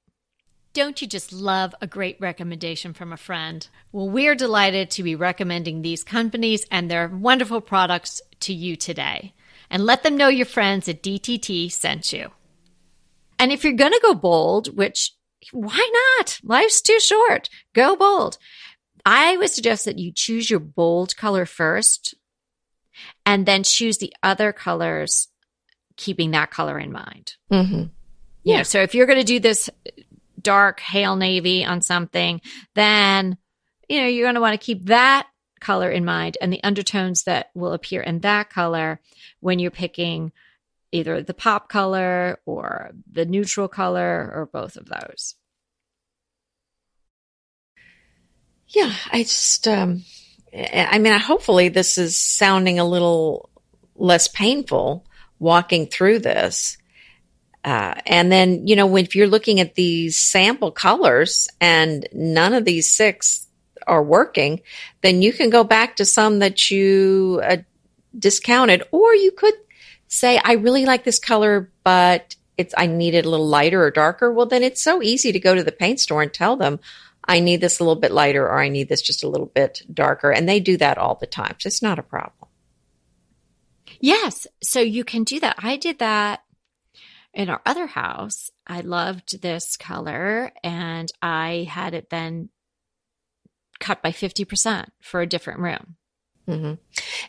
Don't 0.79 1.03
you 1.03 1.09
just 1.09 1.33
love 1.33 1.75
a 1.81 1.89
great 1.89 2.21
recommendation 2.21 2.93
from 2.93 3.13
a 3.13 3.17
friend? 3.17 3.67
Well, 3.91 4.09
we're 4.09 4.37
delighted 4.37 4.93
to 4.93 5.03
be 5.03 5.17
recommending 5.17 5.83
these 5.83 6.05
companies 6.05 6.65
and 6.71 6.89
their 6.89 7.09
wonderful 7.09 7.61
products 7.61 8.23
to 8.43 8.53
you 8.53 8.77
today. 8.77 9.35
And 9.71 9.85
let 9.85 10.05
them 10.05 10.17
know 10.17 10.29
your 10.29 10.47
friends 10.47 10.89
at 10.89 11.03
DTT 11.03 11.73
sent 11.73 12.13
you. 12.13 12.31
And 13.41 13.51
if 13.51 13.65
you're 13.65 13.73
going 13.73 13.91
to 13.91 14.01
go 14.01 14.15
bold, 14.15 14.77
which 14.77 15.17
why 15.51 15.91
not? 16.21 16.39
Life's 16.45 16.81
too 16.81 17.01
short. 17.01 17.51
Go 17.75 17.97
bold. 17.97 18.39
I 19.05 19.37
would 19.37 19.51
suggest 19.51 19.85
that 19.85 19.99
you 19.99 20.13
choose 20.15 20.49
your 20.49 20.61
bold 20.61 21.17
color 21.17 21.45
first 21.45 22.15
and 23.27 23.47
then 23.47 23.65
choose 23.65 23.99
the 23.99 24.15
other 24.23 24.53
colors, 24.53 25.27
keeping 25.97 26.31
that 26.31 26.53
color 26.53 26.79
in 26.79 26.93
mind. 26.93 27.35
Mm-hmm. 27.51 27.83
Yeah. 28.45 28.53
You 28.53 28.57
know, 28.59 28.63
so 28.63 28.81
if 28.81 28.95
you're 28.95 29.07
going 29.07 29.19
to 29.19 29.25
do 29.25 29.41
this 29.41 29.69
dark 30.41 30.81
Hale 30.81 31.17
Navy 31.17 31.65
on 31.65 31.83
something, 31.83 32.41
then, 32.75 33.39
you 33.89 34.01
know, 34.01 34.07
you're 34.07 34.27
going 34.27 34.35
to 34.35 34.41
want 34.41 34.59
to 34.59 34.65
keep 34.65 34.87
that 34.87 35.27
color 35.61 35.91
in 35.91 36.05
mind 36.05 36.37
and 36.41 36.53
the 36.53 36.63
undertones 36.63 37.25
that 37.25 37.51
will 37.55 37.73
appear 37.73 38.01
in 38.01 38.21
that 38.21 38.51
color 38.51 39.01
when 39.41 39.59
you're 39.59 39.71
picking 39.71 40.33
either 40.93 41.23
the 41.23 41.35
pop 41.35 41.69
color 41.69 42.39
or 42.47 42.93
the 43.11 43.27
neutral 43.27 43.69
color 43.69 44.33
or 44.35 44.49
both 44.51 44.77
of 44.77 44.87
those. 44.87 45.35
Yeah, 48.69 48.93
I 49.11 49.23
just, 49.23 49.67
um, 49.67 50.05
I 50.55 50.99
mean, 50.99 51.19
hopefully 51.19 51.69
this 51.69 51.99
is 51.99 52.17
sounding 52.17 52.79
a 52.79 52.85
little 52.85 53.51
less 53.97 54.29
painful 54.29 55.07
walking 55.39 55.87
through 55.87 56.21
this. 56.21 56.78
Uh, 57.69 57.93
and 58.07 58.33
then, 58.33 58.67
you 58.67 58.75
know, 58.75 58.97
if 58.97 59.15
you're 59.15 59.27
looking 59.27 59.61
at 59.61 59.75
these 59.75 60.19
sample 60.19 60.73
colors 60.73 61.49
and 61.61 62.09
none 62.15 62.55
of 62.55 62.65
these 62.65 62.89
six 62.89 63.47
are 63.87 64.03
working, 64.03 64.63
then 65.03 65.21
you 65.21 65.35
can 65.35 65.51
go 65.51 65.63
back 65.63 65.97
to 65.97 66.07
some 66.07 66.39
that 66.39 66.71
you 66.71 67.43
uh, 67.45 67.59
discounted, 68.19 68.85
or 68.91 69.15
you 69.15 69.33
could 69.33 69.53
say, 70.07 70.41
I 70.43 70.55
really 70.55 70.87
like 70.87 71.05
this 71.05 71.19
color, 71.19 71.71
but 71.85 72.37
it's, 72.57 72.73
I 72.75 72.87
need 72.87 73.13
it 73.13 73.27
a 73.27 73.29
little 73.29 73.47
lighter 73.47 73.85
or 73.85 73.91
darker. 73.91 74.33
Well, 74.33 74.47
then 74.47 74.63
it's 74.63 74.81
so 74.81 75.03
easy 75.03 75.31
to 75.33 75.39
go 75.39 75.55
to 75.55 75.63
the 75.63 75.71
paint 75.71 76.01
store 76.01 76.23
and 76.23 76.33
tell 76.33 76.57
them, 76.57 76.81
I 77.23 77.41
need 77.41 77.61
this 77.61 77.81
a 77.81 77.85
little 77.85 78.01
bit 78.01 78.13
lighter 78.13 78.47
or 78.47 78.59
I 78.59 78.71
need 78.71 78.89
this 78.89 79.03
just 79.03 79.25
a 79.25 79.29
little 79.29 79.53
bit 79.55 79.83
darker. 79.93 80.31
And 80.31 80.49
they 80.49 80.59
do 80.59 80.79
that 80.79 80.97
all 80.97 81.17
the 81.17 81.27
time. 81.27 81.57
So 81.59 81.67
it's 81.67 81.83
not 81.83 81.99
a 81.99 82.03
problem. 82.03 82.49
Yes. 84.01 84.47
So 84.63 84.81
you 84.81 85.05
can 85.05 85.25
do 85.25 85.39
that. 85.41 85.57
I 85.59 85.77
did 85.77 85.99
that 85.99 86.45
in 87.35 87.49
our 87.49 87.61
other 87.65 87.87
house, 87.87 88.51
I 88.67 88.81
loved 88.81 89.43
this 89.43 89.77
color 89.77 90.53
and 90.63 91.11
I 91.23 91.69
had 91.71 91.95
it 91.95 92.11
then 92.11 92.51
cut 93.81 94.03
by 94.03 94.11
50% 94.11 94.89
for 95.01 95.21
a 95.21 95.27
different 95.27 95.61
room. 95.61 95.97
Mm-hmm. 96.49 96.75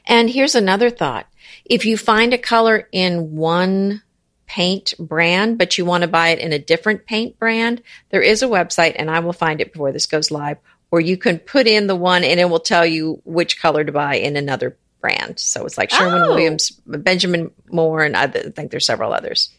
And 0.06 0.30
here's 0.30 0.56
another 0.56 0.90
thought. 0.90 1.28
If 1.66 1.86
you 1.86 1.98
find 1.98 2.34
a 2.34 2.38
color 2.38 2.88
in 2.92 3.36
one 3.36 4.02
paint 4.48 4.94
brand, 4.98 5.58
but 5.58 5.78
you 5.78 5.86
want 5.86 6.02
to 6.02 6.08
buy 6.08 6.30
it 6.30 6.40
in 6.40 6.54
a 6.54 6.60
different 6.60 7.06
paint 7.06 7.38
brand, 7.38 7.84
there 8.10 8.22
is 8.22 8.42
a 8.42 8.48
website, 8.48 8.96
and 8.98 9.12
I 9.12 9.20
will 9.20 9.34
find 9.34 9.62
it 9.62 9.74
before 9.74 9.92
this 9.92 10.08
goes 10.08 10.32
live, 10.32 10.58
where 10.90 11.02
you 11.02 11.18
can 11.18 11.38
put 11.38 11.68
in 11.68 11.88
the 11.88 11.96
one 11.96 12.24
and 12.24 12.40
it 12.40 12.50
will 12.50 12.60
tell 12.60 12.86
you 12.86 13.22
which 13.26 13.62
color 13.62 13.84
to 13.84 13.92
buy 13.92 14.16
in 14.16 14.36
another 14.36 14.76
brand. 15.02 15.40
So 15.40 15.66
it's 15.66 15.78
like 15.78 15.92
Sherwin 15.92 16.24
oh. 16.24 16.30
Williams, 16.30 16.72
Benjamin 16.86 17.52
Moore, 17.72 18.04
and 18.04 18.18
I 18.18 18.28
think 18.28 18.72
there's 18.72 18.86
several 18.86 19.14
others. 19.14 19.50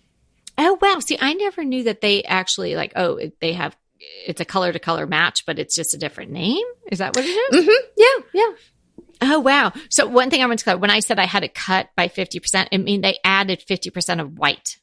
Oh 0.62 0.78
wow! 0.80 0.98
See, 1.00 1.16
I 1.18 1.32
never 1.32 1.64
knew 1.64 1.84
that 1.84 2.02
they 2.02 2.22
actually 2.22 2.74
like. 2.76 2.92
Oh, 2.94 3.18
they 3.40 3.54
have 3.54 3.74
it's 4.26 4.42
a 4.42 4.44
color 4.44 4.72
to 4.72 4.78
color 4.78 5.06
match, 5.06 5.46
but 5.46 5.58
it's 5.58 5.74
just 5.74 5.94
a 5.94 5.98
different 5.98 6.32
name. 6.32 6.64
Is 6.92 6.98
that 6.98 7.16
what 7.16 7.24
it 7.24 7.28
is? 7.28 7.64
Mm-hmm. 7.64 7.86
Yeah, 7.96 8.24
yeah. 8.34 8.56
Oh 9.22 9.40
wow! 9.40 9.72
So 9.88 10.06
one 10.06 10.28
thing 10.28 10.42
I 10.42 10.46
want 10.46 10.58
to 10.58 10.64
clarify: 10.64 10.80
when 10.80 10.90
I 10.90 11.00
said 11.00 11.18
I 11.18 11.24
had 11.24 11.44
it 11.44 11.54
cut 11.54 11.88
by 11.96 12.08
fifty 12.08 12.40
percent, 12.40 12.68
I 12.72 12.76
mean 12.76 13.00
they 13.00 13.18
added 13.24 13.62
fifty 13.62 13.88
percent 13.88 14.20
of 14.20 14.38
white 14.38 14.76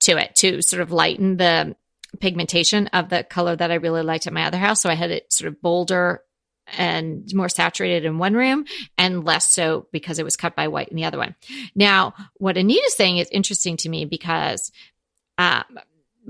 to 0.00 0.16
it 0.16 0.34
to 0.36 0.60
sort 0.60 0.82
of 0.82 0.90
lighten 0.90 1.36
the 1.36 1.76
pigmentation 2.18 2.88
of 2.88 3.10
the 3.10 3.22
color 3.22 3.54
that 3.54 3.70
I 3.70 3.74
really 3.74 4.02
liked 4.02 4.26
at 4.26 4.32
my 4.32 4.44
other 4.44 4.58
house. 4.58 4.80
So 4.80 4.90
I 4.90 4.94
had 4.94 5.12
it 5.12 5.32
sort 5.32 5.52
of 5.52 5.62
bolder 5.62 6.22
and 6.76 7.28
more 7.34 7.48
saturated 7.48 8.04
in 8.04 8.18
one 8.18 8.34
room 8.34 8.64
and 8.98 9.24
less 9.24 9.52
so 9.52 9.86
because 9.92 10.18
it 10.18 10.24
was 10.24 10.36
cut 10.36 10.56
by 10.56 10.68
white 10.68 10.88
in 10.88 10.96
the 10.96 11.04
other 11.04 11.18
one. 11.18 11.34
Now, 11.74 12.14
what 12.34 12.56
Anita's 12.56 12.94
saying 12.94 13.18
is 13.18 13.28
interesting 13.30 13.76
to 13.78 13.88
me 13.88 14.04
because 14.04 14.70
um, 15.38 15.64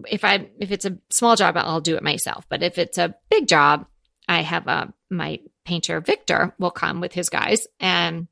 if 0.08 0.24
I 0.24 0.48
if 0.58 0.70
it's 0.70 0.84
a 0.84 0.98
small 1.10 1.36
job, 1.36 1.56
I'll 1.56 1.80
do 1.80 1.96
it 1.96 2.02
myself. 2.02 2.46
But 2.48 2.62
if 2.62 2.78
it's 2.78 2.98
a 2.98 3.14
big 3.30 3.48
job, 3.48 3.86
I 4.28 4.42
have 4.42 4.66
a 4.66 4.92
my 5.10 5.40
painter 5.64 6.00
Victor 6.00 6.54
will 6.58 6.70
come 6.70 7.00
with 7.00 7.12
his 7.12 7.28
guys 7.28 7.66
and. 7.78 8.28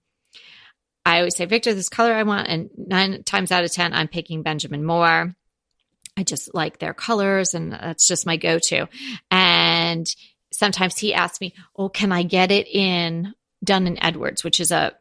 I 1.06 1.20
always 1.20 1.36
say, 1.36 1.46
Victor, 1.46 1.72
this 1.72 1.88
color 1.88 2.12
I 2.12 2.24
want. 2.24 2.48
And 2.48 2.68
nine 2.76 3.22
times 3.22 3.50
out 3.50 3.64
of 3.64 3.72
10, 3.72 3.94
I'm 3.94 4.08
picking 4.08 4.42
Benjamin 4.42 4.84
Moore. 4.84 5.34
I 6.18 6.22
just 6.22 6.52
like 6.52 6.78
their 6.78 6.92
colors 6.92 7.54
and 7.54 7.72
that's 7.72 8.06
just 8.06 8.26
my 8.26 8.36
go 8.36 8.58
to. 8.58 8.88
And 9.30 10.06
sometimes 10.52 10.98
he 10.98 11.14
asks 11.14 11.40
me, 11.40 11.54
"Oh, 11.76 11.88
can 11.88 12.12
I 12.12 12.22
get 12.22 12.50
it 12.50 12.66
in 12.68 13.34
Dunn 13.62 13.87
and 13.87 13.98
Edwards, 14.00 14.44
which 14.44 14.61
is 14.61 14.70
a 14.70 14.94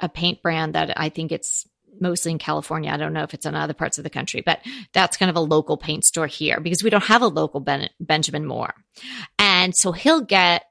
a 0.00 0.08
paint 0.08 0.42
brand 0.42 0.74
that 0.74 0.98
I 0.98 1.10
think 1.10 1.32
it's 1.32 1.66
mostly 2.00 2.32
in 2.32 2.38
California. 2.38 2.90
I 2.90 2.96
don't 2.96 3.12
know 3.12 3.22
if 3.22 3.34
it's 3.34 3.46
in 3.46 3.54
other 3.54 3.74
parts 3.74 3.98
of 3.98 4.04
the 4.04 4.10
country, 4.10 4.42
but 4.44 4.60
that's 4.92 5.16
kind 5.16 5.30
of 5.30 5.36
a 5.36 5.40
local 5.40 5.76
paint 5.76 6.04
store 6.04 6.26
here 6.26 6.60
because 6.60 6.82
we 6.82 6.90
don't 6.90 7.04
have 7.04 7.22
a 7.22 7.28
local 7.28 7.60
ben- 7.60 7.90
Benjamin 8.00 8.46
Moore. 8.46 8.74
And 9.38 9.74
so 9.76 9.92
he'll 9.92 10.22
get 10.22 10.64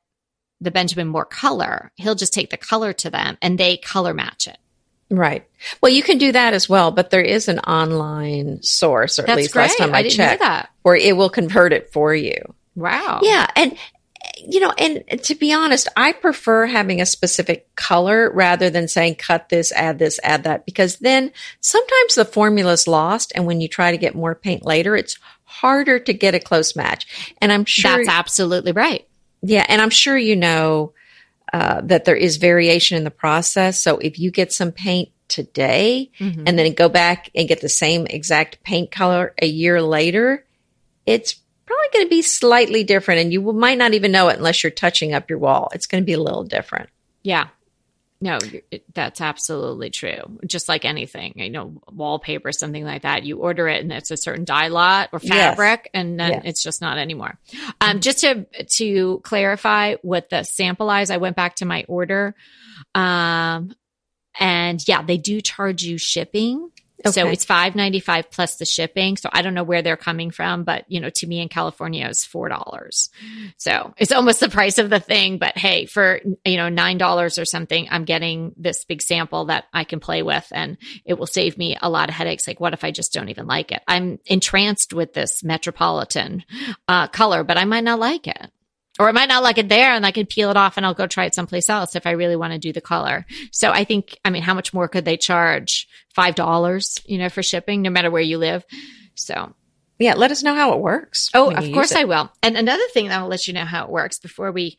the 0.59 0.71
Benjamin 0.71 1.07
Moore 1.07 1.25
color. 1.25 1.91
He'll 1.95 2.15
just 2.15 2.33
take 2.33 2.49
the 2.49 2.57
color 2.57 2.93
to 2.93 3.09
them 3.09 3.37
and 3.41 3.57
they 3.57 3.77
color 3.77 4.13
match 4.13 4.47
it. 4.47 4.57
Right. 5.09 5.45
Well, 5.81 5.91
you 5.91 6.03
can 6.03 6.17
do 6.17 6.31
that 6.31 6.53
as 6.53 6.69
well, 6.69 6.91
but 6.91 7.09
there 7.09 7.21
is 7.21 7.49
an 7.49 7.59
online 7.59 8.63
source, 8.63 9.19
or 9.19 9.29
at 9.29 9.35
least 9.35 9.53
great. 9.53 9.63
last 9.63 9.77
time 9.77 9.93
I, 9.93 9.99
I 9.99 10.09
checked, 10.09 10.69
where 10.83 10.95
it 10.95 11.17
will 11.17 11.29
convert 11.29 11.73
it 11.73 11.91
for 11.91 12.15
you. 12.15 12.37
Wow. 12.75 13.19
Yeah. 13.21 13.49
And 13.57 13.77
you 14.47 14.59
know, 14.59 14.71
and 14.71 15.03
to 15.23 15.35
be 15.35 15.53
honest, 15.53 15.87
I 15.95 16.13
prefer 16.13 16.65
having 16.65 17.01
a 17.01 17.05
specific 17.05 17.73
color 17.75 18.31
rather 18.31 18.69
than 18.69 18.87
saying 18.87 19.15
cut 19.15 19.49
this, 19.49 19.71
add 19.71 19.99
this, 19.99 20.19
add 20.23 20.43
that, 20.43 20.65
because 20.65 20.97
then 20.97 21.31
sometimes 21.59 22.15
the 22.15 22.25
formula 22.25 22.71
is 22.73 22.87
lost. 22.87 23.31
And 23.35 23.45
when 23.45 23.61
you 23.61 23.67
try 23.67 23.91
to 23.91 23.97
get 23.97 24.15
more 24.15 24.35
paint 24.35 24.65
later, 24.65 24.95
it's 24.95 25.17
harder 25.43 25.99
to 25.99 26.13
get 26.13 26.35
a 26.35 26.39
close 26.39 26.75
match. 26.75 27.33
And 27.41 27.51
I'm 27.51 27.65
sure 27.65 27.97
That's 27.97 28.09
absolutely 28.09 28.71
right. 28.71 29.07
Yeah, 29.41 29.65
and 29.67 29.81
I'm 29.81 29.89
sure 29.89 30.17
you 30.17 30.35
know 30.35 30.93
uh, 31.53 31.81
that 31.83 32.05
there 32.05 32.15
is 32.15 32.37
variation 32.37 32.97
in 32.97 33.03
the 33.03 33.11
process. 33.11 33.81
So 33.81 33.97
if 33.97 34.17
you 34.19 34.31
get 34.31 34.53
some 34.53 34.71
paint 34.71 35.09
today 35.27 36.09
Mhm. 36.19 36.43
and 36.45 36.57
then 36.57 36.73
go 36.73 36.87
back 36.89 37.29
and 37.35 37.47
get 37.47 37.61
the 37.61 37.69
same 37.69 38.05
exact 38.07 38.63
paint 38.63 38.91
color 38.91 39.33
a 39.41 39.47
year 39.47 39.81
later, 39.81 40.45
it's 41.05 41.35
probably 41.71 41.93
going 41.99 42.05
to 42.05 42.09
be 42.09 42.21
slightly 42.21 42.83
different, 42.83 43.21
and 43.21 43.33
you 43.33 43.41
might 43.53 43.77
not 43.77 43.93
even 43.93 44.11
know 44.11 44.27
it 44.29 44.37
unless 44.37 44.63
you're 44.63 44.71
touching 44.71 45.13
up 45.13 45.29
your 45.29 45.39
wall. 45.39 45.69
It's 45.73 45.85
going 45.87 46.03
to 46.03 46.05
be 46.05 46.13
a 46.13 46.19
little 46.21 46.43
different. 46.43 46.89
Yeah. 47.23 47.47
No, 48.23 48.37
it- 48.69 48.83
that's 48.93 49.19
absolutely 49.19 49.89
true. 49.89 50.37
Just 50.45 50.69
like 50.69 50.85
anything, 50.85 51.33
you 51.37 51.49
know, 51.49 51.81
wallpaper, 51.91 52.51
something 52.51 52.83
like 52.83 53.01
that. 53.01 53.23
You 53.23 53.39
order 53.39 53.67
it 53.67 53.81
and 53.81 53.91
it's 53.91 54.11
a 54.11 54.17
certain 54.17 54.45
dye 54.45 54.67
lot 54.67 55.09
or 55.11 55.19
Yes. 55.23 55.31
fabric, 55.55 55.89
and 55.95 56.19
then 56.19 56.31
Yes. 56.33 56.41
it's 56.45 56.63
just 56.63 56.81
not 56.81 56.99
anymore. 56.99 57.39
Um, 57.81 57.99
just 57.99 58.19
to 58.19 58.45
to 58.77 59.21
clarify 59.23 59.95
what 60.03 60.29
the 60.29 60.43
sample 60.43 60.91
is, 60.91 61.09
I 61.09 61.17
went 61.17 61.35
back 61.35 61.55
to 61.55 61.65
my 61.65 61.83
order, 61.87 62.35
um, 62.93 63.73
and 64.39 64.79
yeah, 64.87 65.01
they 65.01 65.17
do 65.17 65.41
charge 65.41 65.81
you 65.83 65.97
shipping. 65.97 66.69
So 67.07 67.21
Okay. 67.23 67.33
it's 67.33 67.45
five 67.45 67.75
ninety 67.75 67.99
five 67.99 68.29
plus 68.31 68.55
the 68.55 68.65
shipping. 68.65 69.17
So 69.17 69.29
I 69.31 69.41
don't 69.41 69.53
know 69.53 69.63
where 69.63 69.81
they're 69.81 69.97
coming 69.97 70.31
from, 70.31 70.63
but 70.63 70.85
you 70.87 70.99
know, 70.99 71.09
to 71.09 71.27
me 71.27 71.39
in 71.39 71.49
California, 71.49 72.07
it's 72.09 72.25
four 72.25 72.49
dollars. 72.49 73.09
So 73.57 73.93
it's 73.97 74.11
almost 74.11 74.39
the 74.39 74.49
price 74.49 74.77
of 74.77 74.89
the 74.89 74.99
thing. 74.99 75.37
But 75.37 75.57
hey, 75.57 75.85
for 75.85 76.19
you 76.45 76.57
know 76.57 76.69
nine 76.69 76.97
dollars 76.97 77.37
or 77.37 77.45
something, 77.45 77.87
I'm 77.89 78.05
getting 78.05 78.53
this 78.57 78.85
big 78.85 79.01
sample 79.01 79.45
that 79.45 79.65
I 79.73 79.83
can 79.83 79.99
play 79.99 80.23
with, 80.23 80.47
and 80.51 80.77
it 81.05 81.17
will 81.17 81.27
save 81.27 81.57
me 81.57 81.77
a 81.81 81.89
lot 81.89 82.09
of 82.09 82.15
headaches. 82.15 82.47
Like, 82.47 82.59
what 82.59 82.73
if 82.73 82.83
I 82.83 82.91
just 82.91 83.13
don't 83.13 83.29
even 83.29 83.47
like 83.47 83.71
it? 83.71 83.81
I'm 83.87 84.19
entranced 84.25 84.93
with 84.93 85.13
this 85.13 85.43
metropolitan 85.43 86.43
uh, 86.87 87.07
color, 87.07 87.43
but 87.43 87.57
I 87.57 87.65
might 87.65 87.83
not 87.83 87.99
like 87.99 88.27
it. 88.27 88.51
Or 88.99 89.07
I 89.07 89.13
might 89.13 89.29
not 89.29 89.41
like 89.41 89.57
it 89.57 89.69
there 89.69 89.91
and 89.91 90.05
I 90.05 90.11
can 90.11 90.25
peel 90.25 90.49
it 90.51 90.57
off 90.57 90.77
and 90.77 90.85
I'll 90.85 90.93
go 90.93 91.07
try 91.07 91.25
it 91.25 91.33
someplace 91.33 91.69
else 91.69 91.95
if 91.95 92.05
I 92.05 92.11
really 92.11 92.35
want 92.35 92.53
to 92.53 92.59
do 92.59 92.73
the 92.73 92.81
color. 92.81 93.25
So 93.51 93.71
I 93.71 93.83
think, 93.83 94.19
I 94.25 94.29
mean, 94.29 94.43
how 94.43 94.53
much 94.53 94.73
more 94.73 94.87
could 94.87 95.05
they 95.05 95.17
charge? 95.17 95.87
$5, 96.17 97.01
you 97.05 97.17
know, 97.17 97.29
for 97.29 97.41
shipping, 97.41 97.81
no 97.81 97.89
matter 97.89 98.11
where 98.11 98.21
you 98.21 98.37
live. 98.37 98.65
So, 99.15 99.53
Yeah, 99.97 100.15
let 100.15 100.31
us 100.31 100.43
know 100.43 100.53
how 100.53 100.73
it 100.73 100.79
works. 100.79 101.29
oh, 101.33 101.51
of 101.51 101.71
course. 101.71 101.93
I 101.93 102.03
will. 102.03 102.31
And 102.43 102.57
another 102.57 102.83
thing 102.93 103.07
that 103.07 103.21
will 103.21 103.29
let 103.29 103.47
you 103.47 103.53
know 103.53 103.65
how 103.65 103.85
it 103.85 103.89
works 103.89 104.19
before 104.19 104.51
we 104.51 104.77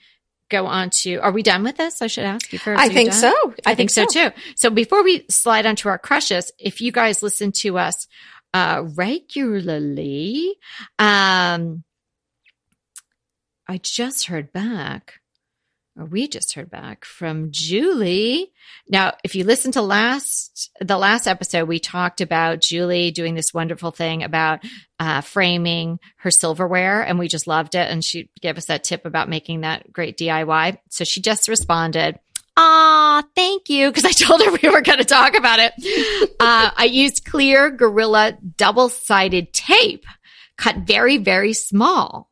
go 0.51 0.67
on 0.67 0.91
to, 0.91 1.17
are 1.17 1.33
we 1.33 1.43
done 1.43 1.63
with 1.65 1.79
this? 1.79 2.03
I 2.03 2.07
should 2.09 2.25
ask 2.25 2.53
you 2.53 2.59
first. 2.59 2.79
I 2.81 2.91
think 2.91 3.11
done? 3.13 3.21
so. 3.21 3.55
I 3.65 3.75
think 3.75 3.89
so 3.89 4.05
too. 4.05 4.31
So 4.57 4.69
before 4.69 5.03
we 5.03 5.25
slide 5.31 5.65
onto 5.65 5.89
our 5.89 5.99
crushes, 5.99 6.53
if 6.59 6.83
you 6.83 6.93
guys 6.93 7.23
listen 7.23 7.51
to 7.61 7.79
us 7.79 8.07
uh, 8.53 8.85
regularly, 8.95 10.55
um, 10.99 11.83
I 13.69 13.79
just 13.79 14.27
heard 14.27 14.53
back, 14.53 15.21
or 15.97 16.05
we 16.05 16.27
just 16.27 16.55
heard 16.55 16.71
back 16.71 17.05
from 17.05 17.49
Julie. 17.53 18.53
Now, 18.89 19.15
if 19.25 19.35
you 19.35 19.45
listen 19.45 19.73
to 19.73 19.83
last 19.83 20.71
the 20.81 20.99
last 20.99 21.27
episode, 21.27 21.69
we 21.69 21.79
talked 21.79 22.21
about 22.21 22.61
Julie 22.61 23.11
doing 23.11 23.35
this 23.35 23.55
wonderful 23.55 23.91
thing 23.91 24.23
about 24.23 24.61
uh, 24.99 25.21
framing 25.21 25.99
her 26.19 26.31
silverware, 26.31 27.03
and 27.03 27.19
we 27.19 27.29
just 27.29 27.47
loved 27.47 27.75
it. 27.75 27.91
And 27.91 28.05
she 28.05 28.31
gave 28.41 28.59
us 28.59 28.67
that 28.67 28.85
tip 28.85 29.07
about 29.07 29.29
making 29.29 29.61
that 29.61 29.93
great 29.93 30.19
DIY. 30.19 30.79
So 30.91 31.05
she 31.05 31.21
just 31.21 31.49
responded. 31.49 32.19
Ah, 32.57 33.23
thank 33.35 33.69
you. 33.69 33.89
Because 33.89 34.05
I 34.05 34.11
told 34.11 34.43
her 34.43 34.53
we 34.63 34.69
were 34.69 34.83
going 34.83 34.99
to 34.99 35.05
talk 35.05 35.35
about 35.35 35.59
it. 35.61 35.73
Uh, 36.43 36.73
I 36.77 36.87
used 36.87 37.25
clear 37.25 37.71
Gorilla 37.71 38.37
double 38.57 38.89
sided 38.89 39.53
tape, 39.53 40.05
cut 40.57 40.79
very, 40.79 41.19
very 41.19 41.53
small. 41.53 42.32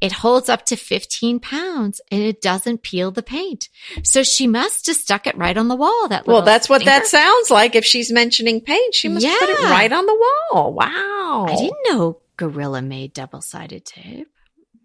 It 0.00 0.12
holds 0.12 0.48
up 0.48 0.64
to 0.66 0.76
15 0.76 1.40
pounds 1.40 2.00
and 2.10 2.22
it 2.22 2.40
doesn't 2.40 2.82
peel 2.82 3.10
the 3.10 3.22
paint. 3.22 3.68
So 4.02 4.22
she 4.22 4.46
must 4.46 4.86
have 4.86 4.96
stuck 4.96 5.26
it 5.26 5.36
right 5.36 5.56
on 5.56 5.68
the 5.68 5.76
wall. 5.76 6.08
That 6.08 6.26
Well, 6.26 6.42
that's 6.42 6.68
what 6.68 6.84
that 6.84 7.06
sounds 7.06 7.50
like. 7.50 7.74
If 7.74 7.84
she's 7.84 8.12
mentioning 8.12 8.60
paint, 8.60 8.94
she 8.94 9.08
must 9.08 9.26
put 9.26 9.48
it 9.48 9.58
right 9.60 9.92
on 9.92 10.06
the 10.06 10.28
wall. 10.52 10.72
Wow. 10.72 11.46
I 11.48 11.56
didn't 11.56 11.76
know 11.88 12.20
Gorilla 12.36 12.82
made 12.82 13.12
double 13.14 13.40
sided 13.40 13.84
tape. 13.84 14.28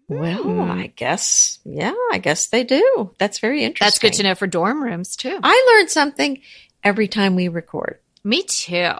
Well, 0.08 0.42
Hmm. 0.42 0.60
I 0.72 0.88
guess, 0.88 1.60
yeah, 1.64 1.94
I 2.12 2.18
guess 2.18 2.48
they 2.48 2.64
do. 2.64 3.14
That's 3.18 3.38
very 3.38 3.62
interesting. 3.62 3.86
That's 3.86 3.98
good 4.00 4.12
to 4.14 4.24
know 4.24 4.34
for 4.34 4.48
dorm 4.48 4.82
rooms 4.82 5.14
too. 5.14 5.38
I 5.40 5.76
learn 5.76 5.88
something 5.88 6.40
every 6.82 7.06
time 7.06 7.36
we 7.36 7.46
record. 7.46 7.98
Me 8.24 8.42
too. 8.42 8.90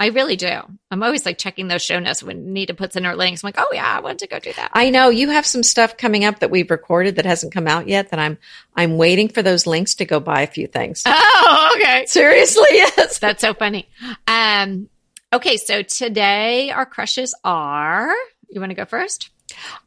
I 0.00 0.08
really 0.08 0.36
do. 0.36 0.60
I'm 0.90 1.02
always 1.02 1.24
like 1.24 1.38
checking 1.38 1.68
those 1.68 1.82
show 1.82 1.98
notes 1.98 2.22
when 2.22 2.52
Nita 2.52 2.74
puts 2.74 2.96
in 2.96 3.04
her 3.04 3.14
links. 3.14 3.42
I'm 3.42 3.48
like, 3.48 3.58
oh 3.58 3.68
yeah, 3.72 3.96
I 3.96 4.00
want 4.00 4.18
to 4.20 4.26
go 4.26 4.38
do 4.38 4.52
that. 4.54 4.70
I 4.72 4.90
know 4.90 5.08
you 5.08 5.30
have 5.30 5.46
some 5.46 5.62
stuff 5.62 5.96
coming 5.96 6.24
up 6.24 6.40
that 6.40 6.50
we've 6.50 6.70
recorded 6.70 7.16
that 7.16 7.26
hasn't 7.26 7.52
come 7.52 7.68
out 7.68 7.88
yet 7.88 8.10
that 8.10 8.18
I'm 8.18 8.38
I'm 8.76 8.96
waiting 8.96 9.28
for 9.28 9.42
those 9.42 9.66
links 9.66 9.94
to 9.96 10.04
go 10.04 10.20
buy 10.20 10.42
a 10.42 10.46
few 10.46 10.66
things. 10.66 11.02
oh, 11.06 11.76
okay. 11.76 12.06
Seriously, 12.06 12.66
yes. 12.72 13.18
That's 13.18 13.40
so 13.40 13.54
funny. 13.54 13.88
Um, 14.26 14.88
okay, 15.32 15.56
so 15.56 15.82
today 15.82 16.70
our 16.70 16.86
crushes 16.86 17.34
are. 17.44 18.12
You 18.50 18.60
want 18.60 18.70
to 18.70 18.76
go 18.76 18.84
first? 18.84 19.30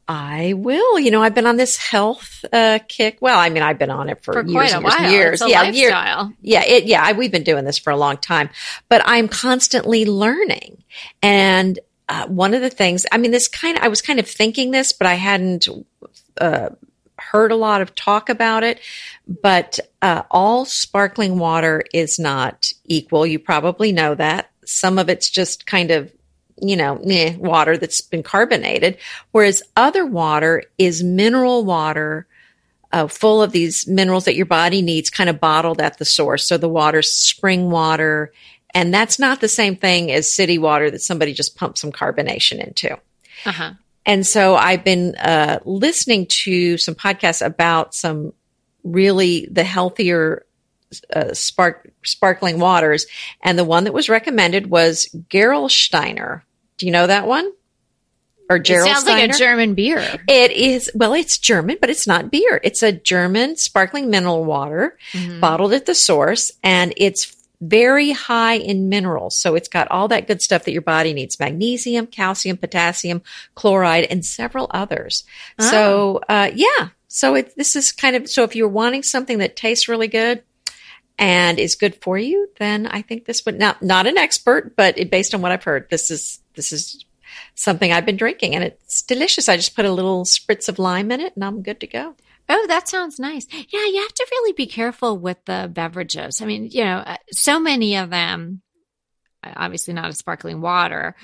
I 0.07 0.53
will. 0.53 0.99
You 0.99 1.11
know, 1.11 1.21
I've 1.21 1.35
been 1.35 1.45
on 1.45 1.57
this 1.57 1.75
health 1.77 2.45
uh, 2.53 2.79
kick. 2.87 3.17
Well, 3.19 3.37
I 3.37 3.49
mean, 3.49 3.61
I've 3.63 3.77
been 3.77 3.89
on 3.89 4.09
it 4.09 4.23
for, 4.23 4.33
For 4.33 4.41
years, 4.45 4.53
quite 4.53 4.71
a 4.71 4.75
and 5.03 5.11
years, 5.11 5.41
while. 5.41 5.51
years. 5.51 5.51
Yeah, 5.51 5.63
year- 5.71 6.33
yeah, 6.41 6.63
it, 6.65 6.85
yeah. 6.85 7.03
I, 7.03 7.11
we've 7.13 7.31
been 7.31 7.43
doing 7.43 7.65
this 7.65 7.77
for 7.77 7.91
a 7.91 7.97
long 7.97 8.17
time, 8.17 8.49
but 8.87 9.01
I'm 9.05 9.27
constantly 9.27 10.05
learning. 10.05 10.83
And 11.21 11.77
uh, 12.07 12.25
one 12.27 12.53
of 12.53 12.61
the 12.61 12.69
things, 12.69 13.05
I 13.11 13.17
mean, 13.17 13.31
this 13.31 13.49
kind 13.49 13.77
of, 13.77 13.83
I 13.83 13.89
was 13.89 14.01
kind 14.01 14.19
of 14.19 14.27
thinking 14.29 14.71
this, 14.71 14.93
but 14.93 15.07
I 15.07 15.15
hadn't 15.15 15.67
uh, 16.39 16.69
heard 17.17 17.51
a 17.51 17.55
lot 17.57 17.81
of 17.81 17.93
talk 17.93 18.29
about 18.29 18.63
it. 18.63 18.79
But 19.27 19.79
uh, 20.01 20.23
all 20.31 20.63
sparkling 20.63 21.37
water 21.37 21.83
is 21.93 22.17
not 22.17 22.71
equal. 22.85 23.25
You 23.27 23.39
probably 23.39 23.91
know 23.91 24.15
that. 24.15 24.51
Some 24.65 24.99
of 24.99 25.09
it's 25.09 25.29
just 25.29 25.65
kind 25.65 25.91
of 25.91 26.13
you 26.61 26.75
know, 26.75 26.99
meh, 27.03 27.35
water 27.37 27.77
that's 27.77 28.01
been 28.01 28.23
carbonated, 28.23 28.97
whereas 29.31 29.63
other 29.75 30.05
water 30.05 30.63
is 30.77 31.03
mineral 31.03 31.65
water, 31.65 32.27
uh, 32.91 33.07
full 33.07 33.41
of 33.41 33.51
these 33.51 33.87
minerals 33.87 34.25
that 34.25 34.35
your 34.35 34.45
body 34.45 34.81
needs, 34.81 35.09
kind 35.09 35.29
of 35.29 35.39
bottled 35.39 35.81
at 35.81 35.97
the 35.97 36.05
source. 36.05 36.47
So 36.47 36.57
the 36.57 36.69
water's 36.69 37.11
spring 37.11 37.69
water, 37.69 38.31
and 38.73 38.93
that's 38.93 39.19
not 39.19 39.41
the 39.41 39.47
same 39.47 39.75
thing 39.75 40.11
as 40.11 40.33
city 40.33 40.57
water 40.57 40.89
that 40.89 41.01
somebody 41.01 41.33
just 41.33 41.55
pumped 41.55 41.77
some 41.77 41.91
carbonation 41.91 42.65
into. 42.65 42.93
Uh 43.45 43.51
huh. 43.51 43.73
And 44.05 44.25
so 44.25 44.55
I've 44.55 44.85
been 44.85 45.15
uh, 45.15 45.59
listening 45.65 46.27
to 46.27 46.77
some 46.77 46.95
podcasts 46.95 47.45
about 47.45 47.93
some 47.93 48.33
really 48.83 49.47
the 49.51 49.65
healthier 49.65 50.45
uh, 51.13 51.33
spark 51.33 51.89
sparkling 52.03 52.59
waters, 52.59 53.05
and 53.41 53.57
the 53.59 53.63
one 53.65 53.83
that 53.85 53.93
was 53.93 54.09
recommended 54.09 54.69
was 54.69 55.07
Gerolsteiner. 55.29 56.41
Do 56.77 56.85
you 56.85 56.91
know 56.91 57.07
that 57.07 57.27
one? 57.27 57.51
Or 58.49 58.55
It 58.57 58.63
Gerolsteiner? 58.63 58.83
sounds 58.85 59.05
like 59.05 59.29
a 59.29 59.33
German 59.37 59.73
beer. 59.73 59.99
It 60.27 60.51
is 60.51 60.89
well, 60.95 61.13
it's 61.13 61.37
German, 61.37 61.77
but 61.81 61.89
it's 61.89 62.07
not 62.07 62.31
beer. 62.31 62.61
It's 62.63 62.81
a 62.83 62.91
German 62.93 63.57
sparkling 63.57 64.09
mineral 64.09 64.45
water 64.45 64.97
Mhm. 65.13 65.39
bottled 65.41 65.73
at 65.73 65.85
the 65.85 65.95
source, 65.95 66.51
and 66.63 66.93
it's 66.95 67.35
very 67.59 68.11
high 68.11 68.53
in 68.53 68.87
minerals. 68.87 69.35
So 69.35 69.55
it's 69.55 69.67
got 69.67 69.89
all 69.89 70.07
that 70.09 70.27
good 70.27 70.41
stuff 70.41 70.63
that 70.63 70.71
your 70.71 70.81
body 70.83 71.11
needs: 71.13 71.39
magnesium, 71.39 72.07
calcium, 72.07 72.55
potassium, 72.55 73.21
chloride, 73.55 74.05
and 74.05 74.23
several 74.25 74.67
others. 74.71 75.25
Oh. 75.59 75.69
So 75.69 76.21
uh, 76.29 76.51
yeah, 76.55 76.89
so 77.09 77.35
it, 77.35 77.53
this 77.57 77.75
is 77.75 77.91
kind 77.91 78.15
of 78.15 78.29
so 78.29 78.43
if 78.43 78.55
you're 78.55 78.69
wanting 78.69 79.03
something 79.03 79.39
that 79.39 79.57
tastes 79.57 79.89
really 79.89 80.07
good 80.07 80.43
and 81.17 81.59
is 81.59 81.75
good 81.75 81.95
for 82.01 82.17
you, 82.17 82.47
then 82.59 82.87
I 82.87 83.01
think 83.01 83.25
this 83.25 83.45
would 83.45 83.57
not 83.57 83.81
not 83.81 84.07
an 84.07 84.17
expert, 84.17 84.75
but 84.75 84.97
it, 84.97 85.09
based 85.09 85.33
on 85.33 85.41
what 85.41 85.51
I've 85.51 85.63
heard, 85.63 85.89
this 85.89 86.11
is 86.11 86.39
this 86.55 86.71
is 86.71 87.05
something 87.55 87.91
I've 87.91 88.05
been 88.05 88.17
drinking, 88.17 88.55
and 88.55 88.63
it's 88.63 89.01
delicious. 89.01 89.49
I 89.49 89.57
just 89.57 89.75
put 89.75 89.85
a 89.85 89.91
little 89.91 90.23
spritz 90.23 90.69
of 90.69 90.79
lime 90.79 91.11
in 91.11 91.19
it, 91.21 91.33
and 91.35 91.43
I'm 91.43 91.61
good 91.61 91.79
to 91.81 91.87
go. 91.87 92.15
Oh, 92.49 92.65
that 92.67 92.87
sounds 92.87 93.19
nice. 93.19 93.45
Yeah, 93.51 93.85
you 93.85 94.01
have 94.01 94.13
to 94.13 94.27
really 94.31 94.53
be 94.53 94.67
careful 94.67 95.17
with 95.17 95.43
the 95.45 95.69
beverages. 95.71 96.41
I 96.41 96.45
mean, 96.45 96.69
you 96.71 96.83
know, 96.85 96.97
uh, 96.97 97.17
so 97.31 97.59
many 97.59 97.97
of 97.97 98.09
them, 98.09 98.61
obviously 99.43 99.93
not 99.93 100.09
a 100.09 100.13
sparkling 100.13 100.61
water, 100.61 101.15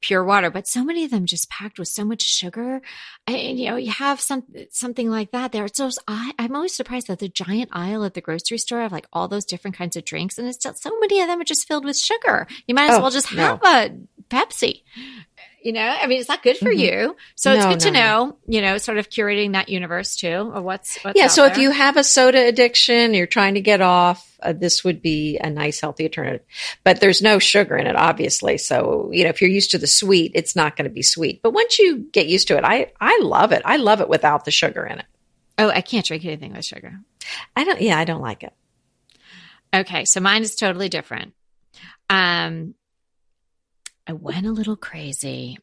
pure 0.00 0.24
water, 0.24 0.50
but 0.50 0.66
so 0.66 0.84
many 0.84 1.04
of 1.04 1.10
them 1.10 1.26
just 1.26 1.50
packed 1.50 1.78
with 1.78 1.88
so 1.88 2.04
much 2.04 2.22
sugar. 2.22 2.80
And, 3.26 3.58
you 3.58 3.70
know, 3.70 3.76
you 3.76 3.90
have 3.90 4.20
some 4.20 4.44
something 4.70 5.10
like 5.10 5.32
that 5.32 5.52
there. 5.52 5.64
It's 5.64 5.78
those, 5.78 5.98
I, 6.08 6.32
I'm 6.38 6.54
always 6.56 6.74
surprised 6.74 7.08
that 7.08 7.18
the 7.18 7.28
giant 7.28 7.70
aisle 7.72 8.04
at 8.04 8.14
the 8.14 8.20
grocery 8.20 8.58
store 8.58 8.80
have 8.80 8.92
like 8.92 9.06
all 9.12 9.28
those 9.28 9.44
different 9.44 9.76
kinds 9.76 9.96
of 9.96 10.04
drinks, 10.04 10.38
and 10.38 10.48
it's 10.48 10.62
so 10.62 10.98
many 11.00 11.20
of 11.20 11.28
them 11.28 11.40
are 11.40 11.44
just 11.44 11.68
filled 11.68 11.84
with 11.84 11.98
sugar. 11.98 12.46
You 12.66 12.74
might 12.74 12.90
as 12.90 12.98
Oh, 12.98 13.02
well 13.02 13.10
just 13.10 13.32
no. 13.34 13.42
have 13.42 13.62
a 13.62 13.96
Pepsi. 14.30 14.82
You 15.62 15.72
know, 15.72 15.96
I 16.00 16.06
mean, 16.06 16.20
it's 16.20 16.28
not 16.28 16.42
good 16.42 16.56
for 16.56 16.70
Mhm. 16.70 16.78
you. 16.78 17.16
So 17.34 17.52
it's 17.52 17.64
No, 17.64 17.70
good 17.70 17.80
to 17.80 17.90
no, 17.90 18.00
know, 18.00 18.38
you 18.46 18.62
know, 18.62 18.78
sort 18.78 18.96
of 18.98 19.10
curating 19.10 19.52
that 19.52 19.68
universe 19.68 20.16
too, 20.16 20.28
of 20.54 20.64
what's, 20.64 20.96
what's 21.02 21.18
yeah. 21.18 21.26
So 21.26 21.44
if 21.44 21.58
you 21.58 21.70
have 21.70 21.96
a 21.96 22.04
soda 22.04 22.46
addiction, 22.46 23.12
you're 23.12 23.26
trying 23.26 23.54
to 23.54 23.60
get 23.60 23.80
off, 23.82 24.26
uh, 24.42 24.54
this 24.54 24.84
would 24.84 25.02
be 25.02 25.36
a 25.38 25.50
nice, 25.50 25.80
healthy 25.80 26.04
alternative. 26.04 26.40
But 26.82 27.00
there's 27.00 27.20
no 27.20 27.38
sugar 27.38 27.76
in 27.76 27.86
it, 27.86 27.94
obviously. 27.96 28.56
So, 28.56 29.10
you 29.12 29.24
know, 29.24 29.30
if 29.30 29.42
you're 29.42 29.50
used 29.50 29.72
to 29.72 29.78
the 29.78 29.86
sweet, 29.86 30.32
it's 30.34 30.56
not 30.56 30.76
going 30.76 30.88
to 30.88 30.94
be 30.94 31.02
sweet. 31.02 31.42
But 31.42 31.52
once 31.52 31.78
you 31.78 31.98
get 32.10 32.26
used 32.26 32.48
to 32.48 32.56
it, 32.56 32.64
I, 32.64 32.92
I 33.00 33.18
love 33.22 33.52
it. 33.52 33.60
I 33.64 33.76
love 33.76 34.00
it 34.00 34.08
without 34.08 34.46
the 34.46 34.50
sugar 34.50 34.86
in 34.86 34.98
it. 35.00 35.06
Oh, 35.58 35.68
I 35.68 35.82
can't 35.82 36.06
drink 36.06 36.24
anything 36.24 36.54
with 36.54 36.64
sugar. 36.64 37.00
I 37.54 37.64
don't, 37.64 37.82
yeah, 37.82 37.98
I 37.98 38.04
don't 38.04 38.22
like 38.22 38.42
it. 38.42 38.54
Okay, 39.74 40.06
so 40.06 40.20
mine 40.20 40.40
is 40.42 40.56
totally 40.56 40.88
different. 40.88 41.34
Um, 42.08 42.74
I 44.10 44.12
went 44.12 44.44
a 44.44 44.50
little 44.50 44.74
crazy 44.74 45.56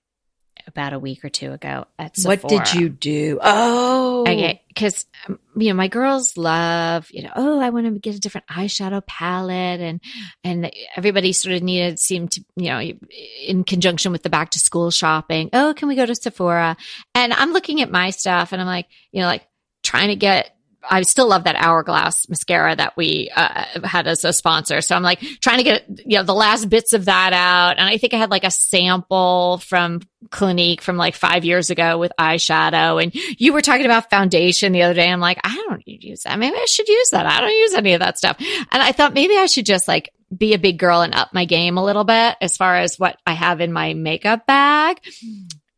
about 0.68 0.94
a 0.94 1.00
week 1.00 1.26
or 1.26 1.30
two 1.30 1.52
ago 1.52 1.86
at 2.00 2.16
Sephora. 2.16 2.38
What 2.38 2.50
did 2.50 2.80
you 2.80 2.88
do? 2.88 3.40
Oh, 3.42 4.24
because 4.70 5.06
um, 5.28 5.38
you 5.58 5.68
know 5.68 5.74
my 5.76 5.90
girls 5.90 6.38
love 6.38 7.08
you 7.12 7.24
know 7.24 7.32
oh 7.36 7.60
I 7.60 7.72
want 7.72 7.88
to 7.88 8.00
get 8.00 8.16
a 8.16 8.20
different 8.20 8.48
eyeshadow 8.48 9.06
palette 9.06 9.82
and 9.82 10.00
and 10.46 10.72
everybody 10.96 11.34
sort 11.34 11.56
of 11.56 11.64
needed 11.64 12.00
seemed 12.00 12.32
to 12.34 12.46
you 12.56 12.70
know 12.70 12.80
in 12.80 13.66
conjunction 13.66 14.14
with 14.14 14.24
the 14.24 14.30
back 14.30 14.52
to 14.52 14.60
school 14.60 14.92
shopping 14.92 15.50
oh 15.52 15.74
can 15.76 15.90
we 15.90 15.96
go 15.96 16.06
to 16.06 16.16
Sephora 16.16 16.78
and 17.16 17.34
I'm 17.34 17.52
looking 17.52 17.82
at 17.82 17.92
my 17.92 18.12
stuff 18.12 18.54
and 18.54 18.62
I'm 18.62 18.68
like 18.68 18.88
you 19.12 19.20
know 19.20 19.28
like 19.28 19.46
trying 19.84 20.08
to 20.08 20.16
get 20.16 20.56
I 20.90 21.02
still 21.04 21.28
love 21.28 21.44
that 21.46 21.56
hourglass 21.56 22.28
mascara 22.30 22.76
that 22.76 22.96
we 22.98 23.30
uh, 23.36 23.66
had 23.84 24.08
as 24.08 24.26
a 24.26 24.34
sponsor. 24.34 24.82
So 24.82 24.96
I'm 24.96 25.04
like 25.04 25.20
trying 25.42 25.58
to 25.58 25.64
get 25.64 25.86
you 26.06 26.18
know 26.18 26.24
the 26.24 26.34
last 26.34 26.70
bits 26.70 26.94
of 26.94 27.06
that 27.06 27.34
out, 27.34 27.78
and 27.78 27.88
I 27.88 27.98
think 27.98 28.14
I 28.14 28.18
had 28.18 28.32
like 28.32 28.44
a 28.44 28.52
sample 28.52 29.60
from 29.60 30.02
Clinique 30.32 30.82
from 30.82 30.98
like 30.98 31.16
five 31.16 31.46
years 31.46 31.70
ago 31.70 31.98
with 31.98 32.12
eyeshadow. 32.20 33.02
And 33.02 33.14
you 33.14 33.54
were 33.54 33.62
talking 33.62 33.86
about 33.86 34.10
foundation 34.10 34.72
the 34.72 34.84
other 34.84 34.94
day. 34.94 35.10
I'm 35.10 35.20
like, 35.20 35.40
I 35.44 35.56
don't 35.68 35.88
use 35.88 36.24
that. 36.24 36.40
Maybe 36.40 36.56
I 36.56 36.66
should 36.66 36.88
use 36.88 37.10
that. 37.12 37.26
I 37.26 37.40
don't 37.40 37.56
use 37.56 37.74
any 37.76 37.94
of 37.94 38.00
that 38.00 38.18
stuff. 38.18 38.38
And 38.40 38.82
I 38.82 38.92
thought 38.92 39.14
maybe 39.14 39.38
I 39.38 39.46
should 39.46 39.66
just 39.66 39.88
like 39.88 40.12
be 40.36 40.54
a 40.54 40.60
big 40.60 40.78
girl 40.78 41.02
and 41.02 41.16
up 41.16 41.34
my 41.34 41.46
game 41.46 41.78
a 41.78 41.84
little 41.84 42.04
bit 42.04 42.36
as 42.42 42.58
far 42.58 42.78
as 42.78 43.00
what 43.00 43.18
I 43.26 43.34
have 43.34 43.62
in 43.62 43.72
my 43.72 43.94
makeup 43.94 44.46
bag. 44.46 45.00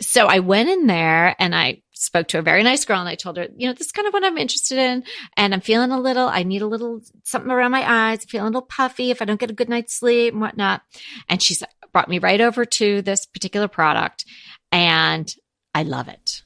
So 0.01 0.27
I 0.27 0.39
went 0.39 0.69
in 0.69 0.87
there 0.87 1.35
and 1.37 1.53
I 1.53 1.81
spoke 1.99 2.29
to 2.29 2.39
a 2.39 2.41
very 2.41 2.63
nice 2.63 2.85
girl 2.85 2.99
and 2.99 3.09
I 3.09 3.15
told 3.15 3.37
her, 3.37 3.47
you 3.55 3.67
know, 3.67 3.73
this 3.73 3.87
is 3.87 3.91
kind 3.91 4.07
of 4.07 4.13
what 4.13 4.23
I'm 4.23 4.37
interested 4.37 4.77
in. 4.77 5.03
And 5.35 5.53
I'm 5.53 5.61
feeling 5.61 5.91
a 5.91 5.99
little, 5.99 6.27
I 6.27 6.43
need 6.43 6.61
a 6.61 6.67
little 6.67 7.01
something 7.23 7.51
around 7.51 7.71
my 7.71 7.83
eyes, 7.85 8.23
feeling 8.23 8.45
a 8.45 8.49
little 8.49 8.61
puffy 8.61 9.11
if 9.11 9.21
I 9.21 9.25
don't 9.25 9.39
get 9.39 9.51
a 9.51 9.55
good 9.55 9.69
night's 9.69 9.95
sleep 9.95 10.33
and 10.33 10.41
whatnot. 10.41 10.81
And 11.27 11.41
she's 11.41 11.61
brought 11.91 12.09
me 12.09 12.19
right 12.19 12.39
over 12.39 12.65
to 12.65 13.01
this 13.01 13.25
particular 13.25 13.67
product 13.67 14.25
and 14.71 15.33
I 15.73 15.83
love 15.83 16.07
it. 16.07 16.43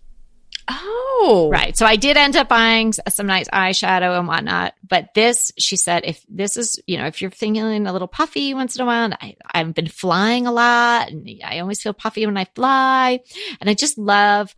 Oh, 0.68 1.50
Right. 1.52 1.78
So 1.78 1.86
I 1.86 1.96
did 1.96 2.18
end 2.18 2.36
up 2.36 2.50
buying 2.50 2.94
some 2.94 3.28
nice 3.28 3.48
eyeshadow 3.50 4.18
and 4.18 4.28
whatnot. 4.28 4.74
But 4.88 5.14
this, 5.14 5.52
she 5.58 5.78
said, 5.78 6.04
if 6.06 6.24
this 6.28 6.58
is, 6.58 6.82
you 6.88 6.98
know, 6.98 7.06
if 7.06 7.22
you're 7.22 7.32
feeling 7.32 7.88
a 7.88 7.94
little 7.94 8.08
puffy 8.08 8.54
once 8.54 8.76
in 8.76 8.82
a 8.82 8.86
while, 8.86 9.06
and 9.06 9.18
I, 9.20 9.36
I've 9.54 9.74
been 9.74 9.88
flying 9.88 10.48
a 10.48 10.52
lot 10.52 11.10
and 11.10 11.28
I 11.44 11.60
always 11.60 11.82
feel 11.82 11.94
puffy 11.94 12.26
when 12.26 12.38
I 12.38 12.46
fly. 12.56 13.20
And 13.62 13.70
I 13.70 13.74
just 13.74 13.98
love, 13.98 14.54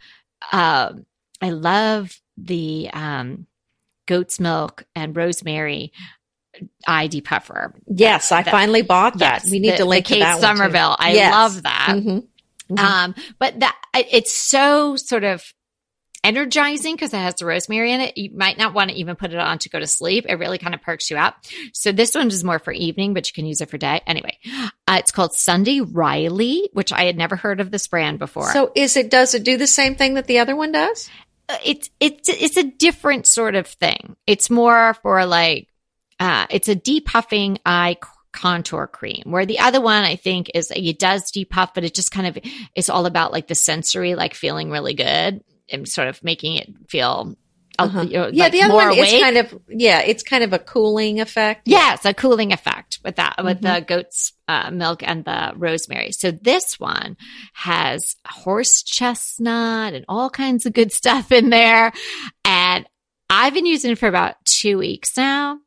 um, 0.52 1.06
I 1.42 1.50
love 1.52 2.20
the, 2.38 2.90
um, 2.94 3.48
goat's 4.08 4.40
milk 4.40 4.86
and 4.96 5.16
rosemary 5.16 5.92
eye 6.88 7.08
depuffer. 7.08 7.74
Yes, 7.88 8.32
I 8.32 8.44
That- 8.44 8.52
finally 8.52 8.82
bought 8.82 9.18
that. 9.18 9.44
Yes, 9.44 9.52
we 9.52 9.60
need 9.60 9.72
the- 9.74 9.78
to 9.78 9.86
link 9.86 10.06
the 10.06 10.10
to 10.10 10.14
Kate 10.16 10.22
that 10.22 10.40
Somerville. 10.42 10.96
I 11.00 11.14
Yes. 11.14 11.34
love 11.34 11.64
that. 11.64 11.88
too. 11.90 12.02
Mhm. 12.02 12.28
Mhm. 12.72 12.80
Um, 12.80 13.16
but 13.40 13.60
that 13.60 13.76
it's 14.12 14.32
so 14.34 14.96
sort 14.96 15.24
of 15.24 15.44
energizing 16.24 16.96
because 16.96 17.14
it 17.14 17.18
has 17.18 17.36
the 17.36 17.46
rosemary 17.46 17.92
in 17.92 18.02
it. 18.02 18.18
You 18.18 18.32
might 18.36 18.58
not 18.58 18.74
want 18.74 18.90
to 18.90 18.96
even 18.96 19.16
put 19.16 19.32
it 19.32 19.38
on 19.38 19.60
to 19.60 19.70
go 19.70 19.80
to 19.80 19.86
sleep. 19.86 20.26
It 20.28 20.36
really 20.36 20.58
kind 20.58 20.74
of 20.74 20.82
perks 20.82 21.12
you 21.12 21.18
up. 21.18 21.38
So 21.74 21.92
this 21.92 22.16
one 22.16 22.28
is 22.30 22.44
more 22.44 22.58
for 22.58 22.72
evening, 22.74 23.14
but 23.14 23.28
you 23.28 23.34
can 23.34 23.46
use 23.46 23.62
it 23.62 23.70
for 23.70 23.78
day. 23.78 24.02
Anyway, 24.08 24.38
uh, 24.88 24.98
it's 25.00 25.12
called 25.12 25.34
Sunday 25.34 25.82
Riley, 25.82 26.70
which 26.74 26.94
I 26.94 27.06
had 27.06 27.18
never 27.18 27.36
heard 27.36 27.60
of 27.60 27.72
this 27.72 27.88
brand 27.88 28.20
before. 28.20 28.52
So 28.52 28.72
is 28.76 28.96
it 28.98 29.10
does 29.10 29.34
it 29.34 29.44
do 29.44 29.58
the 29.58 29.68
same 29.68 29.96
thing 29.96 30.14
that 30.16 30.28
the 30.28 30.40
other 30.40 30.56
one 30.56 30.72
does? 30.72 31.10
Uh, 31.50 31.58
it's 31.64 31.90
it's 32.00 32.30
it's 32.30 32.58
a 32.58 32.64
different 32.64 33.26
sort 33.26 33.56
of 33.56 33.68
thing. 33.68 34.16
It's 34.28 34.50
more 34.50 34.94
for 35.02 35.26
like 35.26 35.68
uh, 36.20 36.46
it's 36.50 36.70
a 36.70 36.76
depuffing 36.76 37.58
eye 37.66 37.98
contour 38.32 38.88
cream. 38.88 39.24
Where 39.26 39.46
the 39.46 39.60
other 39.60 39.82
one, 39.82 40.04
I 40.04 40.18
think, 40.18 40.52
is 40.54 40.72
it 40.76 41.00
does 41.00 41.32
depuff, 41.32 41.74
but 41.74 41.84
it 41.84 41.96
just 41.96 42.12
kind 42.12 42.28
of 42.28 42.38
it's 42.76 42.90
all 42.90 43.08
about 43.08 43.32
like 43.32 43.48
the 43.48 43.56
sensory, 43.56 44.14
like 44.14 44.36
feeling 44.36 44.70
really 44.70 44.94
good 44.94 45.44
and 45.72 45.88
sort 45.88 46.10
of 46.10 46.24
making 46.24 46.58
it 46.58 46.70
feel. 46.88 47.36
Uh, 47.80 47.84
Uh-huh. 47.84 48.02
you 48.02 48.14
know, 48.14 48.30
Yeah, 48.32 48.44
like 48.46 48.52
the 48.54 48.62
other 48.64 48.74
one 48.74 48.88
awake. 48.90 49.14
is 49.14 49.22
kind 49.22 49.38
of 49.38 49.60
yeah, 49.70 50.00
it's 50.02 50.24
kind 50.24 50.44
of 50.44 50.54
a 50.54 50.60
cooling 50.60 51.20
effect. 51.20 51.62
Yeah, 51.66 51.94
it's 51.94 52.06
a 52.06 52.14
cooling 52.14 52.52
effect 52.54 53.00
with 53.04 53.16
that, 53.18 53.36
with 53.44 53.62
Mm-hmm. 53.62 53.74
the 53.76 53.82
goat's 53.82 54.34
uh, 54.48 54.72
milk 54.72 55.02
and 55.04 55.26
the 55.26 55.54
rosemary. 55.56 56.12
So 56.12 56.32
this 56.32 56.80
one 56.80 57.18
has 57.54 58.16
horse 58.28 58.84
chestnut 58.84 59.94
and 59.94 60.06
all 60.08 60.30
kinds 60.30 60.66
of 60.66 60.74
good 60.74 60.92
stuff 61.02 61.32
in 61.32 61.50
there. 61.50 61.92
And 62.44 62.86
I've 63.30 63.54
been 63.54 63.66
using 63.66 63.92
it 63.92 63.98
for 63.98 64.08
about 64.08 64.36
two 64.46 64.78
weeks 64.78 65.18
now. 65.18 65.60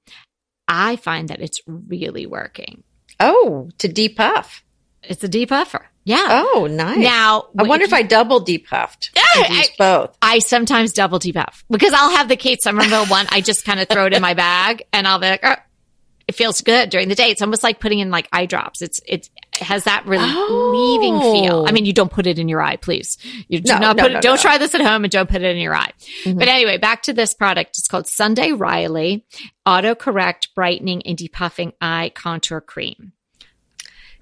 I 0.69 0.97
find 0.97 1.29
that 1.29 1.41
it's 1.41 1.61
really 1.67 2.27
working. 2.27 2.85
Oh, 3.19 3.69
to 3.79 3.89
depuff. 3.89 4.63
It's 5.09 5.25
a 5.25 5.29
depuffer. 5.29 5.83
Yeah. 6.05 6.45
Oh, 6.55 6.67
nice. 6.71 6.99
Now, 6.99 7.49
I 7.59 7.65
wonder 7.65 7.85
if 7.85 7.93
I 7.93 8.03
double 8.03 8.43
depuffed. 8.45 9.11
Yeah, 9.15 9.23
I 9.35 9.67
both. 9.79 10.17
I 10.23 10.39
sometimes 10.39 10.93
double 10.93 11.19
depuff 11.19 11.65
because 11.71 11.93
I'll 11.93 12.11
have 12.17 12.29
the 12.29 12.37
Kate 12.37 12.63
Somerville 12.63 13.07
one. 13.07 13.27
I 13.31 13.41
just 13.43 13.65
kind 13.65 13.79
of 13.81 13.89
throw 13.89 14.07
it 14.07 14.15
in 14.15 14.23
my 14.23 14.35
bag 14.35 14.85
and 14.93 15.07
I'll 15.07 15.19
be 15.19 15.27
like, 15.29 15.41
oh, 15.43 15.57
it 16.27 16.35
feels 16.35 16.61
good 16.61 16.91
during 16.91 17.09
the 17.09 17.15
day. 17.15 17.31
It's 17.31 17.43
almost 17.43 17.63
like 17.63 17.81
putting 17.81 17.99
in 18.01 18.11
like 18.11 18.29
eye 18.33 18.47
drops. 18.47 18.81
It's, 18.83 19.01
it's, 19.07 19.29
it 19.55 19.63
has 19.63 19.85
that 19.85 20.07
relieving 20.07 21.21
feel. 21.21 21.65
I 21.67 21.73
mean, 21.73 21.85
you 21.87 21.93
don't 21.93 22.13
put 22.13 22.27
it 22.27 22.39
in 22.39 22.49
your 22.49 22.61
eye, 22.63 22.77
please. 22.77 23.19
You 23.49 23.61
do 23.61 23.73
No, 23.75 23.79
not 23.79 23.97
no, 23.97 24.03
put 24.05 24.13
no, 24.13 24.19
it, 24.19 24.23
don't 24.23 24.41
try 24.41 24.57
this 24.59 24.75
at 24.75 24.81
home 24.83 25.05
and 25.05 25.11
don't 25.11 25.29
put 25.29 25.43
it 25.43 25.57
in 25.57 25.63
your 25.63 25.75
eye. 25.75 25.93
Mhm. 26.25 26.39
But 26.39 26.49
anyway, 26.49 26.77
back 26.79 27.03
to 27.05 27.13
this 27.13 27.33
product. 27.35 27.71
It's 27.79 27.89
called 27.89 28.07
Sunday 28.07 28.53
Riley 28.53 29.25
Autocorrect 29.67 30.49
Brightening 30.55 31.03
and 31.07 31.17
Depuffing 31.19 31.73
Eye 31.81 32.13
Contour 32.15 32.61
Cream. 32.61 33.13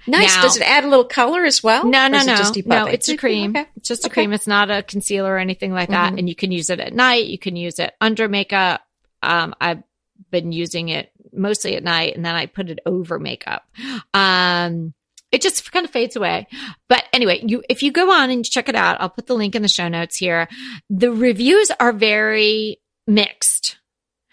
Nice. 0.06 0.34
Now- 0.36 0.42
Does 0.42 0.56
it 0.56 0.62
add 0.62 0.84
a 0.84 0.88
little 0.88 1.04
color 1.04 1.44
as 1.44 1.62
well? 1.62 1.84
No, 1.84 2.08
no, 2.08 2.18
it 2.18 2.26
no. 2.26 2.36
just 2.36 2.66
no, 2.66 2.86
it's 2.86 3.08
a 3.08 3.16
cream. 3.16 3.50
Okay. 3.56 3.66
It's 3.76 3.88
just 3.88 4.04
a 4.04 4.06
Okay. 4.08 4.14
cream. 4.14 4.32
It's 4.32 4.46
not 4.46 4.70
a 4.70 4.82
concealer 4.82 5.34
or 5.34 5.38
anything 5.38 5.72
like 5.72 5.88
that. 5.90 6.12
Mhm. 6.14 6.18
And 6.20 6.28
you 6.28 6.34
can 6.34 6.52
use 6.52 6.70
it 6.70 6.80
at 6.80 6.92
night. 6.94 7.26
You 7.26 7.38
can 7.38 7.56
use 7.56 7.78
it 7.78 7.94
under 8.00 8.28
makeup. 8.28 8.82
Um, 9.22 9.54
I've 9.60 9.82
been 10.30 10.52
using 10.52 10.88
it 10.88 11.10
mostly 11.32 11.76
at 11.76 11.82
night 11.84 12.14
and 12.16 12.24
then 12.24 12.34
I 12.34 12.46
put 12.46 12.70
it 12.70 12.78
over 12.86 13.18
makeup. 13.18 13.68
Um, 14.14 14.94
it 15.32 15.42
just 15.42 15.70
kind 15.72 15.84
of 15.84 15.90
fades 15.90 16.16
away. 16.16 16.46
But 16.88 17.04
anyway, 17.12 17.42
you, 17.44 17.62
if 17.68 17.82
you 17.82 17.90
go 17.92 18.10
on 18.12 18.30
and 18.30 18.44
check 18.44 18.68
it 18.68 18.74
out, 18.76 19.00
I'll 19.00 19.10
put 19.10 19.26
the 19.26 19.34
link 19.34 19.54
in 19.54 19.62
the 19.62 19.68
show 19.68 19.88
notes 19.88 20.16
here. 20.16 20.48
The 20.88 21.10
reviews 21.12 21.70
are 21.80 21.92
very 21.92 22.78
mixed. 23.06 23.76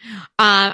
Um, 0.06 0.20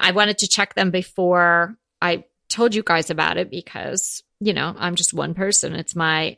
I 0.01 0.11
wanted 0.11 0.39
to 0.39 0.47
check 0.47 0.73
them 0.75 0.91
before 0.91 1.77
I 2.01 2.25
told 2.49 2.73
you 2.75 2.83
guys 2.83 3.09
about 3.09 3.37
it 3.37 3.49
because, 3.49 4.23
you 4.39 4.53
know, 4.53 4.75
I'm 4.77 4.95
just 4.95 5.13
one 5.13 5.33
person. 5.33 5.73
It's 5.75 5.95
my 5.95 6.37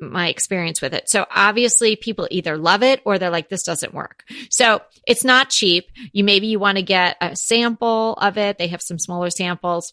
my 0.00 0.28
experience 0.28 0.82
with 0.82 0.92
it. 0.92 1.08
So 1.08 1.24
obviously 1.34 1.94
people 1.96 2.26
either 2.30 2.58
love 2.58 2.82
it 2.82 3.00
or 3.04 3.16
they're 3.18 3.30
like 3.30 3.48
this 3.48 3.62
doesn't 3.62 3.94
work. 3.94 4.24
So 4.50 4.82
it's 5.06 5.24
not 5.24 5.50
cheap. 5.50 5.86
You 6.12 6.24
maybe 6.24 6.48
you 6.48 6.58
want 6.58 6.76
to 6.78 6.82
get 6.82 7.16
a 7.20 7.36
sample 7.36 8.14
of 8.14 8.36
it. 8.36 8.58
They 8.58 8.66
have 8.68 8.82
some 8.82 8.98
smaller 8.98 9.30
samples. 9.30 9.92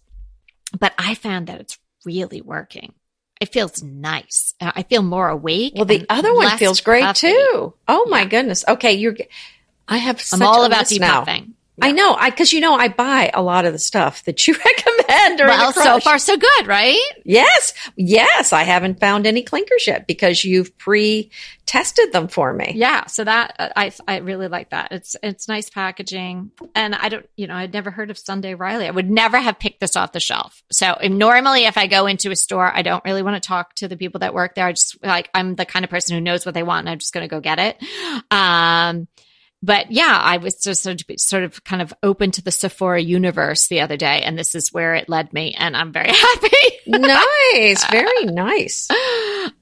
But 0.77 0.93
I 0.97 1.15
found 1.15 1.47
that 1.47 1.61
it's 1.61 1.77
really 2.05 2.41
working. 2.41 2.93
It 3.39 3.51
feels 3.53 3.81
nice. 3.83 4.53
Uh, 4.59 4.71
I 4.75 4.83
feel 4.83 5.01
more 5.01 5.29
awake. 5.29 5.73
Well, 5.75 5.85
the 5.85 6.05
other 6.09 6.33
one 6.33 6.57
feels 6.57 6.81
great 6.81 7.03
puffy. 7.03 7.27
too. 7.31 7.73
Oh 7.87 8.05
my 8.09 8.21
Yeah. 8.21 8.25
goodness. 8.27 8.63
Okay, 8.67 8.93
you're. 8.93 9.15
I 9.87 9.97
have. 9.97 10.21
I'm 10.33 10.41
all 10.41 10.63
about 10.65 10.91
now. 10.99 11.23
depuffing. 11.25 11.53
I 11.81 11.91
know. 11.91 12.13
I 12.13 12.29
because 12.29 12.53
you 12.53 12.59
know 12.59 12.73
I 12.73 12.87
buy 12.87 13.31
a 13.33 13.41
lot 13.41 13.65
of 13.65 13.73
the 13.73 13.79
stuff 13.79 14.23
that 14.25 14.47
you 14.47 14.53
recommend. 14.65 15.39
Well, 15.39 15.73
so 15.73 15.99
far 15.99 16.19
so 16.19 16.37
good, 16.37 16.67
right? 16.67 16.99
Yes, 17.25 17.73
yes. 17.95 18.53
I 18.53 18.63
haven't 18.63 18.99
found 18.99 19.25
any 19.25 19.43
clinkers 19.43 19.87
yet 19.87 20.07
because 20.07 20.43
you've 20.43 20.77
pre-tested 20.77 22.11
them 22.13 22.27
for 22.27 22.53
me. 22.53 22.73
Yeah, 22.75 23.07
so 23.07 23.23
that 23.23 23.55
I 23.75 23.91
I 24.07 24.17
really 24.17 24.47
like 24.47 24.69
that. 24.69 24.91
It's 24.91 25.15
it's 25.23 25.47
nice 25.47 25.69
packaging, 25.69 26.51
and 26.75 26.95
I 26.95 27.09
don't 27.09 27.27
you 27.35 27.47
know 27.47 27.55
I'd 27.55 27.73
never 27.73 27.91
heard 27.91 28.11
of 28.11 28.17
Sunday 28.17 28.53
Riley. 28.53 28.87
I 28.87 28.91
would 28.91 29.09
never 29.09 29.37
have 29.37 29.59
picked 29.59 29.79
this 29.79 29.95
off 29.95 30.11
the 30.11 30.19
shelf. 30.19 30.63
So 30.71 30.85
and 30.93 31.17
normally, 31.17 31.65
if 31.65 31.77
I 31.77 31.87
go 31.87 32.05
into 32.05 32.31
a 32.31 32.35
store, 32.35 32.71
I 32.73 32.83
don't 32.83 33.03
really 33.05 33.23
want 33.23 33.41
to 33.41 33.47
talk 33.47 33.73
to 33.75 33.87
the 33.87 33.97
people 33.97 34.19
that 34.19 34.33
work 34.33 34.55
there. 34.55 34.67
I 34.67 34.73
just 34.73 34.97
like 35.03 35.29
I'm 35.33 35.55
the 35.55 35.65
kind 35.65 35.83
of 35.83 35.89
person 35.89 36.15
who 36.15 36.21
knows 36.21 36.45
what 36.45 36.53
they 36.53 36.63
want, 36.63 36.81
and 36.81 36.89
I'm 36.89 36.99
just 36.99 37.13
going 37.13 37.27
to 37.27 37.33
go 37.33 37.39
get 37.39 37.59
it. 37.59 37.81
Um, 38.29 39.07
but 39.63 39.91
yeah, 39.91 40.17
I 40.19 40.37
was 40.37 40.55
just 40.55 40.81
sort 40.81 41.01
of, 41.01 41.19
sort 41.19 41.43
of 41.43 41.63
kind 41.63 41.81
of 41.81 41.93
open 42.01 42.31
to 42.31 42.41
the 42.41 42.51
Sephora 42.51 43.01
universe 43.01 43.67
the 43.67 43.81
other 43.81 43.97
day, 43.97 44.21
and 44.23 44.37
this 44.37 44.55
is 44.55 44.73
where 44.73 44.95
it 44.95 45.07
led 45.07 45.31
me, 45.33 45.55
and 45.57 45.77
I'm 45.77 45.91
very 45.91 46.11
happy. 46.13 46.49
nice, 46.87 47.85
very 47.89 48.25
nice. 48.25 48.87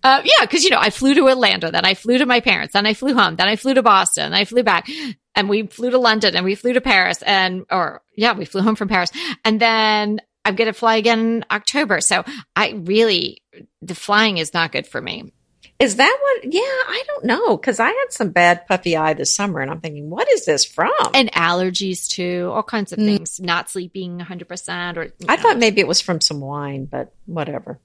Uh, 0.01 0.21
yeah, 0.23 0.41
because 0.45 0.63
you 0.63 0.69
know 0.69 0.79
I 0.79 0.91
flew 0.91 1.13
to 1.13 1.23
Orlando, 1.23 1.71
then 1.71 1.83
I 1.83 1.93
flew 1.93 2.17
to 2.17 2.25
my 2.25 2.39
parents, 2.39 2.73
then 2.73 2.85
I 2.85 2.93
flew 2.93 3.13
home, 3.13 3.35
then 3.35 3.47
I 3.49 3.57
flew 3.57 3.73
to 3.73 3.83
Boston, 3.83 4.25
and 4.25 4.35
I 4.35 4.45
flew 4.45 4.63
back, 4.63 4.89
and 5.35 5.49
we 5.49 5.67
flew 5.67 5.89
to 5.89 5.97
London, 5.97 6.35
and 6.35 6.45
we 6.45 6.55
flew 6.55 6.73
to 6.73 6.81
Paris, 6.81 7.21
and 7.23 7.65
or 7.69 8.01
yeah, 8.15 8.33
we 8.33 8.45
flew 8.45 8.61
home 8.61 8.75
from 8.75 8.87
Paris, 8.87 9.11
and 9.43 9.59
then 9.59 10.21
I'm 10.45 10.55
going 10.55 10.67
to 10.71 10.73
fly 10.73 10.95
again 10.95 11.19
in 11.19 11.45
October. 11.51 12.01
So 12.01 12.23
I 12.55 12.71
really 12.71 13.41
the 13.81 13.95
flying 13.95 14.37
is 14.37 14.53
not 14.53 14.71
good 14.71 14.87
for 14.87 15.01
me. 15.01 15.33
Is 15.79 15.95
that 15.95 16.17
what? 16.21 16.53
Yeah, 16.53 16.61
I 16.61 17.03
don't 17.07 17.23
know 17.23 17.55
because 17.55 17.79
I 17.79 17.87
had 17.87 18.07
some 18.09 18.31
bad 18.31 18.67
puffy 18.67 18.97
eye 18.97 19.13
this 19.13 19.33
summer, 19.33 19.61
and 19.61 19.71
I'm 19.71 19.79
thinking, 19.79 20.09
what 20.09 20.29
is 20.29 20.45
this 20.45 20.65
from? 20.65 20.91
And 21.13 21.31
allergies 21.31 22.09
too, 22.09 22.51
all 22.53 22.63
kinds 22.63 22.91
of 22.91 22.99
mm. 22.99 23.05
things. 23.05 23.39
Not 23.39 23.69
sleeping 23.69 24.17
100, 24.17 24.47
percent 24.47 24.97
or 24.97 25.13
I 25.27 25.35
know. 25.37 25.41
thought 25.41 25.57
maybe 25.57 25.79
it 25.79 25.87
was 25.87 26.01
from 26.01 26.19
some 26.19 26.41
wine, 26.41 26.83
but 26.85 27.13
whatever. 27.25 27.79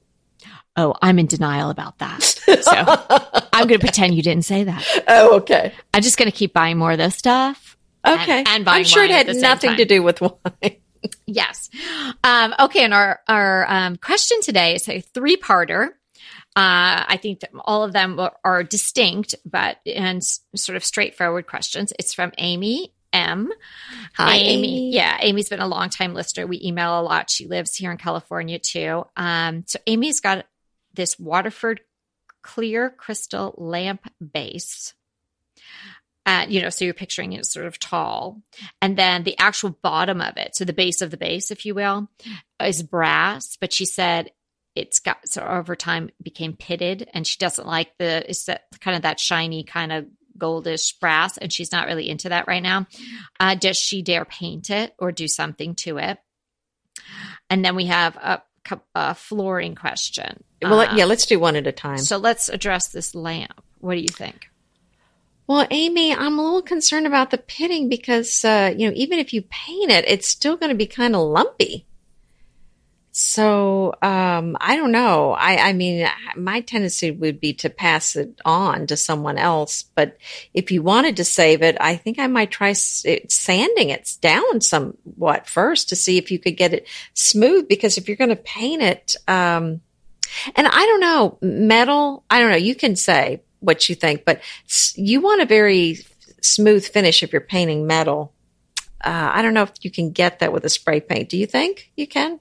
Oh, 0.76 0.94
I'm 1.00 1.20
in 1.20 1.26
denial 1.26 1.70
about 1.70 1.98
that. 1.98 2.22
So 2.22 2.72
I'm 3.52 3.68
going 3.68 3.78
to 3.78 3.86
pretend 3.86 4.14
you 4.14 4.22
didn't 4.22 4.44
say 4.44 4.64
that. 4.64 5.04
Oh, 5.06 5.36
okay. 5.36 5.72
I'm 5.92 6.02
just 6.02 6.18
going 6.18 6.30
to 6.30 6.36
keep 6.36 6.52
buying 6.52 6.78
more 6.78 6.92
of 6.92 6.98
this 6.98 7.14
stuff. 7.14 7.76
Okay. 8.06 8.38
And, 8.38 8.48
and 8.48 8.68
I'm 8.68 8.84
sure 8.84 9.04
it 9.04 9.10
had 9.10 9.34
nothing 9.36 9.76
to 9.76 9.84
do 9.84 10.02
with 10.02 10.20
wine. 10.20 10.76
yes. 11.26 11.70
Um, 12.24 12.54
okay. 12.58 12.84
And 12.84 12.92
our, 12.92 13.20
our 13.28 13.70
um, 13.70 13.96
question 13.96 14.40
today 14.42 14.74
is 14.74 14.88
a 14.88 15.00
three 15.00 15.36
parter. 15.36 15.90
Uh, 16.56 17.02
I 17.08 17.18
think 17.20 17.40
that 17.40 17.50
all 17.64 17.82
of 17.82 17.92
them 17.92 18.20
are 18.44 18.62
distinct, 18.62 19.34
but 19.44 19.78
and 19.86 20.22
sort 20.54 20.76
of 20.76 20.84
straightforward 20.84 21.48
questions. 21.48 21.92
It's 21.98 22.14
from 22.14 22.32
Amy 22.38 22.92
M. 23.12 23.50
Hi, 24.14 24.36
Amy. 24.36 24.52
Amy. 24.52 24.90
Yeah, 24.92 25.18
Amy's 25.20 25.48
been 25.48 25.60
a 25.60 25.66
long 25.66 25.88
time 25.88 26.14
listener. 26.14 26.46
We 26.46 26.60
email 26.62 27.00
a 27.00 27.02
lot. 27.02 27.30
She 27.30 27.46
lives 27.46 27.74
here 27.74 27.90
in 27.90 27.98
California 27.98 28.58
too. 28.58 29.04
Um, 29.16 29.64
so 29.66 29.78
Amy's 29.86 30.20
got 30.20 30.46
this 30.92 31.18
Waterford 31.18 31.80
clear 32.42 32.90
crystal 32.90 33.54
lamp 33.56 34.08
base. 34.32 34.94
Uh, 36.26 36.46
you 36.48 36.62
know, 36.62 36.70
so 36.70 36.84
you're 36.84 36.94
picturing 36.94 37.32
it 37.32 37.46
sort 37.46 37.66
of 37.66 37.78
tall. 37.78 38.40
And 38.80 38.96
then 38.96 39.24
the 39.24 39.38
actual 39.38 39.70
bottom 39.82 40.20
of 40.20 40.36
it, 40.36 40.56
so 40.56 40.64
the 40.64 40.72
base 40.72 41.02
of 41.02 41.10
the 41.10 41.16
base, 41.16 41.50
if 41.50 41.66
you 41.66 41.74
will, 41.74 42.08
is 42.62 42.82
brass. 42.82 43.56
But 43.60 43.72
she 43.72 43.84
said 43.84 44.30
it's 44.74 44.98
got 44.98 45.28
so 45.28 45.42
over 45.42 45.76
time 45.76 46.10
became 46.22 46.54
pitted 46.54 47.08
and 47.14 47.26
she 47.26 47.38
doesn't 47.38 47.66
like 47.66 47.96
the 47.98 48.28
it's 48.28 48.44
that 48.44 48.64
kind 48.80 48.96
of 48.96 49.02
that 49.02 49.20
shiny 49.20 49.64
kind 49.64 49.92
of 49.92 50.06
goldish 50.36 50.98
brass 50.98 51.36
and 51.38 51.52
she's 51.52 51.70
not 51.70 51.86
really 51.86 52.08
into 52.08 52.28
that 52.28 52.48
right 52.48 52.62
now. 52.62 52.86
Uh, 53.38 53.54
does 53.54 53.76
she 53.76 54.02
dare 54.02 54.24
paint 54.24 54.70
it 54.70 54.94
or 54.98 55.12
do 55.12 55.28
something 55.28 55.74
to 55.76 55.98
it? 55.98 56.18
And 57.48 57.64
then 57.64 57.76
we 57.76 57.86
have 57.86 58.16
a, 58.16 58.42
a 58.94 59.14
flooring 59.14 59.74
question. 59.74 60.42
Well 60.60 60.80
uh, 60.80 60.96
yeah 60.96 61.04
let's 61.04 61.26
do 61.26 61.38
one 61.38 61.56
at 61.56 61.66
a 61.66 61.72
time. 61.72 61.98
so 61.98 62.16
let's 62.16 62.48
address 62.48 62.88
this 62.88 63.14
lamp. 63.14 63.62
What 63.78 63.94
do 63.94 64.00
you 64.00 64.08
think? 64.08 64.48
Well, 65.46 65.66
Amy, 65.70 66.14
I'm 66.14 66.38
a 66.38 66.42
little 66.42 66.62
concerned 66.62 67.06
about 67.06 67.30
the 67.30 67.36
pitting 67.36 67.90
because, 67.90 68.44
uh, 68.46 68.72
you 68.74 68.88
know, 68.88 68.94
even 68.96 69.18
if 69.18 69.34
you 69.34 69.42
paint 69.42 69.90
it, 69.90 70.06
it's 70.08 70.26
still 70.26 70.56
going 70.56 70.70
to 70.70 70.74
be 70.74 70.86
kind 70.86 71.14
of 71.14 71.20
lumpy. 71.20 71.86
So 73.16 73.94
um, 74.02 74.56
I 74.60 74.74
don't 74.74 74.90
know. 74.90 75.34
I, 75.34 75.68
I 75.68 75.72
mean, 75.72 76.04
my 76.34 76.62
tendency 76.62 77.12
would 77.12 77.38
be 77.38 77.52
to 77.54 77.70
pass 77.70 78.16
it 78.16 78.40
on 78.44 78.88
to 78.88 78.96
someone 78.96 79.38
else. 79.38 79.84
But 79.84 80.18
if 80.52 80.72
you 80.72 80.82
wanted 80.82 81.18
to 81.18 81.24
save 81.24 81.62
it, 81.62 81.76
I 81.78 81.94
think 81.94 82.18
I 82.18 82.26
might 82.26 82.50
try 82.50 82.72
sanding 82.72 83.90
it 83.90 84.16
down 84.20 84.60
somewhat 84.60 85.48
first 85.48 85.90
to 85.90 85.96
see 85.96 86.18
if 86.18 86.32
you 86.32 86.40
could 86.40 86.56
get 86.56 86.74
it 86.74 86.88
smooth. 87.12 87.68
Because 87.68 87.98
if 87.98 88.08
you're 88.08 88.16
going 88.16 88.30
to 88.30 88.36
paint 88.36 88.82
it, 88.82 89.14
um, 89.28 89.80
and 90.56 90.66
I 90.66 90.84
don't 90.84 91.00
know, 91.00 91.38
metal. 91.40 92.24
I 92.28 92.40
don't 92.40 92.50
know. 92.50 92.56
You 92.56 92.74
can 92.74 92.96
say 92.96 93.42
what 93.60 93.88
you 93.88 93.94
think, 93.94 94.24
but 94.24 94.40
you 94.96 95.20
want 95.20 95.40
a 95.40 95.46
very 95.46 95.98
smooth 96.42 96.84
finish 96.84 97.22
if 97.22 97.30
you're 97.30 97.40
painting 97.40 97.86
metal. 97.86 98.32
Uh, 99.00 99.30
I 99.34 99.42
don't 99.42 99.54
know 99.54 99.62
if 99.62 99.72
you 99.82 99.92
can 99.92 100.10
get 100.10 100.40
that 100.40 100.52
with 100.52 100.64
a 100.64 100.68
spray 100.68 100.98
paint. 100.98 101.28
Do 101.28 101.38
you 101.38 101.46
think 101.46 101.92
you 101.94 102.08
can? 102.08 102.40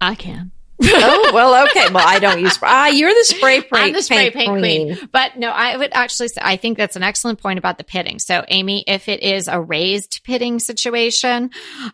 I 0.00 0.14
can. 0.14 0.52
oh 0.82 1.30
well, 1.34 1.66
okay. 1.68 1.92
Well, 1.92 2.06
I 2.06 2.18
don't 2.18 2.40
use 2.40 2.58
ah. 2.62 2.88
You're 2.88 3.12
the 3.12 3.24
spray 3.24 3.60
paint. 3.60 3.72
I'm 3.72 3.92
the 3.92 4.02
spray 4.02 4.30
paint, 4.30 4.48
queen. 4.48 4.94
queen. 4.96 5.08
But 5.12 5.36
no, 5.36 5.50
I 5.50 5.76
would 5.76 5.90
actually 5.92 6.28
say 6.28 6.40
I 6.42 6.56
think 6.56 6.78
that's 6.78 6.96
an 6.96 7.02
excellent 7.02 7.40
point 7.40 7.58
about 7.58 7.78
the 7.78 7.84
pitting. 7.84 8.18
So, 8.18 8.44
Amy, 8.48 8.84
if 8.86 9.08
it 9.08 9.22
is 9.22 9.48
a 9.48 9.60
raised 9.60 10.22
pitting 10.24 10.58
situation, 10.58 11.50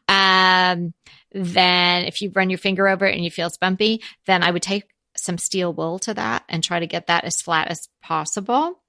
um, 0.08 0.94
then 1.32 2.04
if 2.04 2.22
you 2.22 2.30
run 2.34 2.50
your 2.50 2.58
finger 2.58 2.88
over 2.88 3.06
it 3.06 3.14
and 3.14 3.24
you 3.24 3.30
feel 3.30 3.48
it's 3.48 3.56
bumpy, 3.56 4.02
then 4.26 4.42
I 4.42 4.50
would 4.50 4.62
take 4.62 4.84
some 5.16 5.38
steel 5.38 5.72
wool 5.72 5.98
to 6.00 6.14
that 6.14 6.44
and 6.48 6.62
try 6.62 6.78
to 6.78 6.86
get 6.86 7.08
that 7.08 7.24
as 7.24 7.40
flat 7.42 7.68
as 7.68 7.88
possible. 8.02 8.80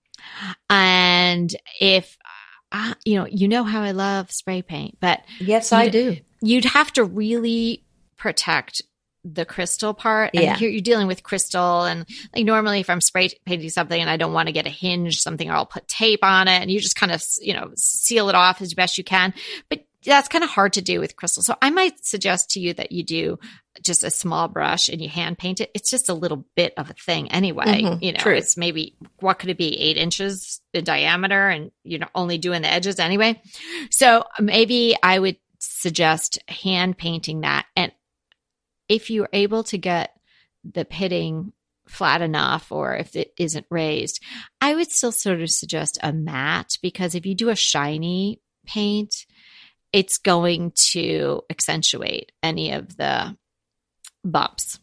And 0.69 1.53
if 1.79 2.17
uh, 2.71 2.93
you 3.05 3.17
know, 3.17 3.25
you 3.25 3.47
know 3.47 3.63
how 3.63 3.81
I 3.81 3.91
love 3.91 4.31
spray 4.31 4.61
paint, 4.61 4.97
but 4.99 5.21
yes, 5.39 5.71
I 5.71 5.87
do. 5.89 6.17
You'd 6.41 6.65
have 6.65 6.91
to 6.93 7.03
really 7.03 7.83
protect 8.17 8.81
the 9.33 9.45
crystal 9.45 9.93
part. 9.93 10.31
And 10.33 10.43
yeah. 10.43 10.55
here 10.55 10.69
you're 10.69 10.81
dealing 10.81 11.07
with 11.07 11.23
crystal. 11.23 11.83
And 11.83 12.05
like 12.35 12.45
normally, 12.45 12.79
if 12.79 12.89
I'm 12.89 13.01
spray 13.01 13.29
painting 13.45 13.69
something 13.69 13.99
and 13.99 14.09
I 14.09 14.17
don't 14.17 14.33
want 14.33 14.47
to 14.47 14.53
get 14.53 14.65
a 14.65 14.71
hinge, 14.71 15.19
something, 15.19 15.49
or 15.49 15.53
I'll 15.53 15.65
put 15.65 15.87
tape 15.87 16.23
on 16.23 16.47
it 16.47 16.61
and 16.61 16.71
you 16.71 16.79
just 16.79 16.95
kind 16.95 17.11
of, 17.11 17.23
you 17.41 17.53
know, 17.53 17.71
seal 17.75 18.29
it 18.29 18.35
off 18.35 18.61
as 18.61 18.73
best 18.73 18.97
you 18.97 19.03
can. 19.03 19.33
But 19.69 19.85
that's 20.05 20.29
kind 20.29 20.43
of 20.43 20.49
hard 20.49 20.73
to 20.73 20.81
do 20.81 20.99
with 20.99 21.15
crystal. 21.15 21.43
So 21.43 21.55
I 21.61 21.69
might 21.69 22.05
suggest 22.05 22.51
to 22.51 22.59
you 22.59 22.73
that 22.75 22.91
you 22.91 23.03
do 23.03 23.39
just 23.83 24.03
a 24.03 24.09
small 24.09 24.47
brush 24.47 24.89
and 24.89 25.01
you 25.01 25.09
hand 25.09 25.37
paint 25.37 25.59
it. 25.59 25.71
It's 25.73 25.89
just 25.89 26.09
a 26.09 26.13
little 26.13 26.45
bit 26.55 26.73
of 26.77 26.89
a 26.89 26.93
thing 26.93 27.31
anyway. 27.31 27.81
Mm-hmm, 27.81 28.03
you 28.03 28.13
know, 28.13 28.19
true. 28.19 28.35
it's 28.35 28.57
maybe 28.57 28.95
what 29.19 29.39
could 29.39 29.49
it 29.49 29.57
be? 29.57 29.77
Eight 29.77 29.97
inches 29.97 30.61
in 30.73 30.83
diameter 30.83 31.49
and 31.49 31.71
you're 31.83 32.07
only 32.15 32.37
doing 32.37 32.61
the 32.61 32.71
edges 32.71 32.99
anyway. 32.99 33.41
So 33.91 34.23
maybe 34.39 34.95
I 35.01 35.19
would 35.19 35.37
suggest 35.59 36.39
hand 36.47 36.97
painting 36.97 37.41
that. 37.41 37.65
And 37.75 37.91
if 38.89 39.09
you're 39.09 39.29
able 39.33 39.63
to 39.65 39.77
get 39.77 40.13
the 40.63 40.85
pitting 40.85 41.53
flat 41.87 42.21
enough 42.21 42.71
or 42.71 42.95
if 42.95 43.15
it 43.15 43.33
isn't 43.37 43.65
raised, 43.69 44.21
I 44.59 44.75
would 44.75 44.91
still 44.91 45.11
sort 45.11 45.41
of 45.41 45.49
suggest 45.49 45.97
a 46.03 46.11
matte 46.11 46.77
because 46.81 47.15
if 47.15 47.25
you 47.25 47.35
do 47.35 47.49
a 47.49 47.55
shiny 47.55 48.41
paint, 48.65 49.25
it's 49.93 50.17
going 50.17 50.73
to 50.91 51.41
accentuate 51.49 52.31
any 52.43 52.71
of 52.71 52.97
the 52.97 53.37
bumps. 54.23 54.79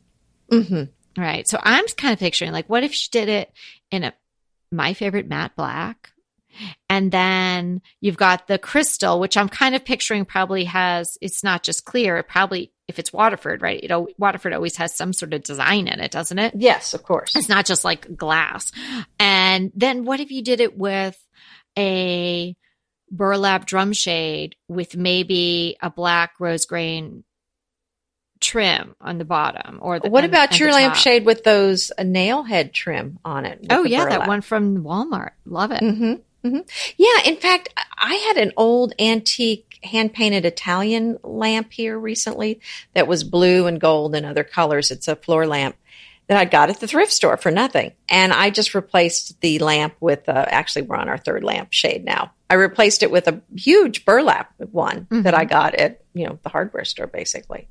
Mm-hmm. 0.50 0.84
Right. 1.20 1.46
So 1.46 1.58
I'm 1.62 1.86
kind 1.96 2.12
of 2.12 2.18
picturing 2.18 2.52
like, 2.52 2.68
what 2.68 2.84
if 2.84 2.92
she 2.92 3.08
did 3.10 3.28
it 3.28 3.52
in 3.90 4.04
a 4.04 4.14
my 4.72 4.94
favorite 4.94 5.28
matte 5.28 5.54
black? 5.56 6.10
And 6.88 7.10
then 7.10 7.82
you've 8.00 8.16
got 8.16 8.46
the 8.46 8.58
crystal, 8.58 9.20
which 9.20 9.36
I'm 9.36 9.48
kind 9.48 9.74
of 9.74 9.84
picturing 9.84 10.24
probably 10.24 10.64
has, 10.64 11.18
it's 11.20 11.44
not 11.44 11.62
just 11.62 11.84
clear. 11.84 12.16
It 12.16 12.28
probably, 12.28 12.72
if 12.88 12.98
it's 12.98 13.12
Waterford, 13.12 13.62
right? 13.62 13.82
You 13.82 13.88
know, 13.88 14.08
Waterford 14.18 14.52
always 14.52 14.76
has 14.76 14.96
some 14.96 15.12
sort 15.12 15.32
of 15.32 15.42
design 15.42 15.88
in 15.88 16.00
it, 16.00 16.10
doesn't 16.10 16.38
it? 16.38 16.54
Yes, 16.56 16.94
of 16.94 17.02
course. 17.02 17.34
It's 17.34 17.48
not 17.48 17.66
just 17.66 17.84
like 17.84 18.16
glass. 18.16 18.72
And 19.18 19.72
then 19.74 20.04
what 20.04 20.20
if 20.20 20.30
you 20.30 20.42
did 20.42 20.60
it 20.60 20.76
with 20.76 21.18
a 21.78 22.56
burlap 23.10 23.66
drum 23.66 23.92
shade 23.92 24.56
with 24.68 24.96
maybe 24.96 25.76
a 25.80 25.90
black 25.90 26.38
grosgrain 26.38 27.22
trim 28.40 28.94
on 29.00 29.18
the 29.18 29.24
bottom 29.24 29.78
or 29.80 30.00
the, 30.00 30.10
what 30.10 30.24
about 30.24 30.50
and, 30.50 30.60
your 30.60 30.72
lampshade 30.72 31.24
with 31.24 31.44
those 31.44 31.90
nail 32.02 32.42
head 32.42 32.74
trim 32.74 33.18
on 33.24 33.46
it 33.46 33.64
oh 33.70 33.84
yeah 33.84 34.04
burlap. 34.04 34.20
that 34.20 34.28
one 34.28 34.40
from 34.42 34.84
walmart 34.84 35.30
love 35.46 35.70
it 35.70 35.82
mm-hmm. 35.82 36.14
Mm-hmm. 36.44 36.60
Yeah, 36.98 37.30
in 37.30 37.36
fact, 37.36 37.70
I 37.96 38.14
had 38.14 38.36
an 38.36 38.52
old 38.56 38.92
antique 38.98 39.78
hand 39.82 40.12
painted 40.12 40.44
Italian 40.44 41.18
lamp 41.22 41.72
here 41.72 41.98
recently 41.98 42.60
that 42.94 43.06
was 43.06 43.24
blue 43.24 43.66
and 43.66 43.80
gold 43.80 44.14
and 44.14 44.26
other 44.26 44.44
colors. 44.44 44.90
It's 44.90 45.08
a 45.08 45.16
floor 45.16 45.46
lamp 45.46 45.76
that 46.26 46.38
I 46.38 46.44
got 46.44 46.70
at 46.70 46.80
the 46.80 46.86
thrift 46.86 47.12
store 47.12 47.36
for 47.36 47.50
nothing. 47.50 47.92
And 48.08 48.32
I 48.32 48.50
just 48.50 48.74
replaced 48.74 49.40
the 49.40 49.58
lamp 49.58 49.94
with, 50.00 50.28
uh, 50.28 50.44
actually, 50.48 50.82
we're 50.82 50.96
on 50.96 51.08
our 51.08 51.18
third 51.18 51.44
lamp 51.44 51.68
shade 51.72 52.04
now. 52.04 52.32
I 52.48 52.54
replaced 52.54 53.02
it 53.02 53.10
with 53.10 53.28
a 53.28 53.42
huge 53.54 54.04
burlap 54.04 54.52
one 54.58 55.00
mm-hmm. 55.00 55.22
that 55.22 55.34
I 55.34 55.44
got 55.44 55.74
at, 55.74 56.02
you 56.14 56.26
know, 56.26 56.38
the 56.42 56.48
hardware 56.48 56.84
store 56.84 57.06
basically. 57.06 57.68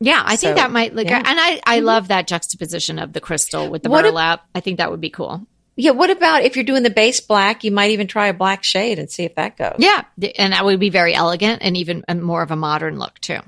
Yeah, 0.00 0.22
I 0.24 0.36
so, 0.36 0.46
think 0.46 0.56
that 0.56 0.70
might 0.70 0.94
look, 0.94 1.06
yeah. 1.06 1.18
and 1.18 1.38
I, 1.38 1.60
I 1.66 1.76
mm-hmm. 1.76 1.86
love 1.86 2.08
that 2.08 2.26
juxtaposition 2.26 2.98
of 2.98 3.12
the 3.12 3.20
crystal 3.20 3.68
with 3.68 3.82
the 3.82 3.90
what 3.90 4.02
burlap. 4.02 4.40
If, 4.40 4.46
I 4.54 4.60
think 4.60 4.78
that 4.78 4.90
would 4.90 5.00
be 5.00 5.10
cool. 5.10 5.46
Yeah. 5.80 5.92
What 5.92 6.10
about 6.10 6.42
if 6.42 6.56
you're 6.56 6.64
doing 6.64 6.82
the 6.82 6.90
base 6.90 7.20
black? 7.20 7.64
You 7.64 7.70
might 7.70 7.90
even 7.90 8.06
try 8.06 8.28
a 8.28 8.34
black 8.34 8.62
shade 8.64 8.98
and 8.98 9.10
see 9.10 9.24
if 9.24 9.34
that 9.36 9.56
goes. 9.56 9.76
Yeah. 9.78 10.04
And 10.38 10.52
that 10.52 10.64
would 10.64 10.78
be 10.78 10.90
very 10.90 11.14
elegant 11.14 11.62
and 11.62 11.76
even 11.76 12.04
more 12.22 12.42
of 12.42 12.50
a 12.50 12.56
modern 12.56 12.98
look 12.98 13.18
too. 13.20 13.40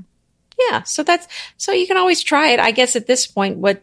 Yeah. 0.58 0.82
So 0.82 1.02
that's, 1.02 1.26
so 1.56 1.72
you 1.72 1.86
can 1.86 1.96
always 1.96 2.22
try 2.22 2.50
it. 2.50 2.60
I 2.60 2.70
guess 2.70 2.96
at 2.96 3.06
this 3.06 3.26
point, 3.26 3.58
what, 3.58 3.82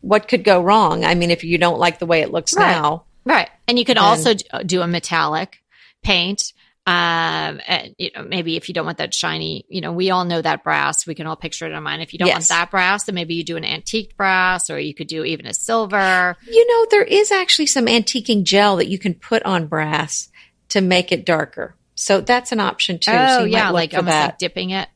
what 0.00 0.28
could 0.28 0.44
go 0.44 0.60
wrong? 0.60 1.04
I 1.04 1.14
mean, 1.14 1.30
if 1.30 1.44
you 1.44 1.58
don't 1.58 1.78
like 1.78 1.98
the 1.98 2.06
way 2.06 2.20
it 2.20 2.32
looks 2.32 2.54
right. 2.54 2.70
now. 2.70 3.04
Right. 3.24 3.48
And 3.68 3.78
you 3.78 3.84
could 3.84 3.96
then, 3.96 4.04
also 4.04 4.34
uh, 4.50 4.62
do 4.64 4.82
a 4.82 4.86
metallic 4.86 5.62
paint 6.02 6.52
Um, 6.84 7.60
and 7.68 7.94
you 7.96 8.10
know, 8.16 8.24
maybe 8.24 8.56
if 8.56 8.68
you 8.68 8.74
don't 8.74 8.84
want 8.86 8.98
that 8.98 9.14
shiny, 9.14 9.64
you 9.68 9.80
know, 9.80 9.92
we 9.92 10.10
all 10.10 10.24
know 10.24 10.42
that 10.42 10.64
brass. 10.64 11.06
We 11.06 11.14
can 11.14 11.28
all 11.28 11.36
picture 11.36 11.64
it 11.64 11.68
in 11.68 11.74
our 11.74 11.80
mind. 11.80 12.02
If 12.02 12.12
you 12.12 12.18
don't 12.18 12.26
Yes. 12.26 12.34
want 12.34 12.48
that 12.48 12.70
brass, 12.72 13.04
then 13.04 13.14
maybe 13.14 13.34
you 13.34 13.44
do 13.44 13.56
an 13.56 13.64
antique 13.64 14.16
brass, 14.16 14.68
or 14.68 14.80
you 14.80 14.92
could 14.92 15.06
do 15.06 15.22
even 15.24 15.46
a 15.46 15.54
silver. 15.54 16.36
You 16.44 16.66
know, 16.66 16.86
there 16.90 17.04
is 17.04 17.30
actually 17.30 17.66
some 17.66 17.86
antiquing 17.86 18.42
gel 18.42 18.76
that 18.78 18.88
you 18.88 18.98
can 18.98 19.14
put 19.14 19.44
on 19.44 19.66
brass 19.68 20.28
to 20.70 20.80
make 20.80 21.12
it 21.12 21.24
darker. 21.24 21.76
So 21.94 22.20
that's 22.20 22.50
an 22.50 22.58
option 22.58 22.98
too. 22.98 23.10
so 23.12 23.16
oh 23.40 23.44
you 23.44 23.52
yeah, 23.52 23.70
like 23.70 23.94
almost 23.94 24.10
that. 24.12 24.24
like 24.26 24.38
dipping 24.38 24.70
it. 24.70 24.88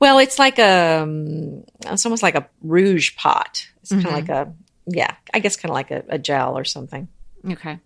Well, 0.00 0.18
it's 0.18 0.38
like 0.40 0.58
a, 0.58 1.02
um, 1.02 1.62
it's 1.86 2.04
almost 2.04 2.22
like 2.24 2.34
a 2.34 2.48
rouge 2.62 3.14
pot. 3.16 3.66
It's 3.82 3.90
kind 3.90 4.04
Mhm. 4.04 4.08
of 4.08 4.12
like 4.12 4.28
a, 4.28 4.52
yeah, 4.86 5.14
I 5.32 5.38
guess 5.38 5.56
kind 5.56 5.70
of 5.70 5.74
like 5.74 5.90
a, 5.92 6.02
a 6.08 6.18
gel 6.18 6.58
or 6.58 6.64
something. 6.64 7.06
Okay. 7.48 7.78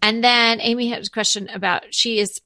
And 0.00 0.22
then 0.22 0.60
Amy 0.60 0.88
has 0.90 1.08
a 1.08 1.10
question 1.10 1.48
about 1.52 1.84
she 1.92 2.18
is 2.20 2.40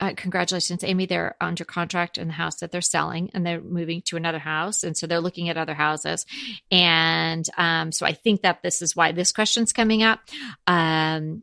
uh, 0.00 0.12
congratulations, 0.16 0.84
Amy. 0.84 1.06
They're 1.06 1.34
under 1.40 1.64
contract 1.64 2.18
in 2.18 2.28
the 2.28 2.34
house 2.34 2.56
that 2.56 2.70
they're 2.70 2.80
selling 2.80 3.30
and 3.34 3.44
they're 3.44 3.60
moving 3.60 4.02
to 4.02 4.16
another 4.16 4.38
house. 4.38 4.84
And 4.84 4.96
so 4.96 5.06
they're 5.06 5.20
looking 5.20 5.48
at 5.48 5.56
other 5.56 5.74
houses. 5.74 6.24
And 6.70 7.44
um, 7.56 7.90
so 7.90 8.06
I 8.06 8.12
think 8.12 8.42
that 8.42 8.62
this 8.62 8.80
is 8.80 8.94
why 8.94 9.12
this 9.12 9.32
question's 9.32 9.72
coming 9.72 10.02
up. 10.04 10.20
Um, 10.66 11.42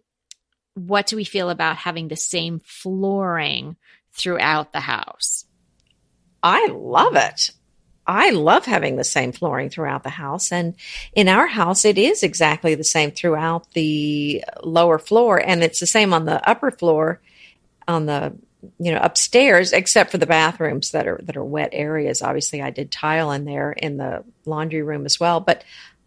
what 0.74 1.08
do 1.08 1.16
we 1.16 1.26
feel 1.26 1.50
about 1.50 1.78
having 1.78 2.08
the 2.08 2.16
same 2.16 2.62
flooring 2.64 3.76
throughout 4.14 4.72
the 4.72 4.82
house? 4.82 5.46
I 6.42 6.68
love 6.68 7.16
it. 7.16 7.52
I 8.08 8.30
love 8.30 8.66
having 8.66 8.98
the 8.98 9.04
same 9.04 9.32
flooring 9.32 9.70
throughout 9.70 10.04
the 10.04 10.10
house. 10.10 10.52
And 10.52 10.76
in 11.14 11.28
our 11.28 11.48
house, 11.48 11.86
it 11.86 11.98
is 11.98 12.22
exactly 12.24 12.76
the 12.76 12.84
same 12.84 13.12
throughout 13.12 13.72
the 13.72 14.44
lower 14.64 15.00
floor. 15.00 15.38
And 15.38 15.64
it's 15.64 15.80
the 15.80 15.88
same 15.88 16.14
on 16.14 16.26
the 16.26 16.48
upper 16.48 16.70
floor, 16.70 17.20
on 17.88 18.06
the, 18.06 18.36
you 18.80 18.92
know, 18.92 19.00
upstairs, 19.02 19.74
except 19.74 20.12
for 20.12 20.18
the 20.18 20.26
bathrooms 20.26 20.92
that 20.92 21.08
are, 21.08 21.20
that 21.24 21.38
are 21.38 21.44
wet 21.44 21.70
areas. 21.72 22.22
Obviously, 22.22 22.62
I 22.62 22.70
did 22.70 22.92
tile 22.92 23.32
in 23.32 23.46
there 23.46 23.72
in 23.72 23.98
the 23.98 24.24
laundry 24.46 24.82
room 24.82 25.06
as 25.06 25.20
well. 25.20 25.40
But 25.40 25.64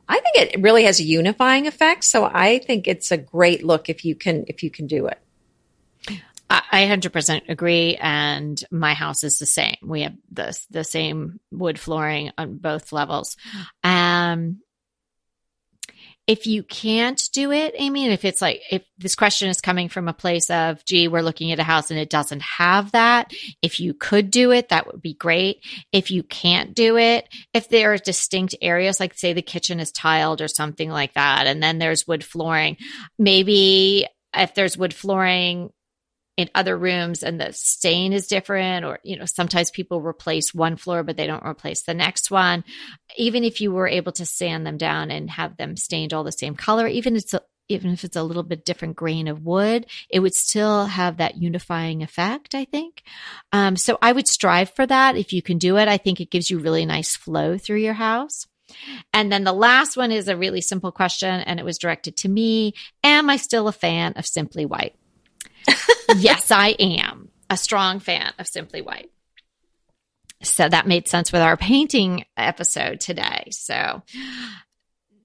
I 0.09 0.20
think 0.20 0.55
it 0.55 0.62
really 0.62 0.85
has 0.85 1.01
a 1.01 1.05
unifying 1.05 1.66
effect. 1.66 2.05
So 2.05 2.24
I 2.24 2.59
think 2.59 2.89
it's 2.89 3.11
a 3.11 3.18
great 3.18 3.64
look 3.64 3.89
if 3.89 4.05
you 4.05 4.14
can, 4.14 4.45
if 4.49 4.62
you 4.62 4.70
can 4.70 4.87
do 4.87 5.07
it. 5.07 5.18
I 6.51 6.62
I 6.72 6.83
100% 6.85 7.49
agree. 7.49 7.97
And 7.97 8.62
my 8.70 8.95
house 8.95 9.22
is 9.22 9.39
the 9.39 9.47
same. 9.47 9.76
We 9.83 10.03
have 10.03 10.14
the, 10.33 10.59
the 10.70 10.85
same 10.85 11.41
wood 11.51 11.79
flooring 11.79 12.33
on 12.39 12.57
both 12.57 12.93
levels. 12.93 13.37
Um, 13.85 14.61
if 16.29 16.47
you 16.47 16.62
can't 16.62 17.26
do 17.33 17.51
it, 17.53 17.74
Amy, 17.79 18.05
and 18.05 18.12
if 18.12 18.22
it's 18.22 18.43
like, 18.43 18.61
if 18.70 18.83
this 18.99 19.14
question 19.14 19.49
is 19.49 19.62
coming 19.62 19.89
from 19.89 20.09
a 20.09 20.12
place 20.12 20.51
of, 20.51 20.85
gee, 20.85 21.09
we're 21.09 21.22
looking 21.22 21.53
at 21.53 21.59
a 21.59 21.64
house 21.64 21.91
and 21.91 21.99
it 21.99 22.11
doesn't 22.11 22.43
have 22.43 22.93
that, 22.93 23.33
if 23.62 23.81
you 23.81 23.95
could 23.95 24.31
do 24.31 24.53
it, 24.53 24.68
that 24.68 24.87
would 24.87 25.01
be 25.01 25.14
great. 25.14 25.64
If 25.91 26.11
you 26.11 26.22
can't 26.22 26.74
do 26.74 26.99
it, 26.99 27.26
if 27.55 27.70
there 27.70 27.95
are 27.95 27.99
distinct 27.99 28.55
areas, 28.61 29.01
like 29.01 29.14
say 29.14 29.33
the 29.33 29.41
kitchen 29.41 29.81
is 29.81 29.91
tiled 29.91 30.43
or 30.43 30.49
something 30.49 30.91
like 30.91 31.14
that, 31.14 31.47
and 31.47 31.62
then 31.62 31.79
there's 31.79 32.07
wood 32.07 32.22
flooring, 32.22 32.76
maybe 33.18 34.07
if 34.35 34.55
there's 34.55 34.76
wood 34.76 34.93
flooring 34.93 35.70
in 36.39 36.49
other 36.55 36.78
rooms 36.78 37.24
and 37.24 37.41
the 37.41 37.53
stain 37.53 38.12
is 38.12 38.28
different 38.28 38.84
or 38.84 39.01
you 39.03 39.18
know 39.18 39.24
sometimes 39.26 39.72
people 39.72 40.01
replace 40.01 40.55
one 40.55 40.76
floor 40.76 41.03
but 41.03 41.16
they 41.16 41.26
don't 41.26 41.45
replace 41.45 41.82
the 41.82 41.93
next 41.93 42.30
one. 42.30 42.64
Even 43.16 43.43
if 43.43 43.61
you 43.61 43.72
were 43.72 43.89
able 43.89 44.12
to 44.12 44.24
sand 44.24 44.64
them 44.64 44.78
down 44.78 45.11
and 45.11 45.28
have 45.28 45.57
them 45.57 45.76
stained 45.76 46.14
all 46.14 46.22
the 46.22 46.32
same 46.32 46.55
color 46.55 46.86
even 46.86 47.16
if 47.16 47.24
it's 47.24 47.34
a, 47.34 47.43
even 47.68 47.91
if 47.91 48.05
it's 48.05 48.16
a 48.16 48.22
little 48.22 48.45
bit 48.45 48.64
different 48.64 48.95
grain 48.95 49.26
of 49.26 49.45
wood 49.45 49.84
it 50.09 50.20
would 50.20 50.34
still 50.34 50.86
have 50.86 51.16
that 51.16 51.36
unifying 51.36 52.05
effect 52.05 52.55
i 52.55 52.64
think. 52.64 53.03
Um, 53.53 53.74
so 53.74 53.99
i 54.01 54.12
would 54.12 54.28
strive 54.28 54.70
for 54.70 54.86
that. 54.86 55.16
If 55.16 55.32
you 55.32 55.43
can 55.43 55.59
do 55.59 55.76
it 55.76 55.89
i 55.89 55.97
think 55.97 56.20
it 56.20 56.30
gives 56.30 56.51
you 56.51 56.61
really 56.61 56.86
nice 56.86 57.16
flow 57.16 57.59
through 57.59 57.80
your 57.80 57.95
house. 57.95 58.47
And 59.12 59.32
then 59.32 59.43
the 59.43 59.53
last 59.53 59.97
one 59.97 60.12
is 60.12 60.28
a 60.28 60.36
really 60.36 60.61
simple 60.61 60.93
question 60.93 61.41
and 61.41 61.59
it 61.59 61.64
was 61.64 61.78
directed 61.78 62.16
to 62.18 62.28
me. 62.28 62.74
Am 63.03 63.28
i 63.28 63.39
still 63.39 63.66
a 63.66 63.72
fan 63.72 64.12
of 64.14 64.24
simply 64.24 64.64
white 64.64 64.95
yes, 66.17 66.51
I 66.51 66.69
am 66.79 67.31
a 67.51 67.57
strong 67.57 68.01
fan 68.01 68.33
of 68.39 68.47
Simply 68.47 68.83
White. 68.83 69.11
So 70.43 70.69
that 70.69 70.87
made 70.87 71.09
sense 71.09 71.33
with 71.33 71.43
our 71.43 71.57
painting 71.57 72.25
episode 72.37 73.01
today. 73.01 73.49
So 73.51 74.03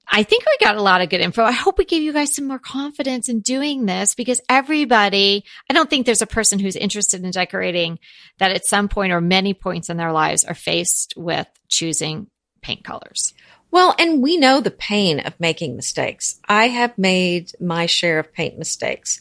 I 0.07 0.23
think 0.23 0.43
we 0.45 0.65
got 0.65 0.75
a 0.75 0.81
lot 0.81 1.01
of 1.01 1.09
good 1.09 1.21
info. 1.21 1.43
I 1.43 1.51
hope 1.51 1.77
we 1.77 1.85
gave 1.85 2.01
you 2.01 2.13
guys 2.13 2.35
some 2.35 2.47
more 2.47 2.59
confidence 2.59 3.29
in 3.29 3.41
doing 3.41 3.85
this 3.85 4.15
because 4.15 4.41
everybody, 4.49 5.43
I 5.69 5.73
don't 5.73 5.89
think 5.89 6.05
there's 6.05 6.21
a 6.21 6.27
person 6.27 6.59
who's 6.59 6.75
interested 6.75 7.23
in 7.23 7.31
decorating 7.31 7.99
that 8.39 8.51
at 8.51 8.65
some 8.65 8.89
point 8.89 9.13
or 9.13 9.21
many 9.21 9.53
points 9.53 9.89
in 9.89 9.97
their 9.97 10.11
lives 10.11 10.43
are 10.43 10.55
faced 10.55 11.13
with 11.15 11.47
choosing 11.69 12.27
paint 12.61 12.83
colors. 12.83 13.33
Well, 13.71 13.95
and 13.97 14.21
we 14.21 14.37
know 14.37 14.61
the 14.61 14.69
pain 14.69 15.19
of 15.19 15.39
making 15.39 15.75
mistakes. 15.75 16.39
I 16.47 16.67
have 16.67 16.95
made 16.97 17.51
my 17.59 17.87
share 17.87 18.19
of 18.19 18.31
paint 18.31 18.59
mistakes 18.59 19.19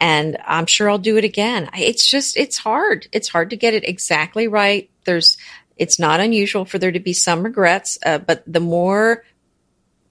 and 0.00 0.38
I'm 0.44 0.66
sure 0.66 0.88
I'll 0.88 0.98
do 0.98 1.18
it 1.18 1.24
again. 1.24 1.68
It's 1.76 2.10
just, 2.10 2.36
it's 2.36 2.56
hard. 2.56 3.06
It's 3.12 3.28
hard 3.28 3.50
to 3.50 3.56
get 3.56 3.74
it 3.74 3.86
exactly 3.86 4.48
right. 4.48 4.90
There's, 5.04 5.36
it's 5.76 5.98
not 5.98 6.20
unusual 6.20 6.64
for 6.64 6.78
there 6.78 6.90
to 6.92 7.00
be 7.00 7.12
some 7.12 7.42
regrets, 7.42 7.98
uh, 8.04 8.18
but 8.18 8.42
the 8.46 8.60
more 8.60 9.24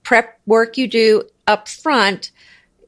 prep 0.04 0.40
work 0.46 0.78
you 0.78 0.88
do 0.88 1.24
up 1.48 1.68
front, 1.68 2.32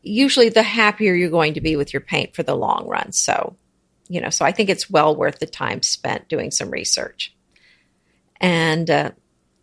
usually 0.02 0.50
the 0.50 0.64
happier 0.64 1.14
you're 1.14 1.30
going 1.30 1.56
to 1.56 1.62
be 1.62 1.76
with 1.76 1.92
your 1.94 2.02
paint 2.02 2.36
for 2.36 2.44
the 2.44 2.56
long 2.56 2.88
run. 2.88 3.12
So, 3.12 3.56
you 4.08 4.22
know, 4.22 4.30
so 4.30 4.46
I 4.46 4.52
think 4.52 4.70
it's 4.70 4.90
well 4.90 5.16
worth 5.16 5.40
the 5.40 5.46
time 5.46 5.82
spent 5.82 6.28
doing 6.28 6.52
some 6.52 6.70
research. 6.70 7.36
And 8.40 8.90
uh, 8.90 9.12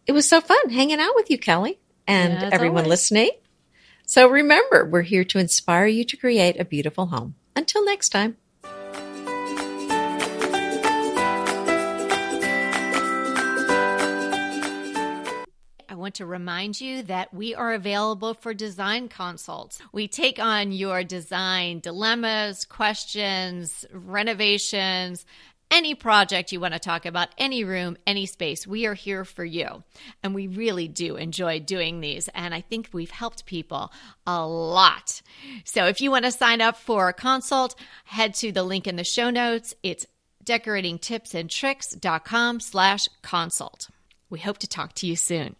it 0.07 0.13
was 0.13 0.29
so 0.29 0.41
fun 0.41 0.71
hanging 0.71 1.01
out 1.01 1.15
with 1.15 1.31
you, 1.31 1.39
Kelly, 1.39 1.79
and 2.07 2.33
As 2.33 2.53
everyone 2.53 2.85
always. 2.85 2.89
listening. 2.89 3.31
So 4.11 4.27
remember, 4.27 4.87
we're 4.87 5.03
here 5.03 5.25
to 5.25 5.39
inspire 5.39 5.87
you 5.87 6.03
to 6.03 6.17
create 6.17 6.59
a 6.59 6.65
beautiful 6.65 7.09
home. 7.09 7.35
Until 7.55 7.85
next 7.85 8.09
time. 8.09 8.39
I 15.91 15.95
want 15.95 16.15
to 16.15 16.25
remind 16.25 16.81
you 16.81 17.03
that 17.03 17.35
we 17.35 17.55
are 17.55 17.75
available 17.75 18.33
for 18.33 18.55
design 18.55 19.09
consults. 19.09 19.79
We 19.93 20.09
take 20.09 20.39
on 20.39 20.73
your 20.73 21.05
design 21.05 21.81
dilemmas, 21.81 22.65
questions, 22.65 23.85
renovations, 23.93 25.27
any 25.71 25.95
project 25.95 26.51
you 26.53 26.61
want 26.61 26.75
to 26.75 26.81
talk 26.81 27.07
about, 27.07 27.29
any 27.39 27.65
room, 27.65 27.97
any 28.07 28.27
space. 28.27 28.67
We 28.67 28.85
are 28.87 28.93
here 28.95 29.25
for 29.25 29.45
you. 29.45 29.83
And 30.23 30.35
we 30.35 30.47
really 30.47 30.89
do 30.89 31.17
enjoy 31.17 31.61
doing 31.61 32.01
these. 32.01 32.29
And 32.35 32.55
I 32.55 32.61
think 32.61 32.91
we've 32.93 33.11
helped 33.11 33.47
people 33.47 33.91
a 34.27 34.47
lot. 34.47 35.23
So 35.65 35.87
if 35.87 36.01
you 36.01 36.11
want 36.11 36.25
to 36.25 36.33
sign 36.33 36.61
up 36.61 36.77
for 36.77 37.09
a 37.09 37.13
consult, 37.13 37.75
head 38.05 38.35
to 38.35 38.53
the 38.53 38.63
link 38.63 38.87
in 38.87 38.95
the 38.97 39.05
show 39.05 39.31
notes. 39.31 39.75
It's 39.83 40.07
decoratingtipsandtricks.com 40.45 42.61
slash 42.61 43.09
consult. 43.23 43.89
We 44.31 44.41
hope 44.41 44.59
to 44.59 44.67
talk 44.67 44.93
to 44.95 45.07
you 45.07 45.17
soon. 45.17 45.57